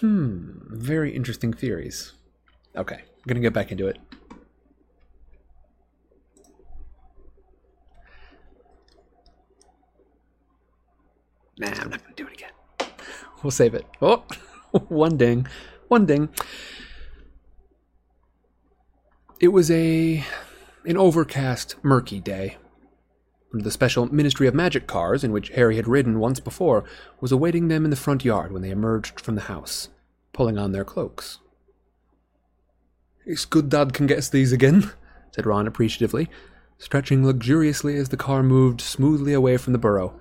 [0.00, 2.12] Hmm, very interesting theories.
[2.76, 3.98] Okay, I'm gonna get back into it.
[11.58, 12.52] Nah, I'm not gonna do it again.
[13.42, 13.86] We'll save it.
[14.00, 14.24] Oh,
[14.88, 15.48] one ding,
[15.88, 16.28] one ding.
[19.40, 20.24] It was a
[20.84, 22.58] an overcast, murky day.
[23.62, 26.84] The special Ministry of Magic cars, in which Harry had ridden once before,
[27.20, 29.90] was awaiting them in the front yard when they emerged from the house,
[30.32, 31.38] pulling on their cloaks.
[33.24, 34.90] It's good Dad can get us these again,
[35.30, 36.28] said Ron appreciatively,
[36.78, 40.18] stretching luxuriously as the car moved smoothly away from the burrow,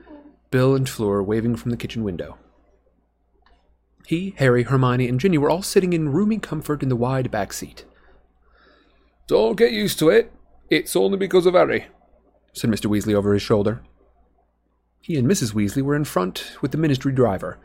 [0.52, 2.38] Bill and Fleur waving from the kitchen window.
[4.06, 7.52] He, Harry, Hermione, and Ginny were all sitting in roomy comfort in the wide back
[7.52, 7.84] seat.
[9.26, 10.32] Don't get used to it.
[10.70, 11.88] It's only because of Harry,
[12.54, 12.86] said Mr.
[12.86, 13.82] Weasley over his shoulder.
[15.02, 15.54] He and Mrs.
[15.54, 17.60] Weasley were in front with the ministry driver.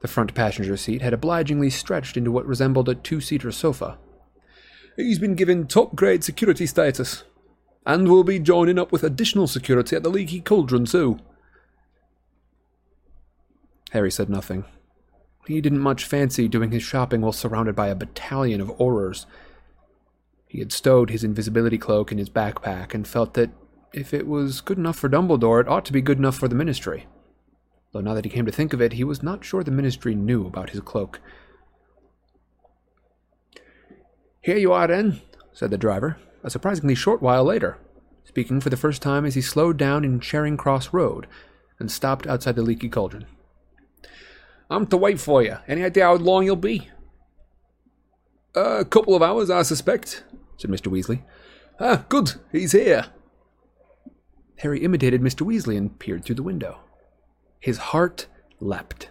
[0.00, 3.98] The front passenger seat had obligingly stretched into what resembled a two seater sofa.
[4.96, 7.24] He's been given top grade security status,
[7.86, 11.18] and will be joining up with additional security at the Leaky Cauldron, too.
[13.92, 14.64] Harry said nothing.
[15.46, 19.24] He didn't much fancy doing his shopping while surrounded by a battalion of Aurors.
[20.46, 23.50] He had stowed his invisibility cloak in his backpack and felt that
[23.92, 26.54] if it was good enough for Dumbledore, it ought to be good enough for the
[26.54, 27.06] Ministry.
[27.92, 30.14] Though now that he came to think of it, he was not sure the Ministry
[30.14, 31.20] knew about his cloak.
[34.42, 35.20] Here you are, then,
[35.52, 37.78] said the driver, a surprisingly short while later,
[38.24, 41.26] speaking for the first time as he slowed down in Charing Cross Road
[41.78, 43.26] and stopped outside the Leaky Cauldron.
[44.70, 45.56] I'm to wait for you.
[45.66, 46.90] Any idea how long you'll be?
[48.54, 50.24] A couple of hours, I suspect,
[50.56, 50.90] said Mr.
[50.90, 51.22] Weasley.
[51.80, 52.34] Ah, good.
[52.52, 53.06] He's here.
[54.58, 55.46] Harry imitated Mr.
[55.46, 56.80] Weasley and peered through the window.
[57.60, 58.26] His heart
[58.60, 59.10] leapt.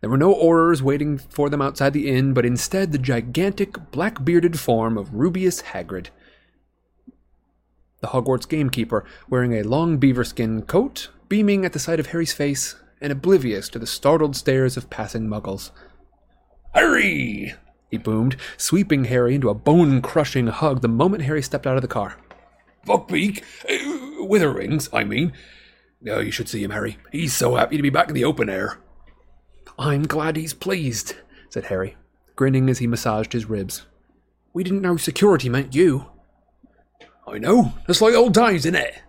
[0.00, 4.24] There were no Aurors waiting for them outside the inn, but instead the gigantic, black
[4.24, 6.08] bearded form of Rubeus Hagrid.
[8.00, 12.32] The Hogwarts gamekeeper, wearing a long beaver skin coat, beaming at the sight of Harry's
[12.32, 15.70] face, and oblivious to the startled stares of passing muggles.
[16.74, 17.54] Harry!
[17.90, 21.82] he boomed, sweeping Harry into a bone crushing hug the moment Harry stepped out of
[21.82, 22.16] the car.
[22.86, 23.42] Buckbeak?
[23.68, 25.32] Uh, Witherwings, I mean.
[26.08, 26.98] Oh, you should see him, Harry.
[27.12, 28.78] He's so happy to be back in the open air.
[29.78, 31.14] I'm glad he's pleased,
[31.48, 31.96] said Harry,
[32.36, 33.86] grinning as he massaged his ribs.
[34.52, 36.06] We didn't know security meant you.
[37.26, 37.72] I know.
[37.88, 39.00] It's like old times, isn't it?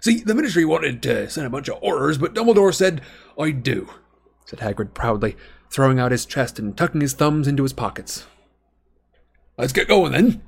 [0.00, 3.00] See, the Ministry wanted to send a bunch of Aurors, but Dumbledore said,
[3.38, 3.88] I do,
[4.44, 5.36] said Hagrid proudly,
[5.70, 8.26] throwing out his chest and tucking his thumbs into his pockets.
[9.56, 10.42] Let's get going then.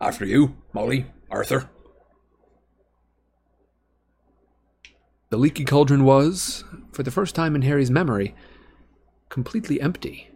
[0.00, 1.68] After you, Molly, Arthur.
[5.30, 8.34] The leaky cauldron was, for the first time in Harry's memory,
[9.28, 10.28] completely empty.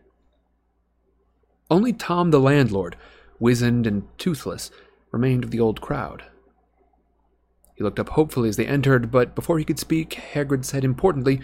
[1.69, 2.97] Only Tom the landlord,
[3.41, 4.71] wizened and toothless,
[5.11, 6.23] remained of the old crowd.
[7.75, 11.41] He looked up hopefully as they entered, but before he could speak, Hagrid said importantly,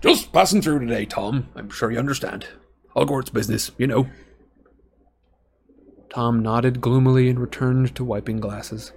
[0.00, 1.48] Just passing through today, Tom.
[1.56, 2.46] I'm sure you understand.
[2.94, 4.08] Hogwarts business, you know.
[6.08, 8.92] Tom nodded gloomily and returned to wiping glasses.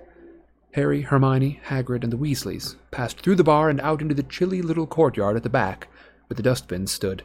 [0.76, 4.62] Harry, Hermione, Hagrid, and the Weasleys passed through the bar and out into the chilly
[4.62, 5.88] little courtyard at the back,
[6.28, 7.24] where the dustbins stood.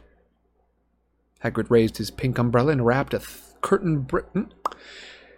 [1.43, 3.29] Hagrid raised his pink umbrella and wrapped a th-
[3.59, 4.25] curtain brick.
[4.27, 4.43] Hmm?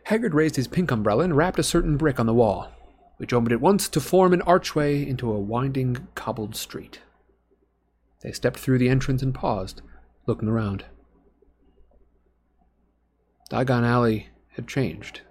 [0.09, 2.69] Hagrid raised his pink umbrella and rapped a certain brick on the wall,
[3.17, 6.99] which opened at once to form an archway into a winding cobbled street.
[8.21, 9.81] They stepped through the entrance and paused,
[10.27, 10.85] looking around.
[13.49, 15.21] Diagon Alley had changed.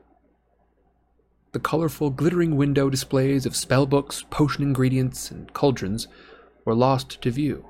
[1.53, 6.09] The colorful, glittering window displays of spellbooks, potion ingredients, and cauldrons
[6.65, 7.67] were lost to view,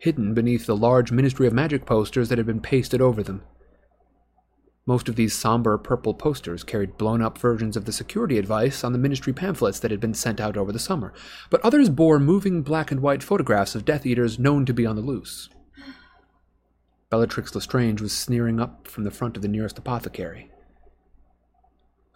[0.00, 3.42] hidden beneath the large Ministry of Magic posters that had been pasted over them.
[4.86, 8.92] Most of these somber purple posters carried blown up versions of the security advice on
[8.92, 11.12] the ministry pamphlets that had been sent out over the summer,
[11.48, 14.96] but others bore moving black and white photographs of Death Eaters known to be on
[14.96, 15.48] the loose.
[17.08, 20.50] Bellatrix Lestrange was sneering up from the front of the nearest apothecary.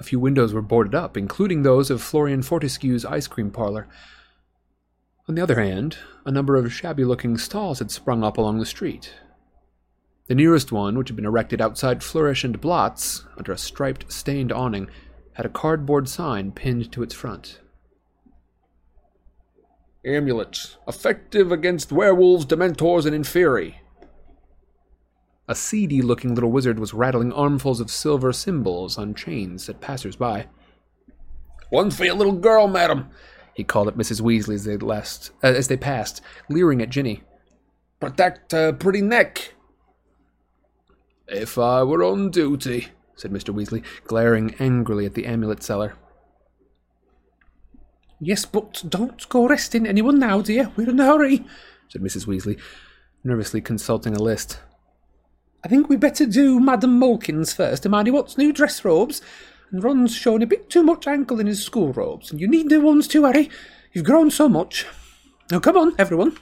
[0.00, 3.86] A few windows were boarded up, including those of Florian Fortescue's ice cream parlor.
[5.28, 8.66] On the other hand, a number of shabby looking stalls had sprung up along the
[8.66, 9.12] street,
[10.30, 14.52] the nearest one, which had been erected outside Flourish and Blotts under a striped, stained
[14.52, 14.88] awning,
[15.32, 17.58] had a cardboard sign pinned to its front.
[20.04, 23.80] Amulets, effective against werewolves, dementors, and inferi.
[25.50, 30.14] A seedy looking little wizard was rattling armfuls of silver symbols on chains at passers
[30.14, 30.46] by.
[31.70, 33.10] One for your little girl, madam,
[33.52, 34.20] he called at Mrs.
[34.20, 37.24] Weasley as they, last, uh, as they passed, leering at Ginny.
[37.98, 39.54] Protect her pretty neck.
[41.26, 42.86] If I were on duty,
[43.16, 43.52] said Mr.
[43.52, 45.94] Weasley, glaring angrily at the amulet seller.
[48.20, 50.70] Yes, but don't go arresting anyone now, dear.
[50.76, 51.44] We're in a hurry,
[51.88, 52.28] said Mrs.
[52.28, 52.56] Weasley,
[53.24, 54.60] nervously consulting a list.
[55.62, 57.84] I think we'd better do Madam Malkin's first.
[57.84, 59.20] Hermione wants new dress robes,
[59.70, 62.66] and Ron's showing a bit too much ankle in his school robes, and you need
[62.66, 63.50] new ones too, Harry.
[63.92, 64.86] You've grown so much.
[65.50, 66.36] Now come on, everyone.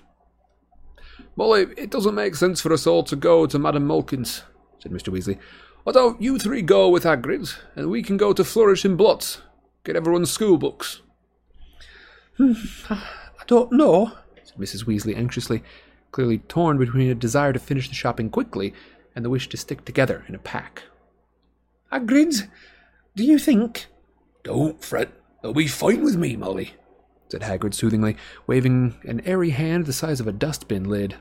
[1.35, 4.43] Molly, it doesn't make sense for us all to go to Madam Malkin's,
[4.79, 5.13] said Mr.
[5.13, 5.39] Weasley.
[5.83, 9.41] Why don't you three go with Hagrid, and we can go to Flourish and Blotts,
[9.85, 11.01] get everyone's school books?
[12.37, 12.53] Hmm,
[12.91, 14.13] I don't know,
[14.45, 14.85] said Mrs.
[14.85, 15.65] Weasley anxiously,
[16.13, 18.75] clearly torn between a desire to finish the shopping quickly
[19.19, 20.85] and the wish to stick together in a pack.
[21.93, 22.49] Hagrid,
[23.17, 23.87] do you think?
[24.45, 25.11] Don't fret,
[25.43, 26.75] they'll be fine with me, Molly,
[27.29, 28.17] said Hagrid soothingly,
[28.47, 31.17] waving an airy hand the size of a dustbin lid.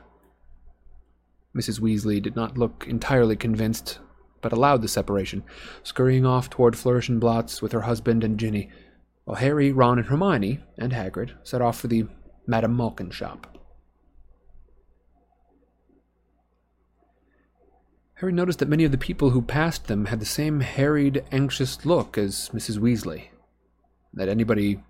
[1.56, 1.80] Mrs.
[1.80, 3.98] Weasley did not look entirely convinced,
[4.42, 5.42] but allowed the separation,
[5.82, 8.70] scurrying off toward Flourish and Blotts with her husband and Ginny,
[9.24, 12.06] while Harry, Ron, and Hermione, and Hagrid, set off for the
[12.46, 13.57] Madame Malkin shop.
[18.18, 21.86] Harry noticed that many of the people who passed them had the same harried, anxious
[21.86, 22.78] look as Mrs.
[22.78, 23.28] Weasley.
[24.12, 24.82] That anybody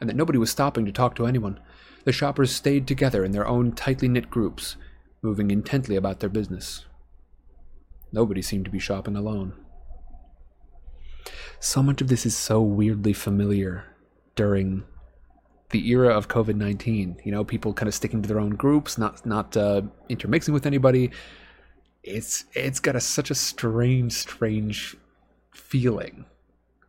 [0.00, 1.60] and that nobody was stopping to talk to anyone.
[2.04, 4.76] The shoppers stayed together in their own tightly knit groups,
[5.22, 6.84] moving intently about their business.
[8.10, 9.54] Nobody seemed to be shopping alone.
[11.60, 13.84] So much of this is so weirdly familiar
[14.34, 14.82] during
[15.70, 17.16] the era of COVID nineteen.
[17.22, 20.66] You know, people kind of sticking to their own groups, not not uh, intermixing with
[20.66, 21.12] anybody.
[22.06, 24.96] It's it's got a, such a strange, strange
[25.50, 26.24] feeling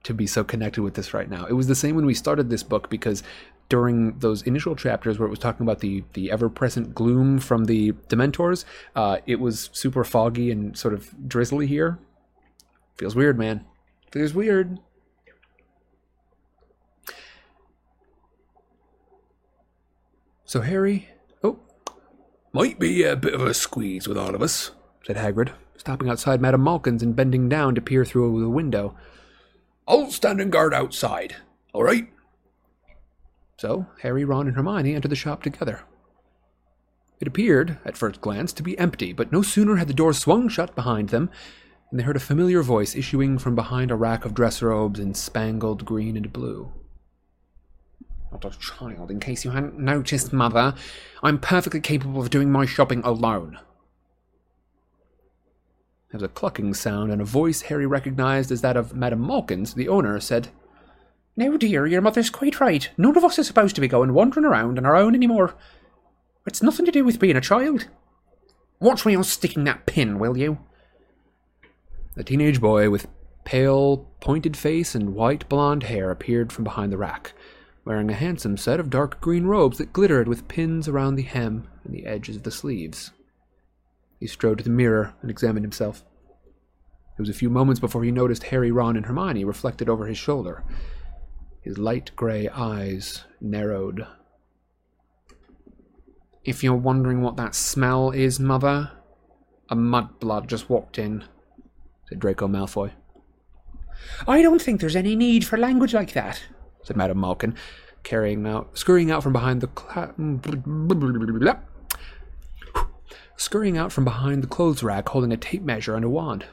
[0.03, 1.45] to be so connected with this right now.
[1.45, 3.23] It was the same when we started this book because
[3.69, 7.65] during those initial chapters where it was talking about the the ever present gloom from
[7.65, 8.63] the Dementors,
[8.95, 11.99] uh, it was super foggy and sort of drizzly here.
[12.95, 13.65] Feels weird, man.
[14.11, 14.79] Feels weird.
[20.45, 21.09] So Harry,
[21.43, 21.59] oh,
[22.53, 24.71] might be a bit of a squeeze with all of us,
[25.07, 28.93] said Hagrid, stopping outside Madame Malkin's and bending down to peer through the window.
[29.87, 31.37] I'll stand and guard outside.
[31.71, 32.09] All right.
[33.57, 35.83] So Harry, Ron, and Hermione entered the shop together.
[37.21, 40.49] It appeared, at first glance, to be empty, but no sooner had the door swung
[40.49, 41.29] shut behind them
[41.89, 45.13] than they heard a familiar voice issuing from behind a rack of dress robes in
[45.13, 46.73] spangled green and blue.
[48.29, 50.75] Not a child, in case you hadn't noticed, Mother.
[51.23, 53.57] I'm perfectly capable of doing my shopping alone.
[56.11, 59.73] There was a clucking sound, and a voice Harry recognized as that of Madame Malkins,
[59.73, 60.49] the owner, said,
[61.39, 62.89] no, dear, your mother's quite right.
[62.97, 65.53] None of us are supposed to be going wandering around on our own anymore.
[66.47, 67.87] It's nothing to do with being a child.
[68.79, 70.57] Watch where you're sticking that pin, will you?
[72.15, 73.07] A teenage boy with
[73.45, 77.33] pale, pointed face and white blonde hair appeared from behind the rack,
[77.85, 81.67] wearing a handsome set of dark green robes that glittered with pins around the hem
[81.83, 83.11] and the edges of the sleeves.
[84.19, 86.03] He strode to the mirror and examined himself.
[87.17, 90.17] It was a few moments before he noticed Harry, Ron, and Hermione reflected over his
[90.17, 90.63] shoulder.
[91.61, 94.05] His light gray eyes narrowed.
[96.43, 98.91] If you're wondering what that smell is, Mother,
[99.69, 101.25] a mudblood just walked in,
[102.07, 102.91] said Draco Malfoy.
[104.27, 106.41] I don't think there's any need for language like that,
[106.83, 107.55] said Madame Malkin,
[108.03, 110.13] carrying out, scurrying out from behind the cla-
[113.37, 116.45] scurrying out from behind the clothes rack, holding a tape measure and a wand.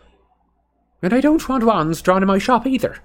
[1.03, 2.99] And I don't want wands drawn in my shop either,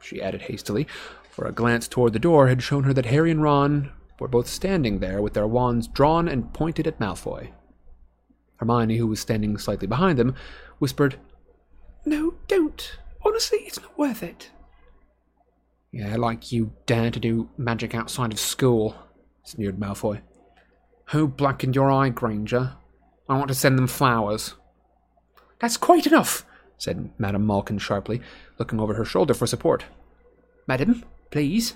[0.00, 0.86] she added hastily,
[1.30, 4.48] for a glance toward the door had shown her that Harry and Ron were both
[4.48, 7.50] standing there with their wands drawn and pointed at Malfoy.
[8.56, 10.34] Hermione, who was standing slightly behind them,
[10.78, 11.16] whispered,
[12.04, 12.98] No, don't.
[13.24, 14.50] Honestly, it's not worth it.
[15.92, 18.96] Yeah, like you dare to do magic outside of school,
[19.44, 20.20] sneered Malfoy.
[21.10, 22.76] Who blackened your eye, Granger?
[23.28, 24.54] I want to send them flowers.
[25.58, 26.44] That's quite enough,
[26.78, 28.20] said Madame Malkin sharply,
[28.58, 29.84] looking over her shoulder for support.
[30.66, 31.74] Madam, please.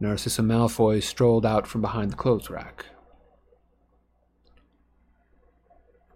[0.00, 2.86] Narcissa Malfoy strolled out from behind the clothes rack.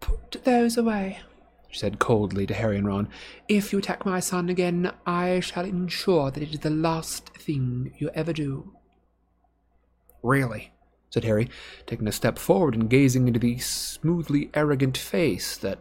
[0.01, 1.21] Put those away,
[1.69, 3.09] she said coldly to Harry and Ron.
[3.49, 7.95] If you attack my son again, I shall ensure that it is the last thing
[7.99, 8.73] you ever do.
[10.23, 10.73] Really?
[11.13, 11.51] Said Harry,
[11.87, 15.79] taking a step forward and gazing into the smoothly arrogant face that,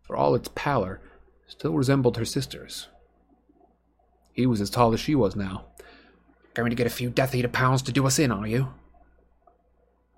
[0.00, 1.00] for all its pallor,
[1.46, 2.88] still resembled her sister's.
[4.32, 5.66] He was as tall as she was now.
[6.54, 8.68] Going to get a few Death Eater pounds to do us in, are you?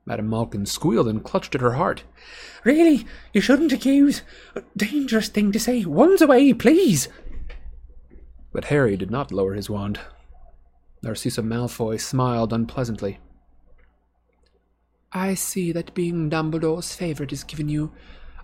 [0.06, 2.05] Madame Malkin squealed and clutched at her heart.
[2.62, 4.22] Really, you shouldn't accuse.
[4.76, 5.84] Dangerous thing to say.
[5.84, 7.09] Wands away, please.
[8.52, 9.98] But Harry did not lower his wand.
[11.02, 13.18] Narcissa Malfoy smiled unpleasantly.
[15.12, 17.93] I see that being Dumbledore's favorite has given you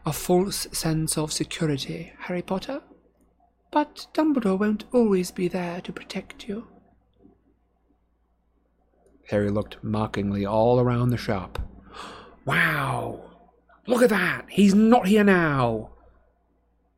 [0.05, 2.83] a false sense of security, Harry Potter.
[3.71, 6.67] But Dumbledore won't always be there to protect you.
[9.29, 11.59] Harry looked mockingly all around the shop.
[12.45, 13.21] Wow!
[13.87, 14.47] Look at that!
[14.49, 15.91] He's not here now!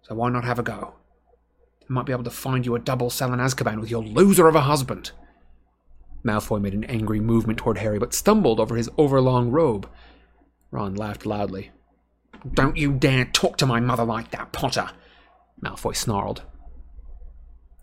[0.03, 0.95] So why not have a go?
[1.83, 4.47] I might be able to find you a double cell in Azkaban with your loser
[4.47, 5.11] of a husband.
[6.25, 9.89] Malfoy made an angry movement toward Harry, but stumbled over his overlong robe.
[10.71, 11.71] Ron laughed loudly.
[12.55, 14.91] Don't you dare talk to my mother like that, Potter!
[15.63, 16.43] Malfoy snarled.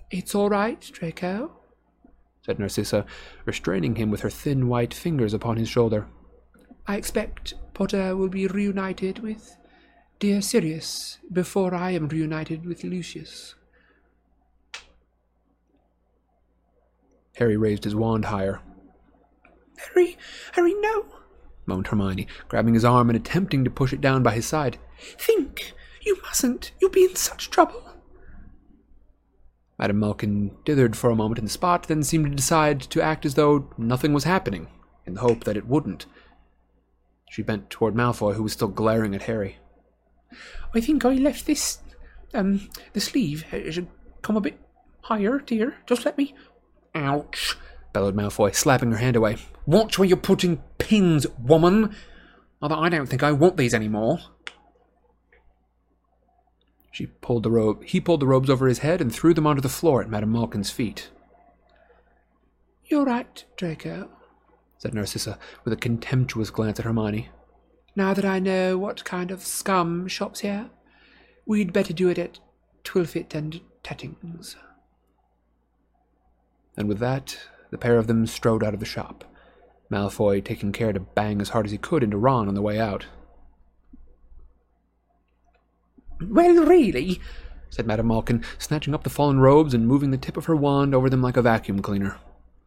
[0.10, 1.52] It's all right, Draco,
[2.46, 3.06] said Narcissa,
[3.46, 6.08] restraining him with her thin white fingers upon his shoulder.
[6.88, 9.58] I expect Potter will be reunited with
[10.20, 13.56] dear Sirius before I am reunited with Lucius.
[17.38, 18.62] Harry raised his wand higher.
[19.78, 20.18] Harry,
[20.54, 21.06] Harry, no,
[21.68, 24.80] moaned Hermione, grabbing his arm and attempting to push it down by his side.
[25.00, 25.74] Think!
[26.02, 26.72] You mustn't!
[26.82, 27.84] You'll be in such trouble!
[29.78, 33.26] Madame Malkin dithered for a moment in the spot, then seemed to decide to act
[33.26, 34.68] as though nothing was happening,
[35.06, 36.08] in the hope that it wouldn't.
[37.30, 39.58] She bent toward Malfoy, who was still glaring at Harry.
[40.74, 41.80] I think I left this,
[42.34, 43.46] um, the sleeve.
[43.52, 43.90] It should
[44.24, 44.60] come a bit
[45.02, 45.76] higher, dear.
[45.86, 46.34] Just let me.
[46.98, 47.56] Ouch!
[47.94, 49.38] bellowed Malfoy, slapping her hand away.
[49.68, 51.96] Watch where you're putting pins, woman!
[52.62, 54.20] Although I don't think I want these anymore.
[56.92, 57.84] She pulled the robe.
[57.84, 60.32] He pulled the robes over his head and threw them onto the floor at Madame
[60.32, 61.12] Malkin's feet.
[62.86, 64.10] You're right, Draco,
[64.80, 67.30] said Narcissa, with a contemptuous glance at Hermione.
[67.96, 70.72] Now that I know what kind of scum shops here,
[71.46, 72.40] we'd better do it at
[72.84, 74.56] Twilfitt and Tatting's.
[76.78, 77.38] And with that,
[77.72, 79.24] the pair of them strode out of the shop,
[79.92, 82.80] Malfoy taking care to bang as hard as he could into Ron on the way
[82.80, 83.08] out.
[86.22, 87.20] Well, really,
[87.70, 90.96] said Madame Malkin, snatching up the fallen robes and moving the tip of her wand
[90.96, 92.18] over them like a vacuum cleaner,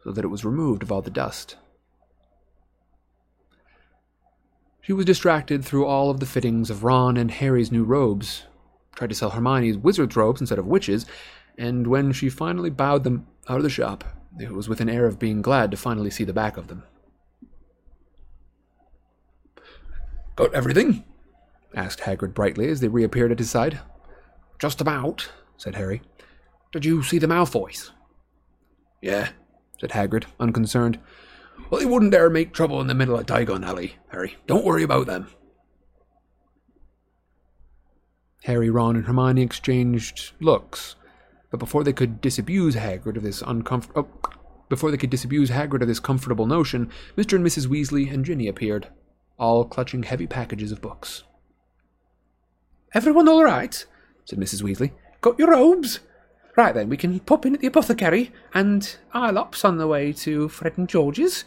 [0.05, 1.57] so that it was removed of all the dust.
[4.81, 8.45] She was distracted through all of the fittings of Ron and Harry's new robes,
[8.95, 11.07] tried to sell Hermione's wizard's robes instead of witches,
[11.59, 14.05] and when she finally bowed them out of the shop,
[14.39, 16.85] it was with an air of being glad to finally see the back of them.
[20.37, 21.05] Got everything?
[21.75, 23.81] asked Hagrid brightly as they reappeared at his side.
[24.59, 26.03] Just about, said Harry.
[26.73, 27.91] Did you see the Malfoys?
[29.03, 29.31] Yeah,
[29.79, 30.99] said Hagrid, unconcerned.
[31.69, 34.37] Well, they wouldn't dare make trouble in the middle of Diagon Alley, Harry.
[34.47, 35.29] Don't worry about them.
[38.45, 40.97] Harry, Ron, and Hermione exchanged looks,
[41.51, 44.31] but before they could disabuse Hagrid of this uncomfortable, oh,
[44.69, 47.35] before they could disabuse Hagrid of this comfortable notion, Mr.
[47.35, 47.67] and Mrs.
[47.67, 48.89] Weasley and Ginny appeared,
[49.39, 51.25] all clutching heavy packages of books.
[52.95, 53.85] Everyone all right?
[54.25, 54.63] said Mrs.
[54.63, 54.93] Weasley.
[55.21, 56.01] Got your robes?
[56.57, 60.13] Right then, we can pop in at the apothecary, and I'll ops on the way
[60.15, 61.45] to Fred and George's.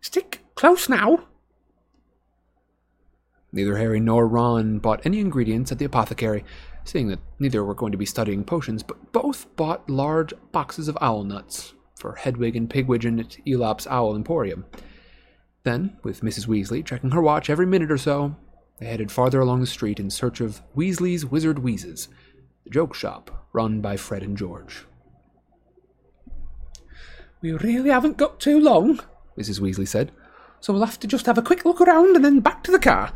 [0.00, 1.26] Stick close now.
[3.52, 6.44] Neither Harry nor Ron bought any ingredients at the apothecary,
[6.84, 10.98] seeing that neither were going to be studying potions, but both bought large boxes of
[11.00, 14.64] owl nuts for Hedwig and Pigwidgeon at Eeylops Owl Emporium.
[15.64, 16.46] Then, with Mrs.
[16.48, 18.34] Weasley checking her watch every minute or so,
[18.78, 22.08] they headed farther along the street in search of Weasley's Wizard Wheezes,
[22.64, 24.84] the joke shop run by Fred and George.
[27.40, 29.00] We really haven't got too long,
[29.38, 29.60] Mrs.
[29.60, 30.10] Weasley said,
[30.60, 32.78] so we'll have to just have a quick look around and then back to the
[32.78, 33.12] car.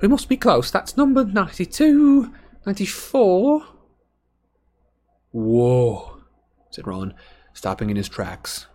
[0.00, 0.70] We must be close.
[0.70, 2.32] That's number 92,
[2.66, 3.66] 94.
[5.32, 6.22] Whoa,
[6.70, 7.14] said Ron,
[7.52, 8.66] stopping in his tracks.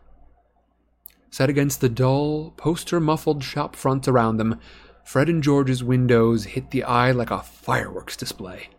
[1.31, 4.59] Set against the dull, poster muffled shop fronts around them,
[5.03, 8.69] Fred and George's windows hit the eye like a fireworks display.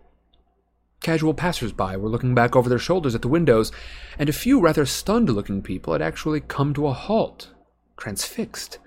[1.00, 3.72] Casual passers-by were looking back over their shoulders at the windows,
[4.18, 7.50] and a few rather stunned-looking people had actually come to a halt,
[7.96, 8.78] transfixed.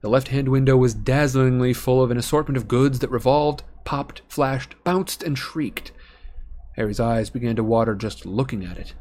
[0.00, 4.74] The left-hand window was dazzlingly full of an assortment of goods that revolved, popped, flashed,
[4.84, 5.92] bounced, and shrieked.
[6.76, 8.94] Harry's eyes began to water just looking at it.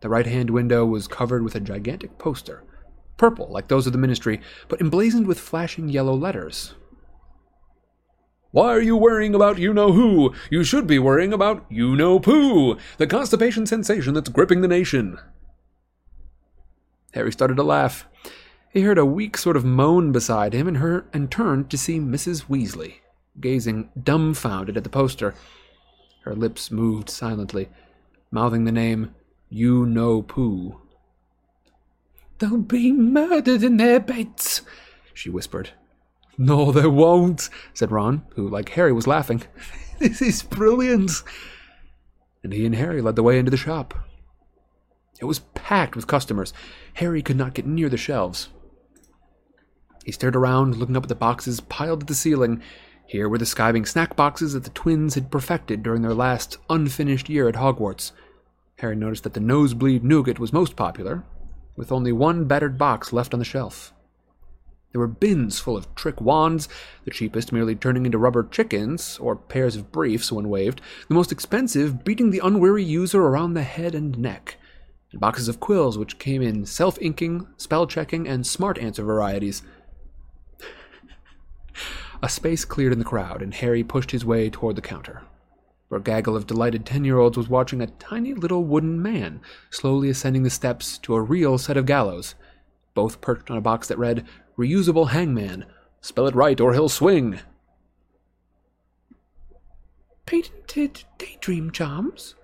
[0.00, 2.62] The right-hand window was covered with a gigantic poster,
[3.16, 6.74] purple like those of the Ministry, but emblazoned with flashing yellow letters.
[8.50, 10.32] Why are you worrying about you know who?
[10.50, 15.18] You should be worrying about you know poo, the constipation sensation that's gripping the nation.
[17.12, 18.06] Harry started to laugh.
[18.70, 21.98] He heard a weak sort of moan beside him and, her, and turned to see
[21.98, 22.44] Mrs.
[22.44, 22.96] Weasley,
[23.40, 25.34] gazing dumbfounded at the poster.
[26.22, 27.68] Her lips moved silently,
[28.30, 29.14] mouthing the name
[29.48, 30.80] You Know Pooh.
[32.38, 34.62] They'll be murdered in their beds,
[35.14, 35.70] she whispered.
[36.36, 39.42] No, they won't, said Ron, who, like Harry, was laughing.
[39.98, 41.10] this is brilliant.
[42.44, 43.94] And he and Harry led the way into the shop.
[45.20, 46.52] It was packed with customers.
[46.94, 48.50] Harry could not get near the shelves.
[50.04, 52.62] He stared around, looking up at the boxes piled to the ceiling.
[53.08, 57.30] Here were the skiving snack boxes that the twins had perfected during their last unfinished
[57.30, 58.12] year at Hogwarts.
[58.80, 61.24] Harry noticed that the nosebleed nougat was most popular,
[61.74, 63.94] with only one battered box left on the shelf.
[64.92, 66.68] There were bins full of trick wands,
[67.06, 71.32] the cheapest merely turning into rubber chickens or pairs of briefs when waved, the most
[71.32, 74.58] expensive beating the unwary user around the head and neck,
[75.12, 79.62] and boxes of quills which came in self inking, spell checking, and smart answer varieties.
[82.20, 85.22] A space cleared in the crowd, and Harry pushed his way toward the counter,
[85.90, 89.40] a gaggle of delighted ten year olds was watching a tiny little wooden man
[89.70, 92.34] slowly ascending the steps to a real set of gallows,
[92.94, 94.26] both perched on a box that read,
[94.58, 95.64] Reusable Hangman.
[96.00, 97.38] Spell it right or he'll swing.
[100.26, 102.34] Patented daydream charms?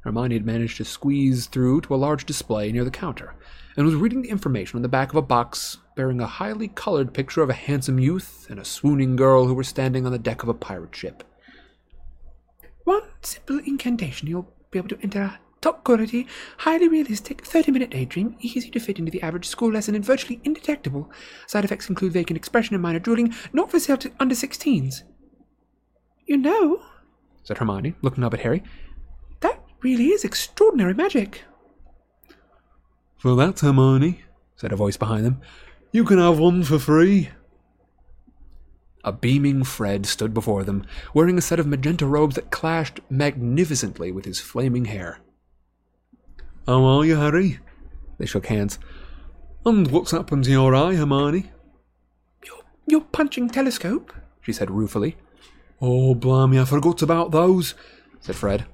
[0.00, 3.34] Hermione had managed to squeeze through to a large display near the counter
[3.76, 7.12] and was reading the information on the back of a box bearing a highly colored
[7.12, 10.42] picture of a handsome youth and a swooning girl who were standing on the deck
[10.42, 11.24] of a pirate ship.
[12.84, 16.28] One simple incantation, you'll be able to enter a top quality,
[16.58, 20.40] highly realistic, 30 minute daydream, easy to fit into the average school lesson and virtually
[20.44, 21.10] indetectable.
[21.46, 25.02] Side effects include vacant expression and minor drooling, not for sale to under 16s.
[26.26, 26.82] You know,
[27.42, 28.62] said Hermione, looking up at Harry,
[29.40, 31.42] that really is extraordinary magic.
[33.24, 34.22] Well, that, Hermione,
[34.56, 35.40] said a voice behind them,
[35.96, 37.30] you can have one for free.
[39.02, 44.12] A beaming Fred stood before them, wearing a set of magenta robes that clashed magnificently
[44.12, 45.20] with his flaming hair.
[46.66, 47.60] How are you, Harry?
[48.18, 48.78] They shook hands.
[49.64, 51.50] And what's happened to your eye, Hermione?
[52.44, 54.12] Your, your punching telescope?
[54.42, 55.16] she said ruefully.
[55.80, 57.74] Oh, blimey, I forgot about those,
[58.20, 58.66] said Fred.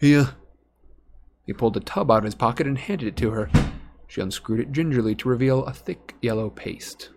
[0.00, 0.36] Here.
[1.44, 3.50] He pulled a tub out of his pocket and handed it to her.
[4.12, 7.08] She unscrewed it gingerly to reveal a thick yellow paste.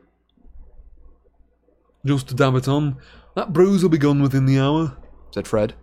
[2.05, 2.95] Just to dab it on.
[3.35, 4.95] That bruise will be gone within the hour,
[5.31, 5.73] said Fred.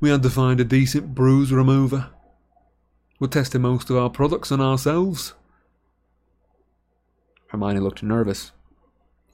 [0.00, 2.10] We had to find a decent bruise remover.
[3.20, 5.34] We're testing most of our products on ourselves.
[7.50, 8.50] Hermione looked nervous.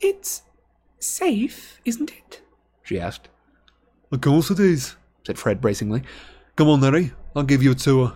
[0.00, 0.42] It's
[0.98, 2.42] safe, isn't it?
[2.82, 3.30] she asked.
[4.12, 6.02] Of course it is, said Fred bracingly.
[6.56, 7.12] Come on, Harry.
[7.34, 8.14] I'll give you a tour.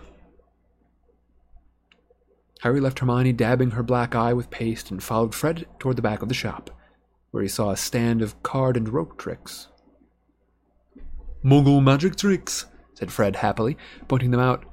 [2.61, 6.21] Harry left Hermione dabbing her black eye with paste and followed Fred toward the back
[6.21, 6.69] of the shop,
[7.31, 9.67] where he saw a stand of card and rope tricks.
[11.43, 13.77] Muggle magic tricks, said Fred happily,
[14.07, 14.63] pointing them out.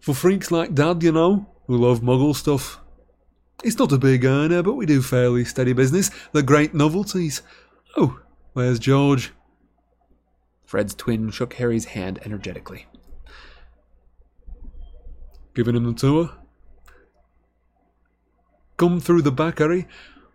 [0.00, 2.80] For freaks like Dad, you know, who love Muggle stuff.
[3.62, 6.10] It's not a big earner, but we do fairly steady business.
[6.32, 7.42] They're great novelties.
[7.96, 8.20] Oh,
[8.54, 9.32] where's George?
[10.64, 12.86] Fred's twin shook Harry's hand energetically.
[15.54, 16.30] Giving him the tour?
[18.78, 19.86] Come through the back, Harry.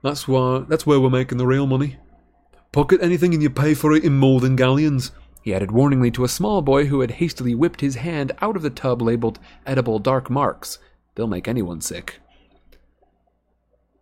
[0.03, 0.65] That's why.
[0.67, 1.97] That's where we're making the real money.
[2.73, 5.11] Pocket anything and you pay for it in more than galleons.
[5.41, 8.61] He added warningly to a small boy who had hastily whipped his hand out of
[8.61, 10.77] the tub labeled edible dark marks.
[11.15, 12.19] They'll make anyone sick.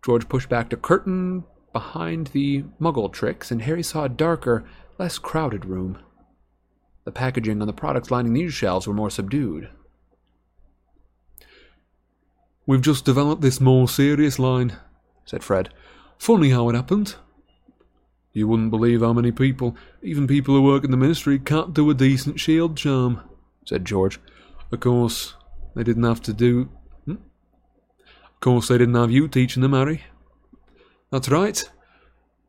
[0.04, 4.66] George pushed back the curtain behind the muggle tricks, and Harry saw a darker,
[4.98, 6.00] less crowded room.
[7.06, 9.70] The The packaging on the products lining these shelves were more subdued.
[12.66, 14.78] We've just developed this more serious line,
[15.26, 15.70] said Fred.
[16.18, 17.16] Funny how it happened.
[18.34, 21.90] You wouldn't believe how many people, even people who work in the ministry, can't do
[21.90, 23.22] a decent shield charm,
[23.66, 24.20] said George.
[24.72, 25.34] Of course,
[25.76, 26.70] they didn't have to do.
[27.06, 27.12] Hmm?
[27.12, 30.04] Of course, they didn't have you teaching them, Harry.
[31.10, 31.70] That's right.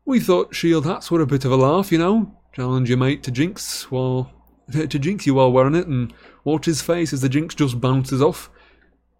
[0.05, 2.37] We thought shield hats were a bit of a laugh, you know.
[2.53, 4.31] Challenge your mate to jinx while
[4.71, 6.13] to jinx you while wearing it, and
[6.43, 8.49] watch his face as the jinx just bounces off.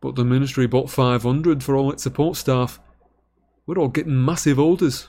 [0.03, 2.77] But the ministry bought 500 for all its support staff.
[3.65, 5.07] We're all getting massive orders.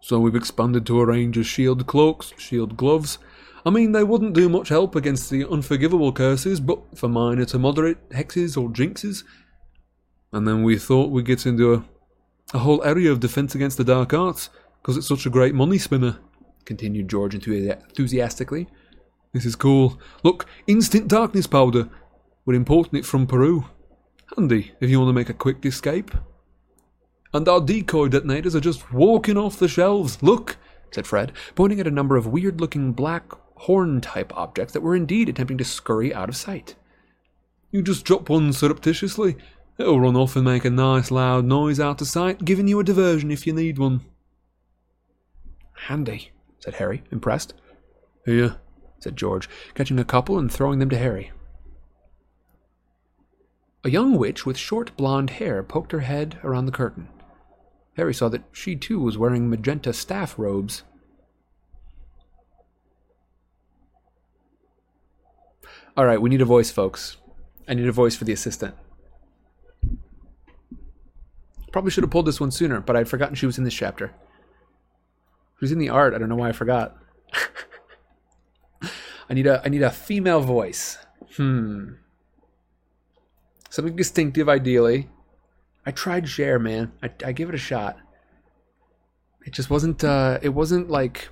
[0.00, 3.18] So we've expanded to a range of shield cloaks, shield gloves.
[3.66, 7.58] I mean, they wouldn't do much help against the unforgivable curses, but for minor to
[7.58, 9.24] moderate hexes or jinxes.
[10.32, 11.84] And then we thought we'd get into a,
[12.52, 14.50] a whole area of defense against the dark arts,
[14.80, 16.18] because it's such a great money spinner,
[16.64, 18.68] continued George enthusiastically.
[19.32, 19.98] This is cool.
[20.22, 21.88] Look, instant darkness powder.
[22.46, 23.66] We're importing it from Peru.
[24.36, 26.10] Handy if you want to make a quick escape.
[27.32, 30.22] And our decoy detonators are just walking off the shelves.
[30.22, 30.56] Look,
[30.90, 34.94] said Fred, pointing at a number of weird looking black horn type objects that were
[34.94, 36.74] indeed attempting to scurry out of sight.
[37.70, 39.36] You just drop one surreptitiously.
[39.78, 42.84] It'll run off and make a nice loud noise out of sight, giving you a
[42.84, 44.02] diversion if you need one.
[45.88, 46.30] Handy,
[46.60, 47.54] said Harry, impressed.
[48.24, 48.56] Here,
[49.00, 51.32] said George, catching a couple and throwing them to Harry.
[53.84, 57.08] A young witch with short blonde hair poked her head around the curtain.
[57.98, 60.82] Harry saw that she too was wearing magenta staff robes.
[65.96, 67.18] All right, we need a voice, folks.
[67.68, 68.74] I need a voice for the assistant.
[71.70, 74.12] Probably should have pulled this one sooner, but I'd forgotten she was in this chapter.
[75.60, 76.14] Was in the art.
[76.14, 76.96] I don't know why I forgot.
[79.30, 80.98] I need a I need a female voice.
[81.36, 81.94] Hmm.
[83.74, 85.08] Something distinctive, ideally.
[85.84, 86.92] I tried share, man.
[87.02, 87.96] I, I give it a shot.
[89.44, 90.04] It just wasn't.
[90.04, 91.28] Uh, it wasn't like.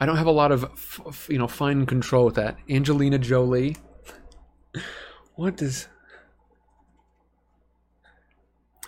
[0.00, 2.56] I don't have a lot of, f- f- you know, fine control with that.
[2.68, 3.76] Angelina Jolie.
[5.36, 5.86] what does?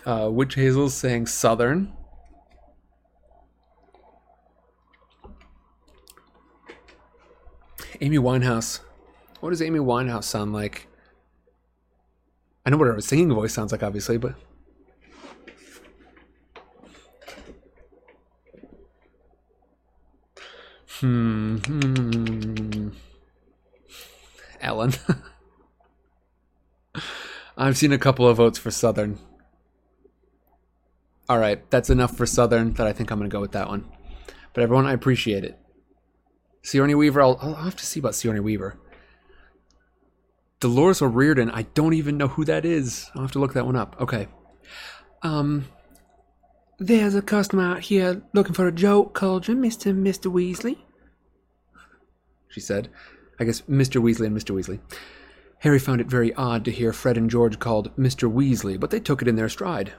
[0.05, 1.93] Uh, Witch Hazel's saying Southern.
[8.01, 8.81] Amy Winehouse.
[9.39, 10.88] What does Amy Winehouse sound like?
[12.69, 14.35] I know what her singing voice sounds like, obviously, but.
[20.85, 21.57] Hmm.
[24.61, 24.93] Ellen.
[27.57, 29.17] I've seen a couple of votes for Southern.
[31.27, 33.67] All right, that's enough for Southern that I think I'm going to go with that
[33.67, 33.85] one.
[34.53, 35.57] But everyone, I appreciate it.
[36.61, 38.77] Sigourney Weaver, I'll, I'll have to see about Sigourney Weaver.
[40.59, 43.09] Dolores O'Riordan, I don't even know who that is.
[43.15, 43.95] I'll have to look that one up.
[43.99, 44.27] Okay.
[45.21, 45.65] Um,
[46.77, 49.95] there's a customer out here looking for a joke cauldron, Mr.
[49.95, 50.31] Mr.
[50.31, 50.77] Weasley.
[52.49, 52.89] She said.
[53.39, 54.01] I guess Mr.
[54.01, 54.53] Weasley and Mr.
[54.53, 54.79] Weasley.
[55.59, 58.31] Harry found it very odd to hear Fred and George called Mr.
[58.31, 59.93] Weasley, but they took it in their stride.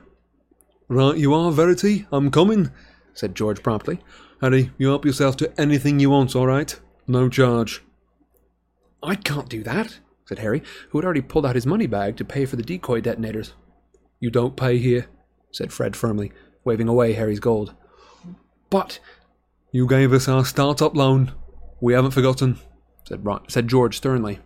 [0.88, 2.06] Right you are, Verity.
[2.12, 2.70] I'm coming,
[3.14, 4.00] said George promptly.
[4.40, 6.78] Harry, you help yourself to anything you want, all right?
[7.06, 7.82] No charge.
[9.02, 10.00] I can't do that,
[10.30, 13.00] said Harry, who had already pulled out his money bag to pay for the decoy
[13.00, 13.54] detonators.
[14.20, 15.08] You don't pay here,
[15.50, 16.30] said Fred firmly,
[16.62, 17.74] waving away Harry's gold.
[18.70, 19.00] But
[19.72, 21.32] you gave us our start-up loan.
[21.80, 22.60] We haven't forgotten,
[23.08, 24.38] said, Ron, said George sternly.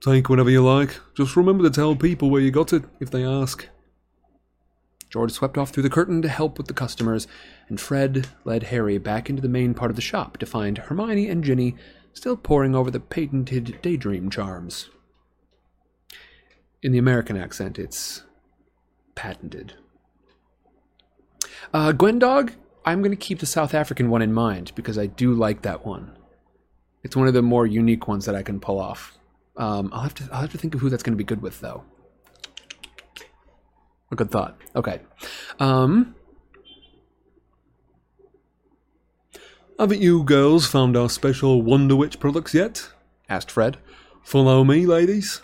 [0.00, 1.00] Take whatever you like.
[1.16, 3.66] Just remember to tell people where you got it if they ask.
[5.10, 7.26] George swept off through the curtain to help with the customers,
[7.68, 11.28] and Fred led Harry back into the main part of the shop to find Hermione
[11.28, 11.74] and Ginny
[12.12, 14.90] still poring over the patented daydream charms.
[16.82, 18.22] In the American accent, it's
[19.14, 19.74] patented.
[21.72, 25.32] Uh, Gwendog, I'm going to keep the South African one in mind because I do
[25.32, 26.16] like that one.
[27.02, 29.18] It's one of the more unique ones that I can pull off.
[29.56, 31.42] Um, I'll have to I'll have to think of who that's going to be good
[31.42, 31.84] with though.
[34.10, 34.56] A good thought.
[34.74, 35.00] Okay.
[35.58, 36.14] Um,
[39.78, 42.90] Haven't you girls found our special Wonder Witch products yet?
[43.28, 43.78] asked Fred.
[44.22, 45.40] Follow me, ladies.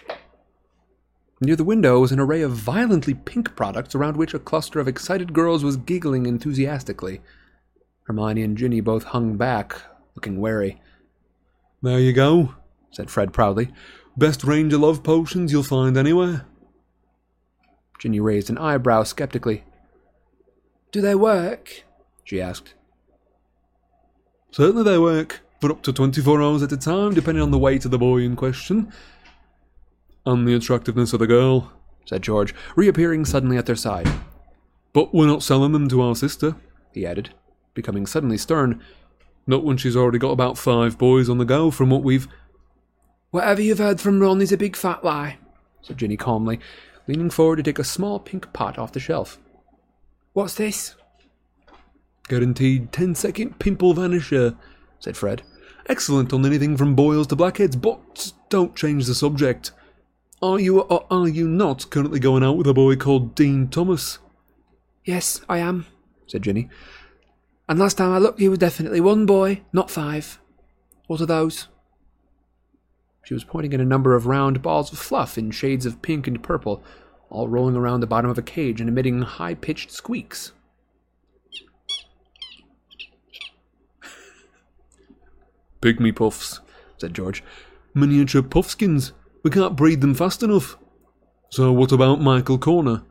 [1.41, 4.89] Near the window was an array of violently pink products around which a cluster of
[4.89, 7.21] excited girls was giggling enthusiastically.
[8.05, 9.81] Hermione and Ginny both hung back,
[10.15, 10.81] looking wary.
[11.83, 12.55] There you go,
[12.91, 13.73] said Fred proudly.
[14.17, 16.45] Best range of love potions you'll find anywhere.
[17.99, 19.65] Ginny raised an eyebrow skeptically.
[20.93, 21.85] Do they work?
[22.25, 22.75] she asked.
[24.51, 27.85] Certainly they work for up to 24 hours at a time, depending on the weight
[27.85, 28.93] of the boy in question.
[30.25, 31.73] And the attractiveness of the girl,
[32.05, 34.09] said George, reappearing suddenly at their side.
[34.93, 36.57] But we're not selling them to our sister,
[36.93, 37.31] he added,
[37.75, 38.83] becoming suddenly stern.
[39.47, 42.29] Not when she's already got about five boys on the go from what we've.
[43.31, 45.39] Whatever you've heard from Ron is a big fat lie,
[45.83, 46.61] said Ginny calmly,
[47.07, 49.39] leaning forward to take a small pink pot off the shelf.
[50.33, 50.95] What's this?
[52.29, 54.57] Guaranteed 10 second pimple vanisher,
[54.99, 55.43] said Fred.
[55.87, 59.73] Excellent on anything from boils to blackheads, but don't change the subject.
[60.43, 64.19] Are you or are you not currently going out with a boy called Dean Thomas?
[65.05, 65.87] Yes, I am,
[66.27, 66.69] said Ginny.
[67.69, 70.39] And last time I looked, he was definitely one boy, not five.
[71.07, 71.69] What are those?
[73.25, 76.27] She was pointing at a number of round balls of fluff in shades of pink
[76.27, 76.83] and purple,
[77.31, 80.53] all rolling around the bottom of a cage and emitting high pitched squeaks.
[85.81, 86.61] Pygmy puffs,
[86.97, 87.43] said George.
[87.95, 89.13] Miniature puffskins.
[89.43, 90.77] We can't breed them fast enough.
[91.51, 93.03] So what about Michael Corner?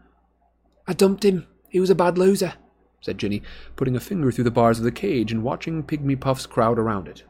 [0.88, 1.48] I dumped him.
[1.70, 2.54] He was a bad loser,
[3.02, 3.42] said Ginny,
[3.76, 7.08] putting a finger through the bars of the cage and watching Pygmy Puffs crowd around
[7.08, 7.24] it.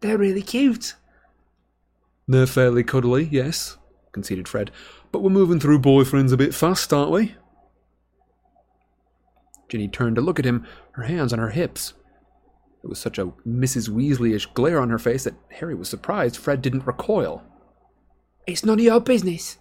[0.00, 0.94] They're really cute.
[2.26, 3.76] They're fairly cuddly, yes,
[4.12, 4.70] conceded Fred.
[5.12, 7.34] But we're moving through boyfriends a bit fast, aren't we?
[9.68, 11.94] Ginny turned to look at him, her hands on her hips.
[12.84, 13.88] There was such a Mrs.
[13.88, 17.42] Weasleyish glare on her face that Harry was surprised Fred didn't recoil.
[18.46, 19.56] It's none of your business.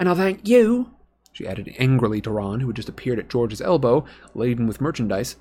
[0.00, 0.90] And I'll thank you,
[1.30, 5.36] she added angrily to Ron, who had just appeared at George's elbow, laden with merchandise,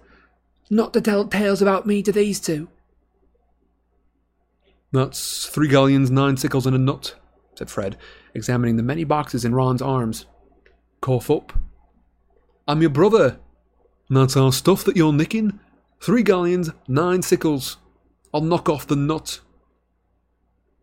[0.69, 2.68] not to tell tales about me to these two.
[4.91, 7.15] That's three galleons, nine sickles, and a nut,
[7.56, 7.97] said Fred,
[8.35, 10.27] examining the many boxes in Ron's arms.
[11.02, 11.53] Cough up.
[12.68, 13.39] I'm your brother.
[14.10, 15.60] And That's our stuff that you're nicking.
[16.01, 17.77] Three galleons, nine sickles.
[18.34, 19.39] I'll knock off the nut.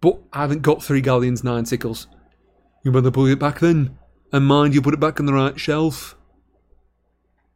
[0.00, 2.08] But I haven't got three galleons, nine sickles.
[2.82, 3.98] You better put it back then,
[4.32, 6.16] and mind you put it back on the right shelf.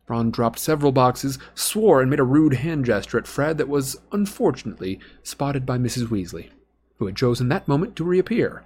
[0.08, 3.96] Ron dropped several boxes, swore, and made a rude hand gesture at Fred that was,
[4.12, 6.06] unfortunately, spotted by Mrs.
[6.06, 6.50] Weasley,
[6.98, 8.64] who had chosen that moment to reappear.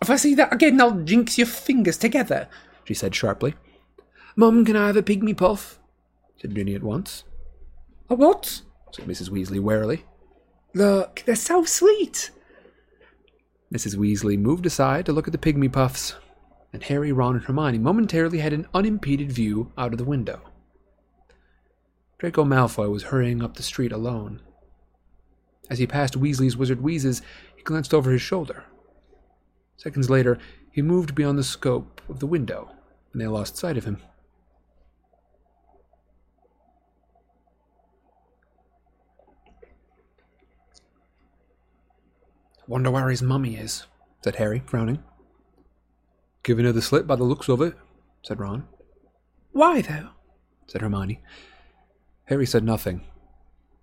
[0.00, 2.48] If I see that again, I'll jinx your fingers together,
[2.84, 3.54] she said sharply.
[4.36, 5.78] Mum, can I have a pygmy puff?
[6.40, 7.24] said Ginny at once.
[8.08, 8.62] A what?
[8.92, 9.30] said Mrs.
[9.30, 10.04] Weasley warily.
[10.74, 12.30] Look, they're so sweet.
[13.74, 13.96] Mrs.
[13.96, 16.14] Weasley moved aside to look at the pygmy puffs,
[16.72, 20.40] and Harry, Ron, and Hermione momentarily had an unimpeded view out of the window.
[22.18, 24.40] Draco Malfoy was hurrying up the street alone.
[25.68, 27.22] As he passed Weasley's Wizard Wheezes,
[27.56, 28.64] he glanced over his shoulder.
[29.76, 30.38] Seconds later,
[30.70, 32.70] he moved beyond the scope of the window,
[33.12, 33.98] and they lost sight of him.
[42.68, 43.86] Wonder where his mummy is,
[44.22, 45.02] said Harry, frowning.
[46.42, 47.74] Giving her the slip by the looks of it,
[48.22, 48.66] said Ron.
[49.52, 50.10] Why, though?
[50.66, 51.22] said Hermione.
[52.24, 53.02] Harry said nothing.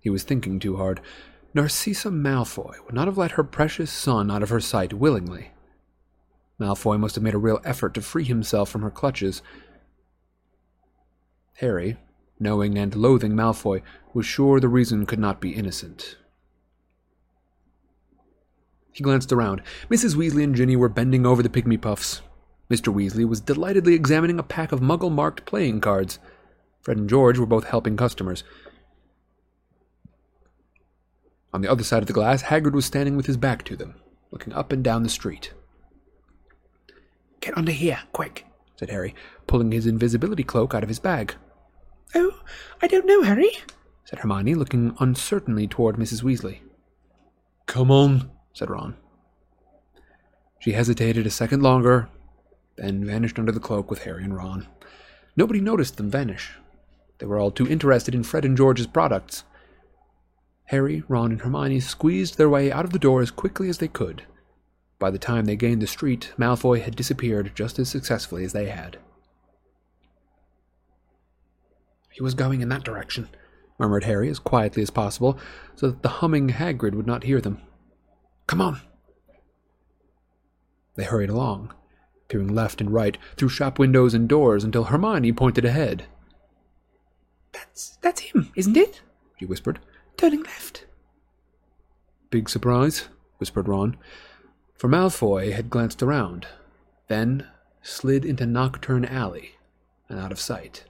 [0.00, 1.00] He was thinking too hard.
[1.54, 5.52] Narcissa Malfoy would not have let her precious son out of her sight willingly.
[6.60, 9.40] Malfoy must have made a real effort to free himself from her clutches.
[11.54, 11.96] Harry,
[12.38, 13.82] knowing and loathing Malfoy,
[14.12, 16.16] was sure the reason could not be innocent.
[18.94, 19.60] He glanced around.
[19.90, 20.14] Mrs.
[20.14, 22.22] Weasley and Ginny were bending over the pygmy puffs.
[22.70, 22.94] Mr.
[22.94, 26.20] Weasley was delightedly examining a pack of muggle marked playing cards.
[26.80, 28.44] Fred and George were both helping customers.
[31.52, 33.96] On the other side of the glass, Hagrid was standing with his back to them,
[34.30, 35.52] looking up and down the street.
[37.40, 38.46] Get under here, quick,
[38.76, 39.14] said Harry,
[39.48, 41.34] pulling his invisibility cloak out of his bag.
[42.14, 42.40] Oh,
[42.80, 43.50] I don't know, Harry,
[44.04, 46.22] said Hermione, looking uncertainly toward Mrs.
[46.22, 46.60] Weasley.
[47.66, 48.96] Come on, said Ron.
[50.58, 52.08] She hesitated a second longer,
[52.76, 54.66] then vanished under the cloak with Harry and Ron.
[55.36, 56.52] Nobody noticed them vanish.
[57.18, 59.44] They were all too interested in Fred and George's products.
[60.66, 63.88] Harry, Ron, and Hermione squeezed their way out of the door as quickly as they
[63.88, 64.22] could.
[64.98, 68.66] By the time they gained the street, Malfoy had disappeared just as successfully as they
[68.66, 68.98] had.
[72.10, 73.28] He was going in that direction,
[73.78, 75.36] murmured Harry as quietly as possible,
[75.74, 77.60] so that the humming Hagrid would not hear them.
[78.46, 78.80] Come on.
[80.96, 81.74] They hurried along,
[82.28, 86.04] peering left and right through shop windows and doors until Hermione pointed ahead.
[87.52, 89.02] That's that's him, isn't it?
[89.38, 89.80] she whispered.
[90.16, 90.86] Turning left.
[92.30, 93.08] Big surprise,
[93.38, 93.96] whispered Ron,
[94.76, 96.46] for Malfoy had glanced around,
[97.08, 97.46] then
[97.82, 99.52] slid into Knockturn Alley
[100.08, 100.84] and out of sight.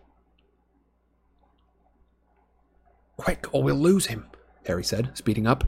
[3.17, 4.27] Quick, or we'll lose him,
[4.67, 5.65] Harry said, speeding up.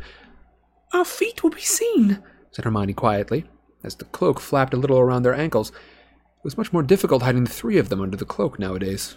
[0.92, 3.44] Our feet will be seen, said Hermione quietly,
[3.82, 5.70] as the cloak flapped a little around their ankles.
[5.70, 9.16] It was much more difficult hiding the three of them under the cloak nowadays.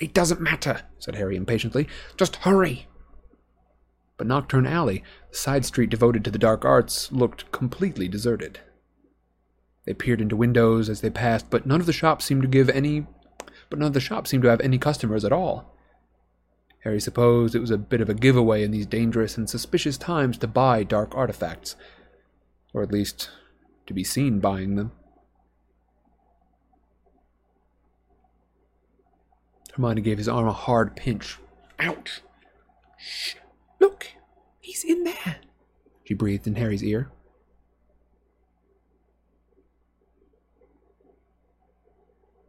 [0.00, 1.88] It doesn't matter, said Harry impatiently.
[2.16, 2.86] Just hurry.
[4.16, 8.60] But Knockturn Alley, the side street devoted to the dark arts, looked completely deserted.
[9.86, 12.68] They peered into windows as they passed, but none of the shops seemed to give
[12.68, 13.06] any
[13.70, 15.76] but none of the shops seemed to have any customers at all.
[16.80, 20.38] Harry supposed it was a bit of a giveaway in these dangerous and suspicious times
[20.38, 21.76] to buy dark artifacts,
[22.72, 23.30] or at least
[23.86, 24.92] to be seen buying them.
[29.74, 31.38] Hermione gave his arm a hard pinch.
[31.78, 32.22] Ouch!
[32.98, 33.34] Shh!
[33.78, 34.08] Look!
[34.60, 35.36] He's in there!
[36.04, 37.10] She breathed in Harry's ear.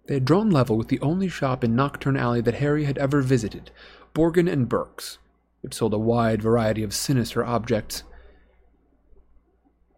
[0.08, 3.22] They had drawn level with the only shop in Knockturn Alley that Harry had ever
[3.22, 3.72] visited,
[4.14, 5.18] Borgin and Burke's,
[5.62, 8.04] which sold a wide variety of sinister objects.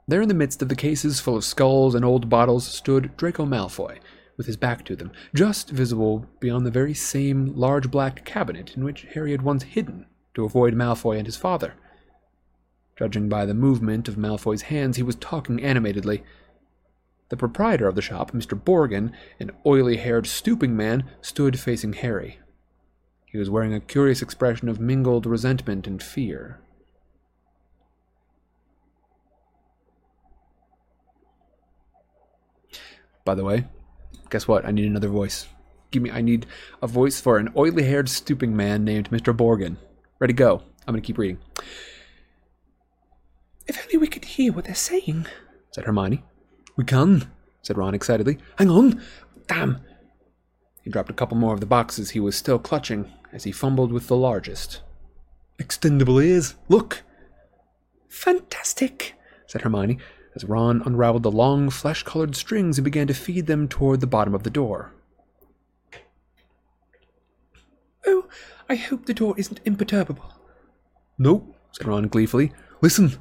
[0.08, 3.46] There in the midst of the cases full of skulls and old bottles stood Draco
[3.46, 4.00] Malfoy,
[4.38, 8.84] with his back to them, just visible beyond the very same large black cabinet in
[8.84, 11.76] which Harry had once hidden to avoid Malfoy and his father.
[12.98, 16.24] Judging by the movement of Malfoy's hands, he was talking animatedly.
[17.30, 18.60] The proprietor of the shop, Mr.
[18.60, 22.40] Borgin, an oily haired, stooping man, stood facing Harry.
[23.34, 26.60] He was wearing a curious expression of mingled resentment and fear.
[33.26, 33.66] By the way,
[34.30, 34.66] guess what?
[34.66, 35.48] I need another voice.
[35.90, 36.46] Give me I need
[36.84, 39.36] a voice for an oily haired stooping man named Mr.
[39.36, 39.78] Borgin.
[40.20, 40.62] Ready go.
[40.88, 41.40] I'm gonna keep reading.
[43.66, 45.26] If only we could hear what they're saying,
[45.72, 46.24] said Hermione.
[46.76, 47.32] We can,
[47.64, 48.38] said Ron excitedly.
[48.60, 49.02] Hang on!
[49.48, 49.80] Damn!
[50.84, 53.92] He dropped a couple more of the boxes he was still clutching as he fumbled
[53.92, 54.82] with the largest.
[55.60, 56.56] Extendable ears!
[56.70, 57.04] Look!
[58.08, 59.16] Fantastic,
[59.48, 59.98] said Hermione,
[60.36, 64.08] as Ron unraveled the long, flesh colored strings and began to feed them toward the
[64.08, 64.92] bottom of the door.
[68.06, 68.28] Oh,
[68.70, 70.34] I hope the door isn't imperturbable.
[71.18, 72.52] Nope, said Ron gleefully.
[72.82, 73.20] Listen!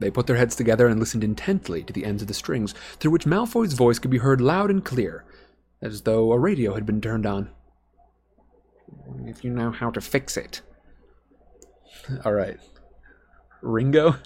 [0.00, 3.12] They put their heads together and listened intently to the ends of the strings, through
[3.12, 5.24] which Malfoy's voice could be heard loud and clear,
[5.80, 7.50] as though a radio had been turned on.
[9.26, 10.62] If you know how to fix it.
[12.24, 12.58] All right.
[13.62, 14.16] Ringo?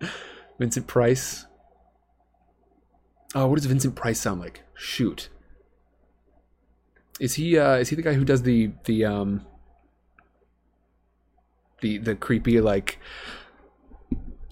[0.58, 1.46] Vincent Price?
[3.34, 4.62] Oh, what does Vincent Price sound like?
[4.74, 5.28] Shoot.
[7.18, 9.46] Is he uh is he the guy who does the the um
[11.80, 12.98] the the creepy like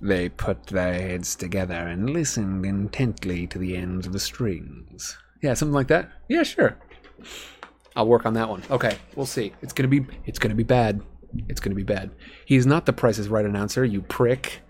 [0.04, 5.16] they put their heads together and listened intently to the ends of the strings.
[5.42, 6.12] Yeah, something like that.
[6.28, 6.76] Yeah, sure.
[7.96, 8.62] I'll work on that one.
[8.70, 9.54] Okay, we'll see.
[9.62, 11.00] It's gonna be it's gonna be bad.
[11.48, 12.10] It's gonna be bad.
[12.44, 14.60] He's not the Price is Right announcer, you prick.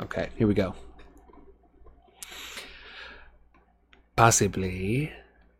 [0.00, 0.74] Okay, here we go.
[4.16, 5.12] Possibly,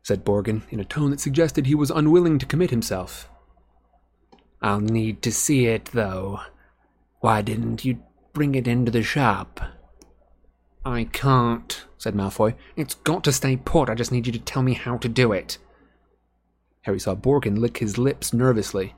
[0.05, 3.29] said Borgin in a tone that suggested he was unwilling to commit himself.
[4.65, 6.41] I'll need to see it, though.
[7.21, 9.61] Why didn't you bring it into the shop?
[10.87, 12.55] I can't, said Malfoy.
[12.75, 13.91] It's got to stay put.
[13.91, 15.59] I just need you to tell me how to do it.
[16.81, 18.95] Harry saw Borgin lick his lips nervously.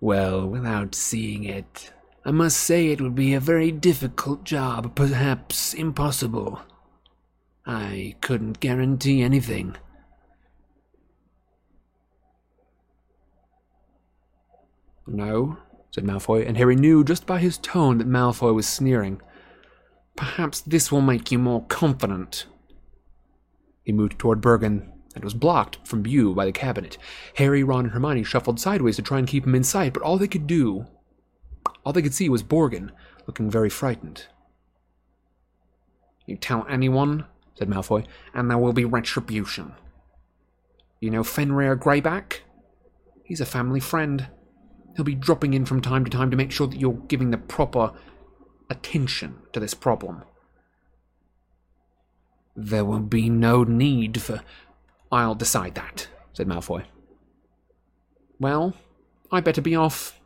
[0.00, 1.92] Well, without seeing it,
[2.24, 6.62] I must say it would be a very difficult job, perhaps impossible.
[7.66, 9.76] I couldn't guarantee anything.
[15.06, 15.58] No,
[15.90, 19.20] said Malfoy, and Harry knew just by his tone that Malfoy was sneering.
[20.16, 22.46] Perhaps this will make you more confident.
[23.82, 26.96] He moved toward Borgin and was blocked from view by the cabinet.
[27.36, 30.16] Harry, Ron, and Hermione shuffled sideways to try and keep him in sight, but all
[30.16, 30.86] they could do,
[31.84, 32.90] all they could see was Borgin,
[33.26, 34.26] looking very frightened.
[36.26, 37.26] You tell anyone,
[37.58, 39.74] said Malfoy, and there will be retribution.
[41.00, 42.40] You know Fenrir Greyback?
[43.24, 44.28] He's a family friend.
[44.96, 47.38] He'll be dropping in from time to time to make sure that you're giving the
[47.38, 47.92] proper
[48.68, 50.24] attention to this problem.
[52.54, 54.42] There will be no need for.
[55.10, 56.84] I'll decide that, said Malfoy.
[58.38, 58.74] Well,
[59.30, 60.18] I better be off.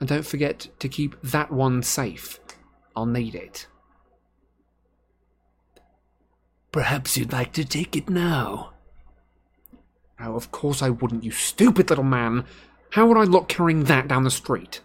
[0.00, 2.40] And don't forget to keep that one safe.
[2.96, 3.66] I'll need it.
[6.72, 8.72] Perhaps you'd like to take it now.
[10.18, 12.44] Oh, of course I wouldn't, you stupid little man.
[12.92, 14.82] How would I look carrying that down the street?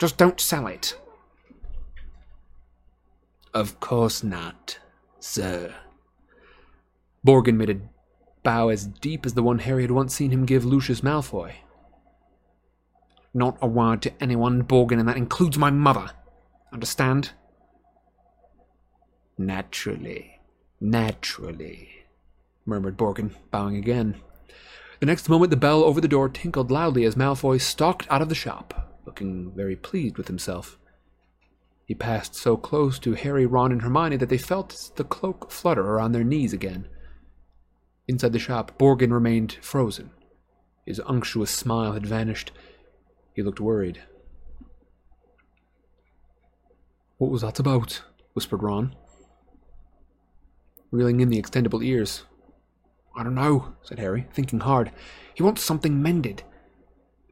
[0.00, 0.98] Just don't sell it.
[3.52, 4.80] Of course not,
[5.20, 5.72] sir.
[7.24, 7.80] Borgin made a
[8.42, 11.52] bow as deep as the one Harry had once seen him give Lucius Malfoy.
[13.32, 16.10] Not a word to anyone, Borgin, and that includes my mother.
[16.72, 17.30] Understand?
[19.38, 20.40] Naturally.
[20.80, 21.88] Naturally,
[22.66, 24.16] murmured Borgin, bowing again.
[25.04, 28.30] The next moment, the bell over the door tinkled loudly as Malfoy stalked out of
[28.30, 30.78] the shop, looking very pleased with himself.
[31.84, 35.82] He passed so close to Harry, Ron, and Hermione that they felt the cloak flutter
[35.82, 36.88] around their knees again.
[38.08, 40.08] Inside the shop, Borgin remained frozen.
[40.86, 42.50] His unctuous smile had vanished.
[43.34, 44.00] He looked worried.
[47.18, 48.00] What was that about?
[48.32, 48.96] whispered Ron,
[50.90, 52.22] reeling in the extendable ears.
[53.16, 54.90] I don't know, said Harry, thinking hard.
[55.34, 56.42] He wants something mended.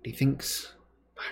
[0.05, 0.73] He thinks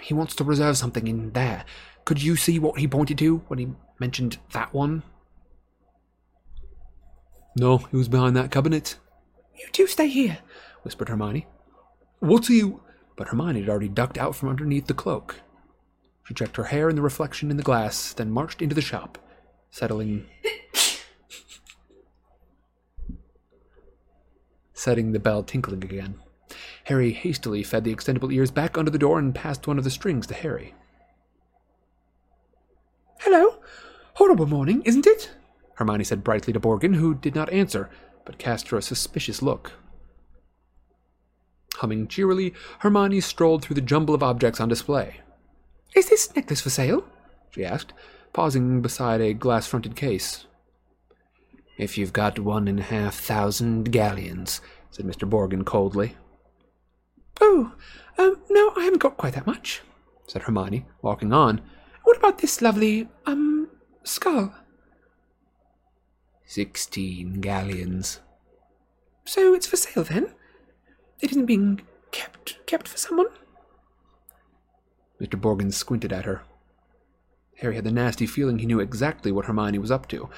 [0.01, 1.65] he wants to reserve something in there.
[2.05, 3.69] Could you see what he pointed to when he
[3.99, 5.03] mentioned that one?
[7.57, 8.97] No, he was behind that cabinet.
[9.57, 10.39] You two stay here,
[10.83, 11.47] whispered Hermione.
[12.21, 12.83] What are you.
[13.17, 15.41] But Hermione had already ducked out from underneath the cloak.
[16.25, 19.19] She checked her hair in the reflection in the glass, then marched into the shop,
[19.71, 20.27] settling.
[24.81, 26.15] Setting the bell tinkling again.
[26.85, 29.91] Harry hastily fed the extendable ears back under the door and passed one of the
[29.91, 30.75] strings to Harry.
[33.21, 33.59] Hello.
[34.15, 35.31] Horrible morning, isn't it?
[35.75, 37.91] Hermione said brightly to Borgin, who did not answer,
[38.25, 39.73] but cast her a suspicious look.
[41.77, 45.21] Humming cheerily, Hermione strolled through the jumble of objects on display.
[45.95, 47.05] Is this necklace for sale?
[47.51, 47.93] she asked,
[48.33, 50.47] pausing beside a glass fronted case.
[51.81, 55.27] If you've got one and a half thousand galleons, said Mr.
[55.27, 56.15] Borgin coldly.
[57.41, 57.73] Oh,
[58.19, 59.81] um, no, I haven't got quite that much,
[60.27, 61.63] said Hermione, walking on.
[62.05, 63.71] What about this lovely, um,
[64.05, 64.55] skull?
[66.45, 68.21] Sixteen galleons.
[69.25, 70.35] So it's for sale then?
[71.21, 71.81] It isn't being
[72.11, 73.29] kept kept for someone?
[75.19, 75.41] Mr.
[75.41, 76.43] Borgin squinted at her.
[77.57, 80.29] Harry had the nasty feeling he knew exactly what Hermione was up to.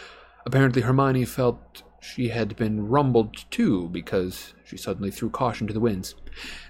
[0.45, 5.81] Apparently, Hermione felt she had been rumbled too because she suddenly threw caution to the
[5.81, 6.15] winds.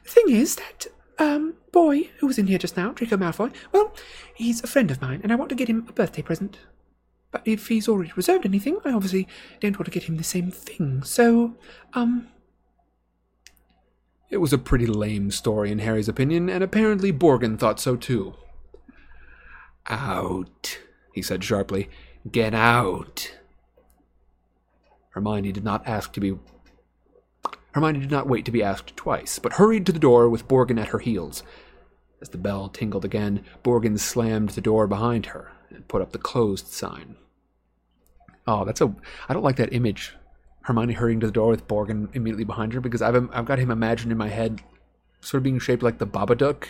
[0.04, 0.86] The thing is that,
[1.18, 3.94] um, boy who was in here just now, Draco Malfoy, well,
[4.34, 6.58] he's a friend of mine, and I want to get him a birthday present.
[7.30, 9.26] But if he's already reserved anything, I obviously
[9.60, 11.02] don't want to get him the same thing.
[11.02, 11.56] So,
[11.94, 12.28] um.
[14.28, 18.34] It was a pretty lame story in Harry's opinion, and apparently Borgin thought so too.
[19.88, 20.78] Out,
[21.12, 21.88] he said sharply.
[22.30, 23.34] Get out.
[25.12, 26.38] Hermione did not ask to be.
[27.72, 30.80] Hermione did not wait to be asked twice, but hurried to the door with Borgin
[30.80, 31.42] at her heels.
[32.20, 36.18] As the bell tinkled again, Borgin slammed the door behind her and put up the
[36.18, 37.16] closed sign.
[38.46, 38.94] Oh, that's a.
[39.28, 40.14] I don't like that image.
[40.62, 43.70] Hermione hurrying to the door with Borgin immediately behind her because I've I've got him
[43.70, 44.62] imagined in my head,
[45.20, 46.68] sort of being shaped like the Babadook.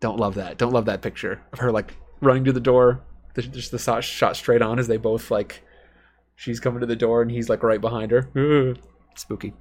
[0.00, 0.58] Don't love that.
[0.58, 3.02] Don't love that picture of her like running to the door.
[3.36, 5.62] Just the shot, shot straight on as they both like
[6.38, 8.76] She's coming to the door and he's like right behind her.
[9.16, 9.54] Spooky.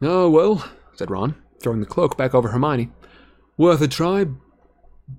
[0.00, 0.64] Oh, well,
[0.94, 2.92] said Ron, throwing the cloak back over Hermione.
[3.56, 4.26] Worth a try,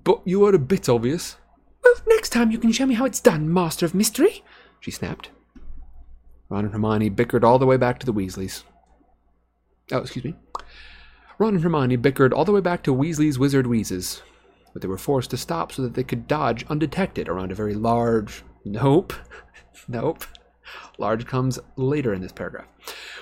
[0.04, 1.36] but you were a bit obvious.
[1.84, 4.42] Well, next time you can show me how it's done, Master of Mystery,
[4.80, 5.28] she snapped.
[6.48, 8.64] Ron and Hermione bickered all the way back to the Weasleys.
[9.92, 10.34] Oh, excuse me.
[11.38, 14.22] Ron and Hermione bickered all the way back to Weasley's Wizard Wheezes,
[14.76, 17.72] but they were forced to stop so that they could dodge undetected around a very
[17.72, 18.44] large.
[18.66, 19.14] Nope.
[19.88, 20.24] nope.
[20.98, 22.66] Large comes later in this paragraph.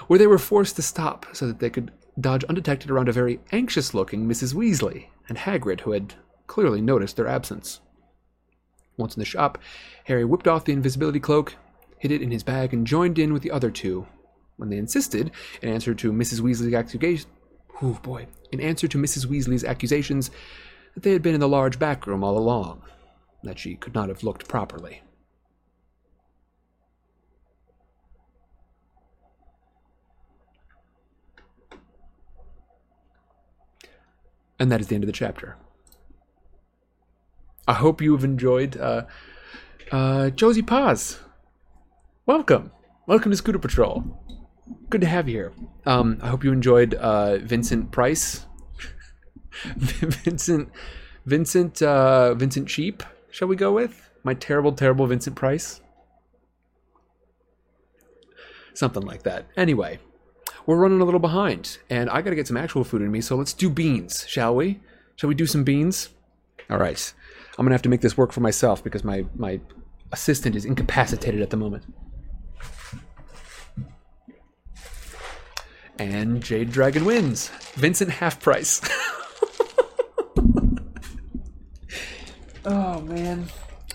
[0.09, 3.39] Where they were forced to stop so that they could dodge undetected around a very
[3.53, 4.53] anxious looking Mrs.
[4.53, 6.15] Weasley and Hagrid, who had
[6.49, 7.79] clearly noticed their absence.
[8.97, 9.59] Once in the shop,
[10.07, 11.55] Harry whipped off the invisibility cloak,
[11.99, 14.09] hid it in his bag, and joined in with the other two.
[14.57, 15.31] When they insisted,
[15.63, 16.41] in answer to Mrs.
[16.41, 17.31] Weasley's accusation,
[17.81, 19.27] oh boy, in answer to Mrs.
[19.27, 20.33] Weasley's accusations
[20.95, 22.83] that they had been in the large back room all along,
[23.43, 25.03] that she could not have looked properly.
[34.59, 35.57] And that is the end of the chapter.
[37.67, 38.77] I hope you have enjoyed.
[38.77, 39.03] Uh,
[39.91, 41.19] uh, Josie Paz,
[42.25, 42.71] welcome.
[43.07, 44.05] Welcome to Scooter Patrol.
[44.89, 45.53] Good to have you here.
[45.85, 48.47] Um, I hope you enjoyed uh, Vincent Price.
[49.77, 50.71] Vincent,
[51.27, 53.03] Vincent, uh, Vincent Cheap.
[53.31, 55.81] Shall we go with my terrible, terrible Vincent Price?
[58.75, 59.47] Something like that.
[59.57, 59.99] Anyway,
[60.67, 63.21] we're running a little behind, and I got to get some actual food in me.
[63.21, 64.81] So let's do beans, shall we?
[65.17, 66.09] Shall we do some beans?
[66.69, 67.13] All right.
[67.57, 69.61] I'm gonna have to make this work for myself because my my
[70.13, 71.85] assistant is incapacitated at the moment.
[75.99, 77.49] And Jade Dragon wins.
[77.75, 78.81] Vincent half price.
[82.67, 83.47] oh man.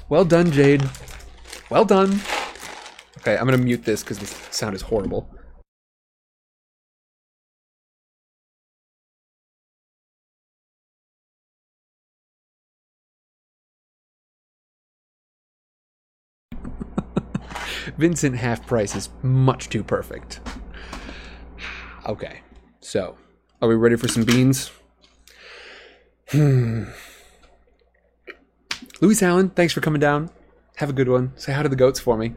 [0.09, 0.87] Well done, Jade.
[1.69, 2.19] Well done.
[3.19, 5.29] Okay, I'm gonna mute this because this sound is horrible.
[17.97, 20.39] Vincent half price is much too perfect.
[22.05, 22.39] Okay,
[22.79, 23.17] so
[23.61, 24.71] are we ready for some beans?
[26.29, 26.85] Hmm.
[29.01, 30.29] Louis Allen, thanks for coming down.
[30.75, 31.31] Have a good one.
[31.37, 32.33] Say hi to the goats for me.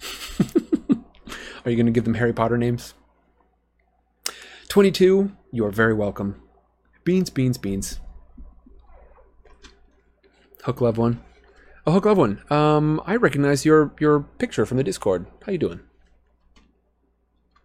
[1.64, 2.94] are you going to give them Harry Potter names?
[4.68, 6.40] 22, you are very welcome.
[7.02, 7.98] Beans, beans, beans.
[10.62, 11.22] Hook Love One.
[11.86, 12.40] Oh, Hook Love One.
[12.50, 15.26] Um, I recognize your your picture from the Discord.
[15.44, 15.80] How you doing?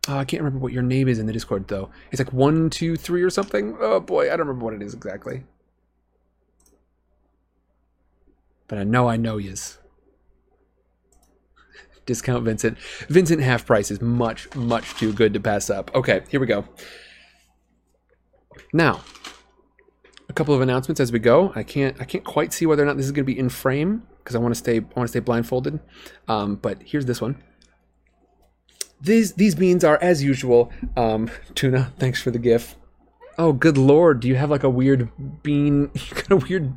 [0.07, 1.89] Oh, I can't remember what your name is in the Discord though.
[2.11, 3.77] It's like one, two, three, or something.
[3.79, 5.43] Oh boy, I don't remember what it is exactly.
[8.69, 9.77] But I know I know yous.
[12.05, 12.77] Discount Vincent.
[13.09, 15.93] Vincent half price is much, much too good to pass up.
[15.93, 16.63] Okay, here we go.
[18.73, 19.01] Now,
[20.27, 21.51] a couple of announcements as we go.
[21.55, 23.49] I can't I can't quite see whether or not this is going to be in
[23.49, 25.79] frame because I want to stay I want to stay blindfolded.
[26.27, 27.43] Um, but here's this one.
[29.01, 30.71] These these beans are as usual.
[30.95, 32.75] Um, tuna, thanks for the gif.
[33.37, 34.19] Oh, good lord!
[34.19, 35.09] Do you have like a weird
[35.43, 35.91] bean?
[35.95, 36.73] You got a weird.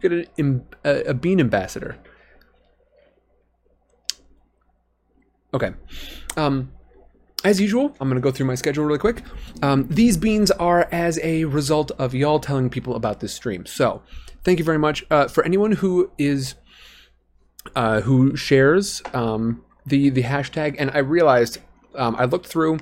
[0.00, 1.96] Got an, a, a bean ambassador.
[5.54, 5.72] Okay.
[6.36, 6.72] Um,
[7.44, 9.22] as usual, I'm going to go through my schedule really quick.
[9.62, 13.64] Um, these beans are as a result of y'all telling people about this stream.
[13.64, 14.02] So,
[14.42, 16.56] thank you very much uh, for anyone who is
[17.76, 20.76] uh, who shares um, the the hashtag.
[20.78, 21.58] And I realized
[21.94, 22.78] um, I looked through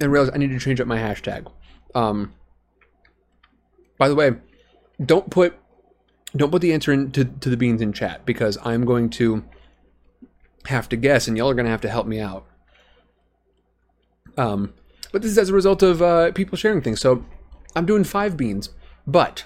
[0.00, 1.50] and realized I need to change up my hashtag.
[1.94, 2.34] Um,
[3.98, 4.32] by the way,
[5.04, 5.54] don't put
[6.36, 9.44] don't put the answer into to the beans in chat because I'm going to
[10.66, 12.46] have to guess, and y'all are going to have to help me out.
[14.36, 14.74] Um,
[15.12, 17.00] but this is as a result of uh, people sharing things.
[17.00, 17.24] So
[17.74, 18.70] I'm doing five beans,
[19.06, 19.44] but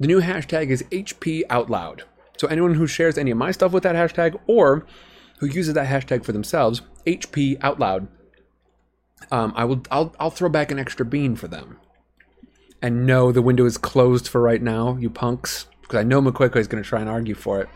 [0.00, 2.04] the new hashtag is HP Out Loud.
[2.36, 4.84] So anyone who shares any of my stuff with that hashtag or
[5.38, 8.08] who uses that hashtag for themselves, HP Out Loud,
[9.30, 11.78] um, I will I'll I'll throw back an extra bean for them.
[12.82, 16.56] And no, the window is closed for right now, you punks, because I know McQuick
[16.56, 17.68] is going to try and argue for it.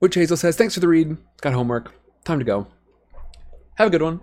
[0.00, 1.16] Witch Hazel says, "Thanks for the read.
[1.42, 1.92] Got homework.
[2.24, 2.66] Time to go."
[3.74, 4.20] Have a good one.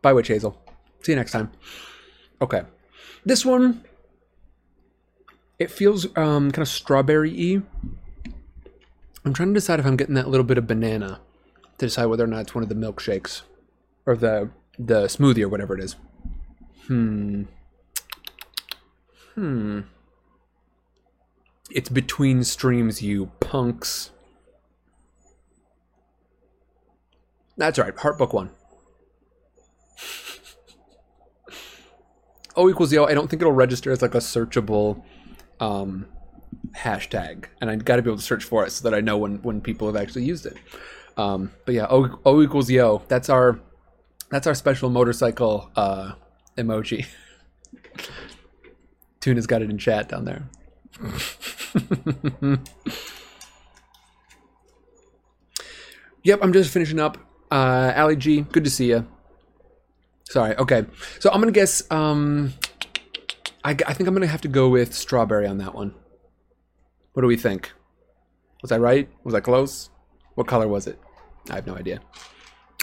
[0.00, 0.56] Bye, Witch Hazel.
[1.02, 1.50] See you next time.
[2.40, 2.62] Okay.
[3.24, 3.82] This one,
[5.58, 7.62] it feels um, kind of strawberry y.
[9.24, 11.20] I'm trying to decide if I'm getting that little bit of banana
[11.78, 13.42] to decide whether or not it's one of the milkshakes
[14.06, 15.96] or the the smoothie or whatever it is.
[16.86, 17.44] Hmm.
[19.36, 19.80] Hmm.
[21.70, 24.10] It's between streams, you punks.
[27.58, 27.96] That's right.
[27.96, 28.50] Heart book one.
[32.58, 33.04] O equals yo.
[33.04, 35.02] I don't think it'll register as like a searchable
[35.60, 36.06] um,
[36.74, 39.18] hashtag, and I've got to be able to search for it so that I know
[39.18, 40.56] when when people have actually used it.
[41.18, 43.02] Um, but yeah, O, o equals yo.
[43.08, 43.60] That's our
[44.30, 46.12] that's our special motorcycle uh,
[46.56, 47.06] emoji.
[49.26, 50.48] Tuna's got it in chat down there.
[56.22, 57.18] yep, I'm just finishing up.
[57.50, 59.04] Uh, Ali G, good to see you.
[60.28, 60.56] Sorry.
[60.56, 60.86] Okay,
[61.18, 61.82] so I'm gonna guess.
[61.90, 62.54] Um,
[63.64, 65.92] I, I think I'm gonna have to go with strawberry on that one.
[67.14, 67.72] What do we think?
[68.62, 69.08] Was I right?
[69.24, 69.90] Was I close?
[70.36, 71.00] What color was it?
[71.50, 71.98] I have no idea.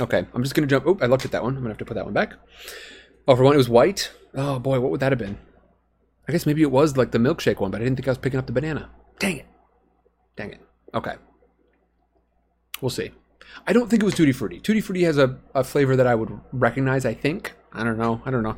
[0.01, 0.83] Okay, I'm just gonna jump.
[0.85, 1.55] Oh, I looked at that one.
[1.55, 2.33] I'm gonna have to put that one back.
[3.29, 4.11] Oh, for one, it was white.
[4.35, 5.37] Oh boy, what would that have been?
[6.27, 8.17] I guess maybe it was like the milkshake one, but I didn't think I was
[8.17, 8.89] picking up the banana.
[9.19, 9.45] Dang it.
[10.35, 10.61] Dang it.
[10.93, 11.15] Okay.
[12.81, 13.11] We'll see.
[13.67, 14.59] I don't think it was Tutti Frutti.
[14.59, 17.53] Tutti Frutti has a, a flavor that I would recognize, I think.
[17.71, 18.21] I don't know.
[18.25, 18.55] I don't know.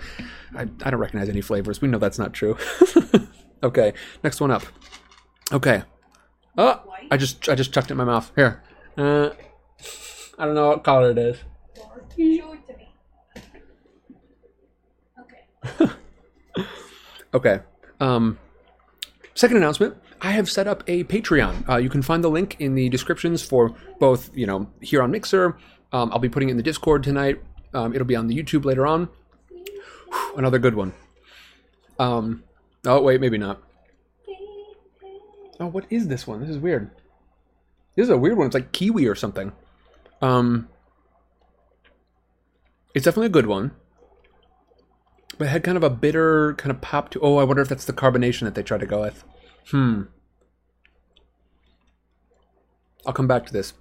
[0.56, 1.82] I, I don't recognize any flavors.
[1.82, 2.58] We know that's not true.
[3.64, 3.94] okay,
[4.24, 4.64] next one up.
[5.52, 5.84] Okay.
[6.58, 8.32] Oh, I just I just chucked it in my mouth.
[8.36, 8.64] Here.
[8.98, 9.30] Uh,
[10.40, 11.38] I don't know what color it is.
[11.76, 11.84] Show
[12.54, 12.90] it to me.
[15.20, 15.92] Okay.
[17.36, 17.60] Okay.
[18.00, 18.40] Um,
[19.34, 19.98] second announcement.
[20.22, 21.70] I have set up a Patreon.
[21.70, 25.12] Uh, you can find the link in the descriptions for both, you know, here on
[25.12, 25.58] Mixer.
[25.92, 27.42] Um, I'll be putting it in the Discord tonight.
[27.74, 29.10] Um, it'll be on the YouTube later on.
[29.50, 30.94] Whew, another good one.
[32.00, 32.46] Um,
[32.86, 33.62] oh wait, maybe not.
[35.60, 36.40] Oh, what is this one?
[36.40, 36.90] This is weird.
[37.98, 38.48] This is a weird one.
[38.48, 39.52] It's like kiwi or something.
[40.22, 40.70] Um,
[42.94, 43.72] it's definitely a good one.
[45.38, 47.20] But it had kind of a bitter kind of pop to.
[47.20, 49.24] Oh, I wonder if that's the carbonation that they tried to go with.
[49.72, 50.04] Hmm.
[53.06, 53.74] I'll come back to this.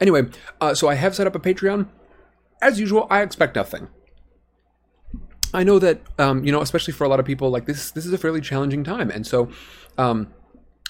[0.00, 0.24] Anyway,
[0.60, 1.88] uh, so I have set up a Patreon.
[2.60, 3.88] As usual, I expect nothing.
[5.54, 8.06] I know that um, you know, especially for a lot of people, like this, this
[8.06, 9.50] is a fairly challenging time, and so
[9.98, 10.32] um,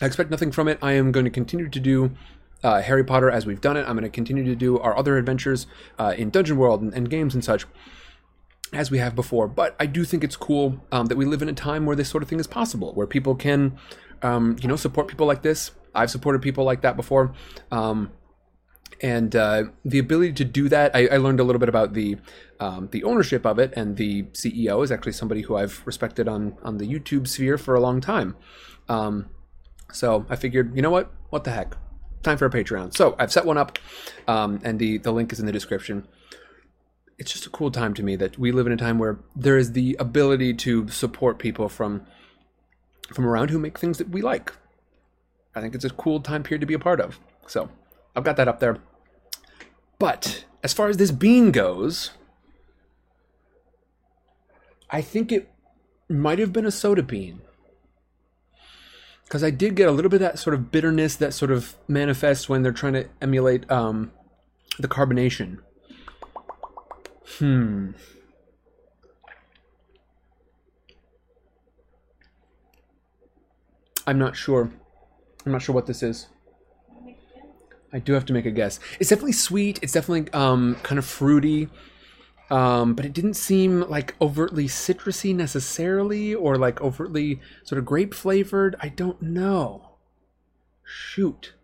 [0.01, 0.79] I expect nothing from it.
[0.81, 2.13] I am going to continue to do
[2.63, 3.81] uh, Harry Potter as we've done it.
[3.81, 5.67] I'm going to continue to do our other adventures
[5.99, 7.67] uh, in Dungeon World and, and, games and such
[8.73, 9.49] as we have before.
[9.49, 12.09] But I do think it's cool um, that we live in a time where this
[12.09, 13.77] sort of thing is possible, where people can,
[14.23, 15.73] um, you know, support people like this.
[15.95, 17.35] I've supported people like that before.
[17.71, 18.13] Um,
[19.03, 22.19] and uh, the ability to do that, I, I, learned a little bit about the
[22.61, 26.57] um, the ownership of it, and the CEO is actually somebody who I've respected on
[26.63, 28.37] on the YouTube sphere for a long time.
[28.89, 29.31] Um,
[29.93, 31.77] so I figured, you know what, what the heck,
[32.23, 32.95] time for a Patreon.
[32.95, 33.79] So I've set one up,
[34.29, 36.07] um, and the the link is in the description.
[37.23, 39.57] It's just a cool time to me that we live in a time where there
[39.57, 42.05] is the ability to support people from
[43.15, 44.53] from around who make things that we like.
[45.55, 47.21] I think it's a cool time period to be a part of.
[47.47, 47.71] So
[48.17, 48.79] I've got that up there.
[50.01, 52.11] But as far as this bean goes,
[54.91, 55.49] I think it
[56.09, 57.41] might have been a soda bean.
[59.23, 61.77] Because I did get a little bit of that sort of bitterness that sort of
[61.87, 64.11] manifests when they're trying to emulate um,
[64.81, 65.61] the carbonation.
[67.39, 67.91] Hmm.
[74.07, 74.71] I'm not sure.
[75.47, 76.29] I'm not sure what this is.
[77.93, 78.81] I do have to make a guess.
[78.99, 79.79] It's definitely sweet.
[79.83, 81.69] It's definitely um, kind of fruity.
[82.51, 88.15] Um, but it didn't seem like overtly citrusy necessarily or like overtly sort of grape
[88.15, 88.77] flavored.
[88.81, 89.97] I don't know.
[90.85, 91.55] Shoot.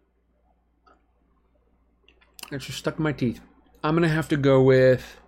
[2.50, 3.40] It's just stuck in my teeth.
[3.84, 5.18] I'm to have to go with.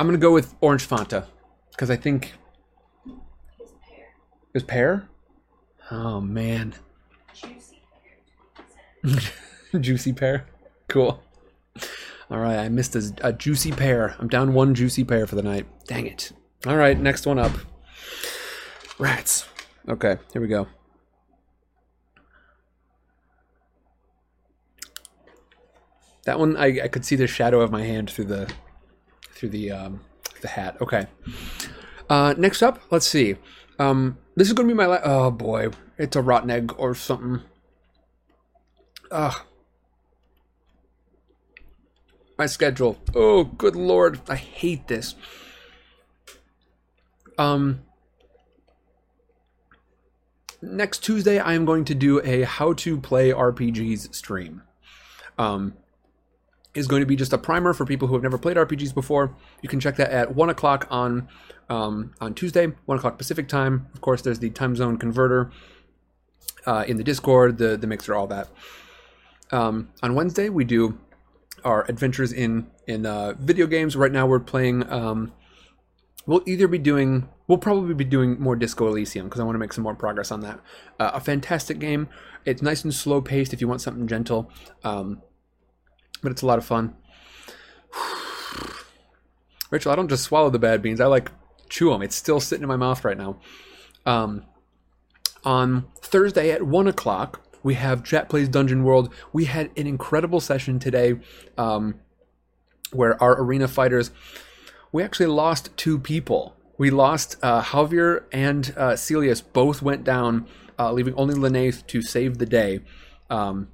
[0.00, 1.26] I'm to go with orange Fanta
[1.72, 2.32] because I think.
[3.58, 4.06] His pear.
[4.54, 5.10] Is pear?
[5.90, 6.74] Oh, man.
[7.34, 7.82] Juicy
[9.02, 9.20] pear.
[9.82, 10.46] juicy pear.
[10.88, 11.22] Cool.
[12.30, 14.16] All right, I missed a, a, juicy pear.
[14.18, 15.66] I'm down one juicy pear for the night.
[15.86, 16.32] Dang it.
[16.66, 17.52] All right, next one up.
[18.98, 19.46] Rats.
[19.86, 20.66] Okay, here we go.
[26.24, 28.50] That one, I, I could see the shadow of my hand through the
[29.40, 30.00] through the um,
[30.42, 30.76] the hat.
[30.82, 31.06] Okay.
[32.10, 33.36] Uh, next up, let's see.
[33.78, 36.94] Um, this is going to be my la- oh boy, it's a rotten egg or
[36.94, 37.40] something.
[39.10, 39.40] Ugh.
[42.36, 42.98] My schedule.
[43.14, 45.14] Oh, good lord, I hate this.
[47.38, 47.80] Um,
[50.60, 54.62] next Tuesday, I am going to do a how to play RPGs stream.
[55.38, 55.74] Um,
[56.74, 59.34] is going to be just a primer for people who have never played RPGs before.
[59.62, 61.28] You can check that at one o'clock on
[61.68, 63.88] um, on Tuesday, one o'clock Pacific time.
[63.94, 65.50] Of course, there's the time zone converter
[66.66, 68.48] uh, in the Discord, the the mixer, all that.
[69.52, 70.98] Um, on Wednesday, we do
[71.64, 73.96] our adventures in in uh, video games.
[73.96, 74.90] Right now, we're playing.
[74.90, 75.32] Um,
[76.26, 77.28] we'll either be doing.
[77.46, 80.30] We'll probably be doing more Disco Elysium because I want to make some more progress
[80.30, 80.60] on that.
[81.00, 82.08] Uh, a fantastic game.
[82.44, 84.50] It's nice and slow paced if you want something gentle.
[86.22, 86.94] But it's a lot of fun.
[89.70, 91.00] Rachel, I don't just swallow the bad beans.
[91.00, 91.30] I like
[91.68, 92.02] chew them.
[92.02, 93.38] It's still sitting in my mouth right now.
[94.04, 94.44] Um,
[95.44, 99.12] on Thursday at one o'clock, we have Chat Plays Dungeon World.
[99.32, 101.20] We had an incredible session today,
[101.56, 102.00] um,
[102.92, 104.10] where our arena fighters.
[104.92, 106.56] We actually lost two people.
[106.76, 109.42] We lost uh, Javier and uh, Celius.
[109.52, 110.46] Both went down,
[110.78, 112.80] uh, leaving only Lenaith to save the day.
[113.28, 113.68] Um,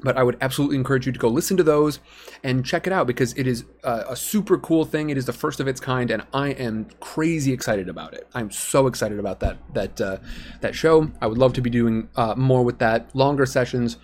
[0.00, 1.98] but I would absolutely encourage you to go listen to those
[2.44, 5.10] and check it out because it is a, a, super cool thing.
[5.10, 8.28] It is the first of its kind, and I am crazy excited about it.
[8.34, 10.18] I'm so excited about that that uh,
[10.60, 11.10] that show.
[11.20, 13.96] I would love to be doing uh, more with that, longer sessions,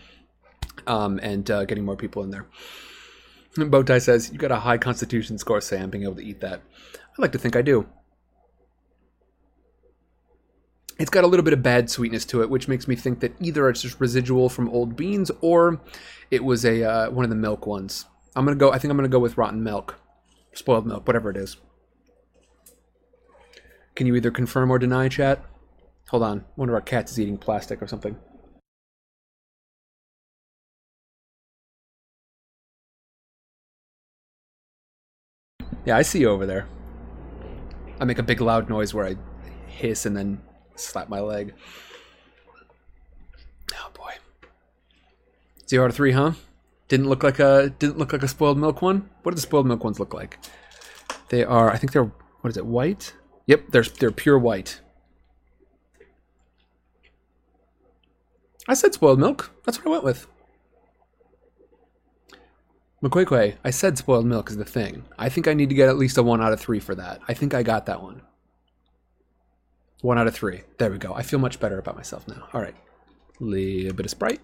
[0.86, 2.46] um, and uh, getting more people in there.
[3.56, 6.60] Bowtie says you got a high Constitution score, Sam, being able to eat that.
[6.96, 7.86] I like to think I do.
[10.98, 13.34] It's got a little bit of bad sweetness to it, which makes me think that
[13.40, 15.80] either it's just residual from old beans or
[16.30, 18.06] it was a uh, one of the milk ones.
[18.36, 18.72] I'm gonna go.
[18.72, 19.98] I think I'm gonna go with rotten milk,
[20.52, 21.56] spoiled milk, whatever it is.
[23.96, 25.44] Can you either confirm or deny, chat?
[26.08, 26.44] Hold on.
[26.56, 28.16] One of our cats is eating plastic or something.
[35.84, 36.66] Yeah, I see you over there.
[38.00, 39.16] I make a big loud noise where I
[39.66, 40.40] hiss and then
[40.76, 41.54] slap my leg.
[43.74, 44.12] Oh boy.
[45.68, 46.32] Zero out of three, huh?
[46.88, 49.08] Didn't look like a didn't look like a spoiled milk one.
[49.22, 50.38] What do the spoiled milk ones look like?
[51.28, 51.70] They are.
[51.70, 52.12] I think they're.
[52.40, 52.66] What is it?
[52.66, 53.14] White.
[53.46, 53.68] Yep.
[53.70, 54.80] They're they're pure white.
[58.66, 59.52] I said spoiled milk.
[59.64, 60.26] That's what I went with.
[63.02, 65.04] McQuaquay, I said spoiled milk is the thing.
[65.18, 67.20] I think I need to get at least a one out of three for that.
[67.28, 68.22] I think I got that one.
[70.00, 70.62] One out of three.
[70.78, 71.14] There we go.
[71.14, 72.48] I feel much better about myself now.
[72.52, 72.74] All right.
[73.40, 74.40] A Little bit of Sprite.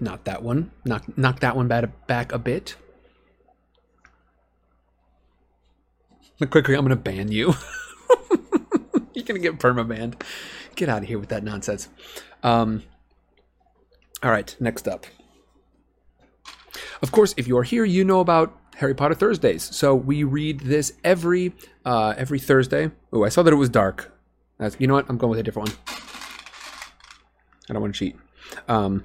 [0.00, 0.70] Not that one.
[0.84, 2.76] Knock, knock that one back, a bit.
[6.50, 7.54] Quickly, I'm going to ban you.
[9.14, 10.20] You're going to get permabanned.
[10.74, 11.88] Get out of here with that nonsense.
[12.42, 12.82] Um,
[14.22, 15.06] all right, next up.
[17.00, 19.62] Of course, if you're here, you know about Harry Potter Thursdays.
[19.74, 22.90] So we read this every uh, every Thursday.
[23.12, 24.12] Oh, I saw that it was dark.
[24.58, 25.06] That's, you know what?
[25.08, 25.78] I'm going with a different one.
[27.68, 28.16] I don't want to cheat.
[28.68, 29.04] Um,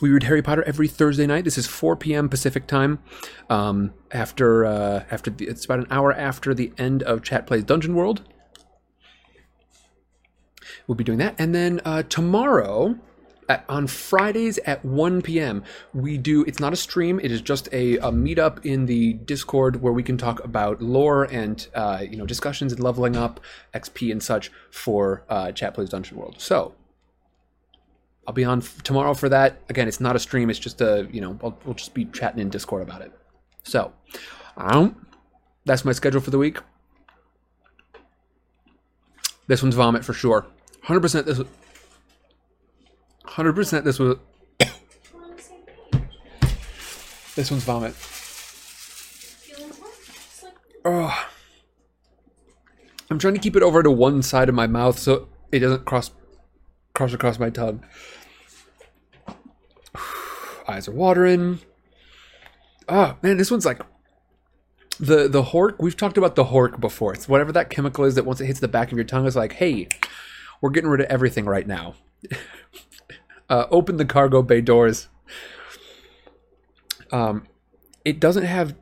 [0.00, 1.44] we read Harry Potter every Thursday night.
[1.44, 2.28] This is 4 p.m.
[2.28, 3.00] Pacific time.
[3.48, 7.64] Um, after uh, after the, it's about an hour after the end of Chat Plays
[7.64, 8.22] Dungeon World.
[10.86, 12.98] We'll be doing that, and then uh, tomorrow.
[13.50, 16.44] At, on Fridays at 1 p.m., we do.
[16.44, 17.18] It's not a stream.
[17.18, 21.24] It is just a, a meetup in the Discord where we can talk about lore
[21.24, 23.40] and uh, you know discussions and leveling up,
[23.74, 26.36] XP and such for uh, Chat Plays Dungeon World.
[26.38, 26.76] So
[28.24, 29.60] I'll be on f- tomorrow for that.
[29.68, 30.48] Again, it's not a stream.
[30.48, 33.10] It's just a you know I'll, we'll just be chatting in Discord about it.
[33.64, 33.92] So,
[34.56, 35.06] um,
[35.64, 36.58] that's my schedule for the week.
[39.48, 40.46] This one's vomit for sure.
[40.84, 41.26] Hundred percent.
[41.26, 41.40] This.
[43.24, 43.84] Hundred percent.
[43.84, 44.16] This was.
[47.36, 47.94] This one's vomit.
[50.84, 51.26] Oh.
[53.10, 55.84] I'm trying to keep it over to one side of my mouth so it doesn't
[55.84, 56.10] cross
[56.94, 57.84] cross across my tongue.
[60.68, 61.60] Eyes are watering.
[62.88, 63.80] Oh man, this one's like
[64.98, 65.76] the the hork.
[65.78, 67.14] We've talked about the hork before.
[67.14, 69.36] It's whatever that chemical is that once it hits the back of your tongue is
[69.36, 69.88] like, hey,
[70.60, 71.94] we're getting rid of everything right now.
[73.50, 75.08] uh, open the cargo bay doors.
[77.10, 77.46] Um,
[78.04, 78.76] it doesn't have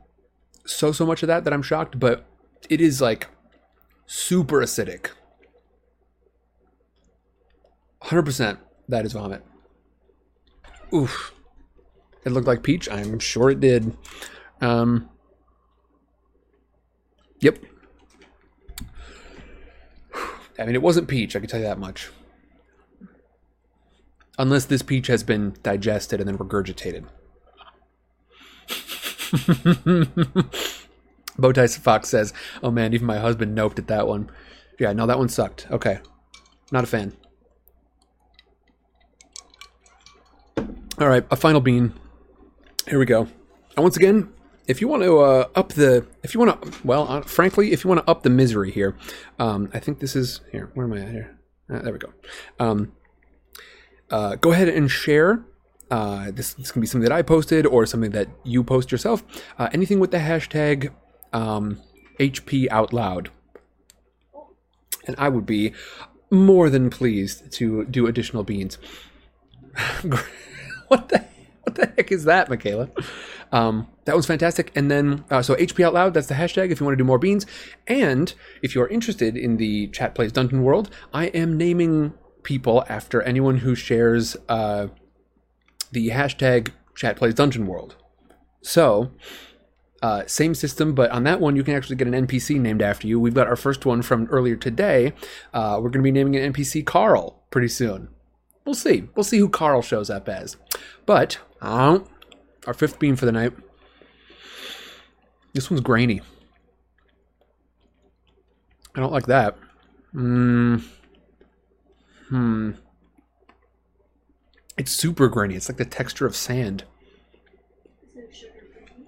[0.65, 2.25] so so much of that that I'm shocked, but
[2.69, 3.27] it is like
[4.05, 5.09] super acidic.
[8.03, 9.43] 100% that is vomit.
[10.93, 11.33] Oof.
[12.23, 12.89] It looked like peach.
[12.89, 13.97] I'm sure it did.
[14.61, 15.09] Um
[17.41, 17.59] Yep.
[20.59, 22.09] I mean, it wasn't peach, I can tell you that much.
[24.39, 27.03] Unless this peach has been digested and then regurgitated.
[31.37, 34.31] Bowtie Fox says, "Oh man, even my husband noped at that one."
[34.79, 35.67] Yeah, no, that one sucked.
[35.69, 35.99] Okay,
[36.71, 37.13] not a fan.
[40.57, 41.93] All right, a final bean.
[42.87, 43.27] Here we go.
[43.75, 44.31] And once again,
[44.67, 47.83] if you want to uh, up the, if you want to, well, uh, frankly, if
[47.83, 48.95] you want to up the misery here,
[49.37, 50.71] um, I think this is here.
[50.73, 51.39] Where am I at here?
[51.69, 52.13] Uh, there we go.
[52.59, 52.93] Um,
[54.11, 55.43] uh, go ahead and share.
[55.91, 59.23] Uh, this, this can be something that I posted or something that you post yourself.
[59.57, 60.91] Uh, anything with the hashtag
[61.33, 61.81] um,
[62.19, 63.31] HP out loud.
[65.07, 65.73] And I would be
[66.29, 68.77] more than pleased to do additional beans.
[70.87, 71.25] what the
[71.63, 72.89] what the heck is that, Michaela?
[73.51, 74.71] Um, that was fantastic.
[74.75, 77.05] And then, uh, so HP out loud, that's the hashtag if you want to do
[77.05, 77.45] more beans.
[77.87, 82.13] And if you're interested in the Chat Plays Dungeon world, I am naming
[82.49, 84.87] people after anyone who shares uh,
[85.91, 87.95] the hashtag Chat Plays Dungeon World.
[88.63, 89.11] So,
[90.01, 93.05] uh, same system, but on that one, you can actually get an NPC named after
[93.07, 93.19] you.
[93.19, 95.13] We've got our first one from earlier today.
[95.53, 98.09] Uh, we're going to be naming an NPC Carl pretty soon.
[98.65, 99.07] We'll see.
[99.15, 100.57] We'll see who Carl shows up as.
[101.05, 101.99] But, uh,
[102.65, 103.53] our fifth beam for the night.
[105.53, 106.21] This one's grainy.
[108.95, 109.55] I don't like that.
[110.15, 110.83] Mm.
[112.29, 112.71] Hmm.
[114.77, 115.55] It's super grainy.
[115.55, 116.85] It's like the texture of sand.
[118.15, 119.05] is it sugar free?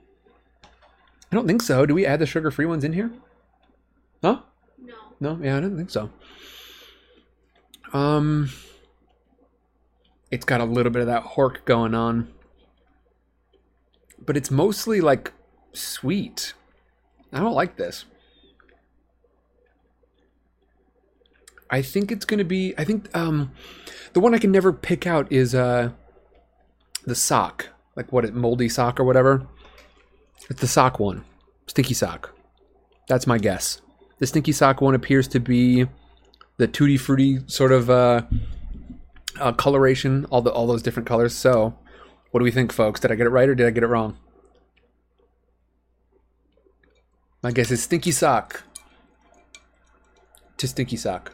[1.31, 1.85] I don't think so.
[1.85, 3.11] Do we add the sugar-free ones in here?
[4.21, 4.41] Huh?
[4.79, 4.93] No.
[5.19, 6.09] No, yeah, I don't think so.
[7.93, 8.49] Um,
[10.29, 12.33] it's got a little bit of that hork going on,
[14.19, 15.33] but it's mostly like
[15.73, 16.53] sweet.
[17.31, 18.05] I don't like this.
[21.71, 22.73] I think it's gonna be.
[22.77, 23.51] I think um,
[24.13, 25.91] the one I can never pick out is uh,
[27.05, 29.47] the sock, like what moldy sock or whatever.
[30.49, 31.23] It's the sock one,
[31.67, 32.35] stinky sock.
[33.07, 33.81] That's my guess.
[34.19, 35.87] The stinky sock one appears to be
[36.57, 38.23] the tutti frutti sort of uh,
[39.39, 41.33] uh, coloration, all the all those different colors.
[41.33, 41.73] So
[42.31, 42.99] What do we think, folks?
[43.01, 44.17] Did I get it right or did I get it wrong?
[47.43, 48.63] My guess is Stinky Sock.
[50.57, 51.33] To Stinky Sock.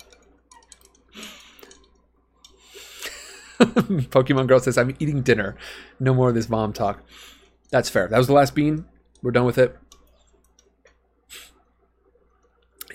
[4.09, 5.55] Pokemon Girl says, I'm eating dinner.
[5.99, 7.03] No more of this mom talk.
[7.71, 8.07] That's fair.
[8.07, 8.85] That was the last bean.
[9.21, 9.77] We're done with it.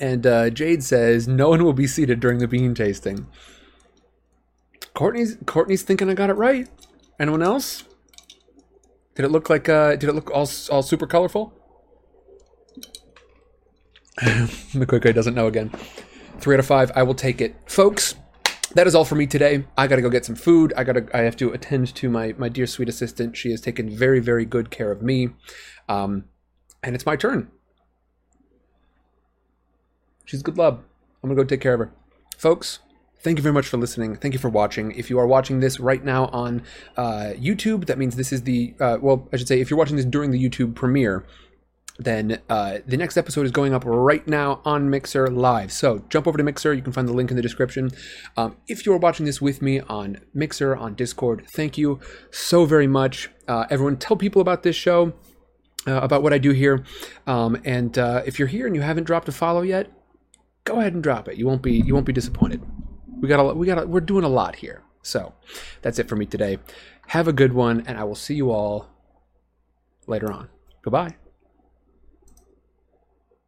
[0.00, 3.26] And uh, Jade says, no one will be seated during the bean tasting.
[4.94, 6.68] Courtney's Courtney's thinking I got it right.
[7.18, 7.84] Anyone else?
[9.15, 11.52] Did it look like uh did it look all all super colorful?
[14.23, 15.70] the doesn't know again.
[16.39, 17.57] Three out of five, I will take it.
[17.66, 18.15] Folks,
[18.75, 19.65] that is all for me today.
[19.76, 20.73] I gotta go get some food.
[20.76, 23.36] I gotta I have to attend to my my dear sweet assistant.
[23.36, 25.31] She has taken very, very good care of me.
[25.89, 26.25] Um
[26.83, 27.51] and it's my turn.
[30.25, 30.83] She's good love.
[31.23, 31.92] I'm gonna go take care of her.
[32.39, 32.81] Folks,
[33.23, 34.17] thank you very much for listening.
[34.17, 34.92] Thank you for watching.
[34.92, 36.62] If you are watching this right now on
[36.97, 39.97] uh, YouTube, that means this is the, uh, well, I should say, if you're watching
[39.97, 41.25] this during the YouTube premiere,
[41.99, 45.71] then uh, the next episode is going up right now on Mixer live.
[45.73, 46.73] So jump over to Mixer.
[46.73, 47.91] You can find the link in the description.
[48.37, 52.87] Um, if you're watching this with me on Mixer, on Discord, thank you so very
[52.87, 53.31] much.
[53.47, 55.12] Uh, everyone, tell people about this show.
[55.85, 56.85] Uh, about what I do here,
[57.27, 59.91] um, and uh, if you're here and you haven't dropped a follow yet,
[60.62, 61.37] go ahead and drop it.
[61.37, 62.62] You won't be you won't be disappointed.
[63.21, 64.85] We got a we got a, we're doing a lot here.
[65.03, 65.35] So
[65.81, 66.59] that's it for me today.
[67.09, 68.91] Have a good one, and I will see you all
[70.07, 70.51] later on.
[70.83, 71.17] Goodbye.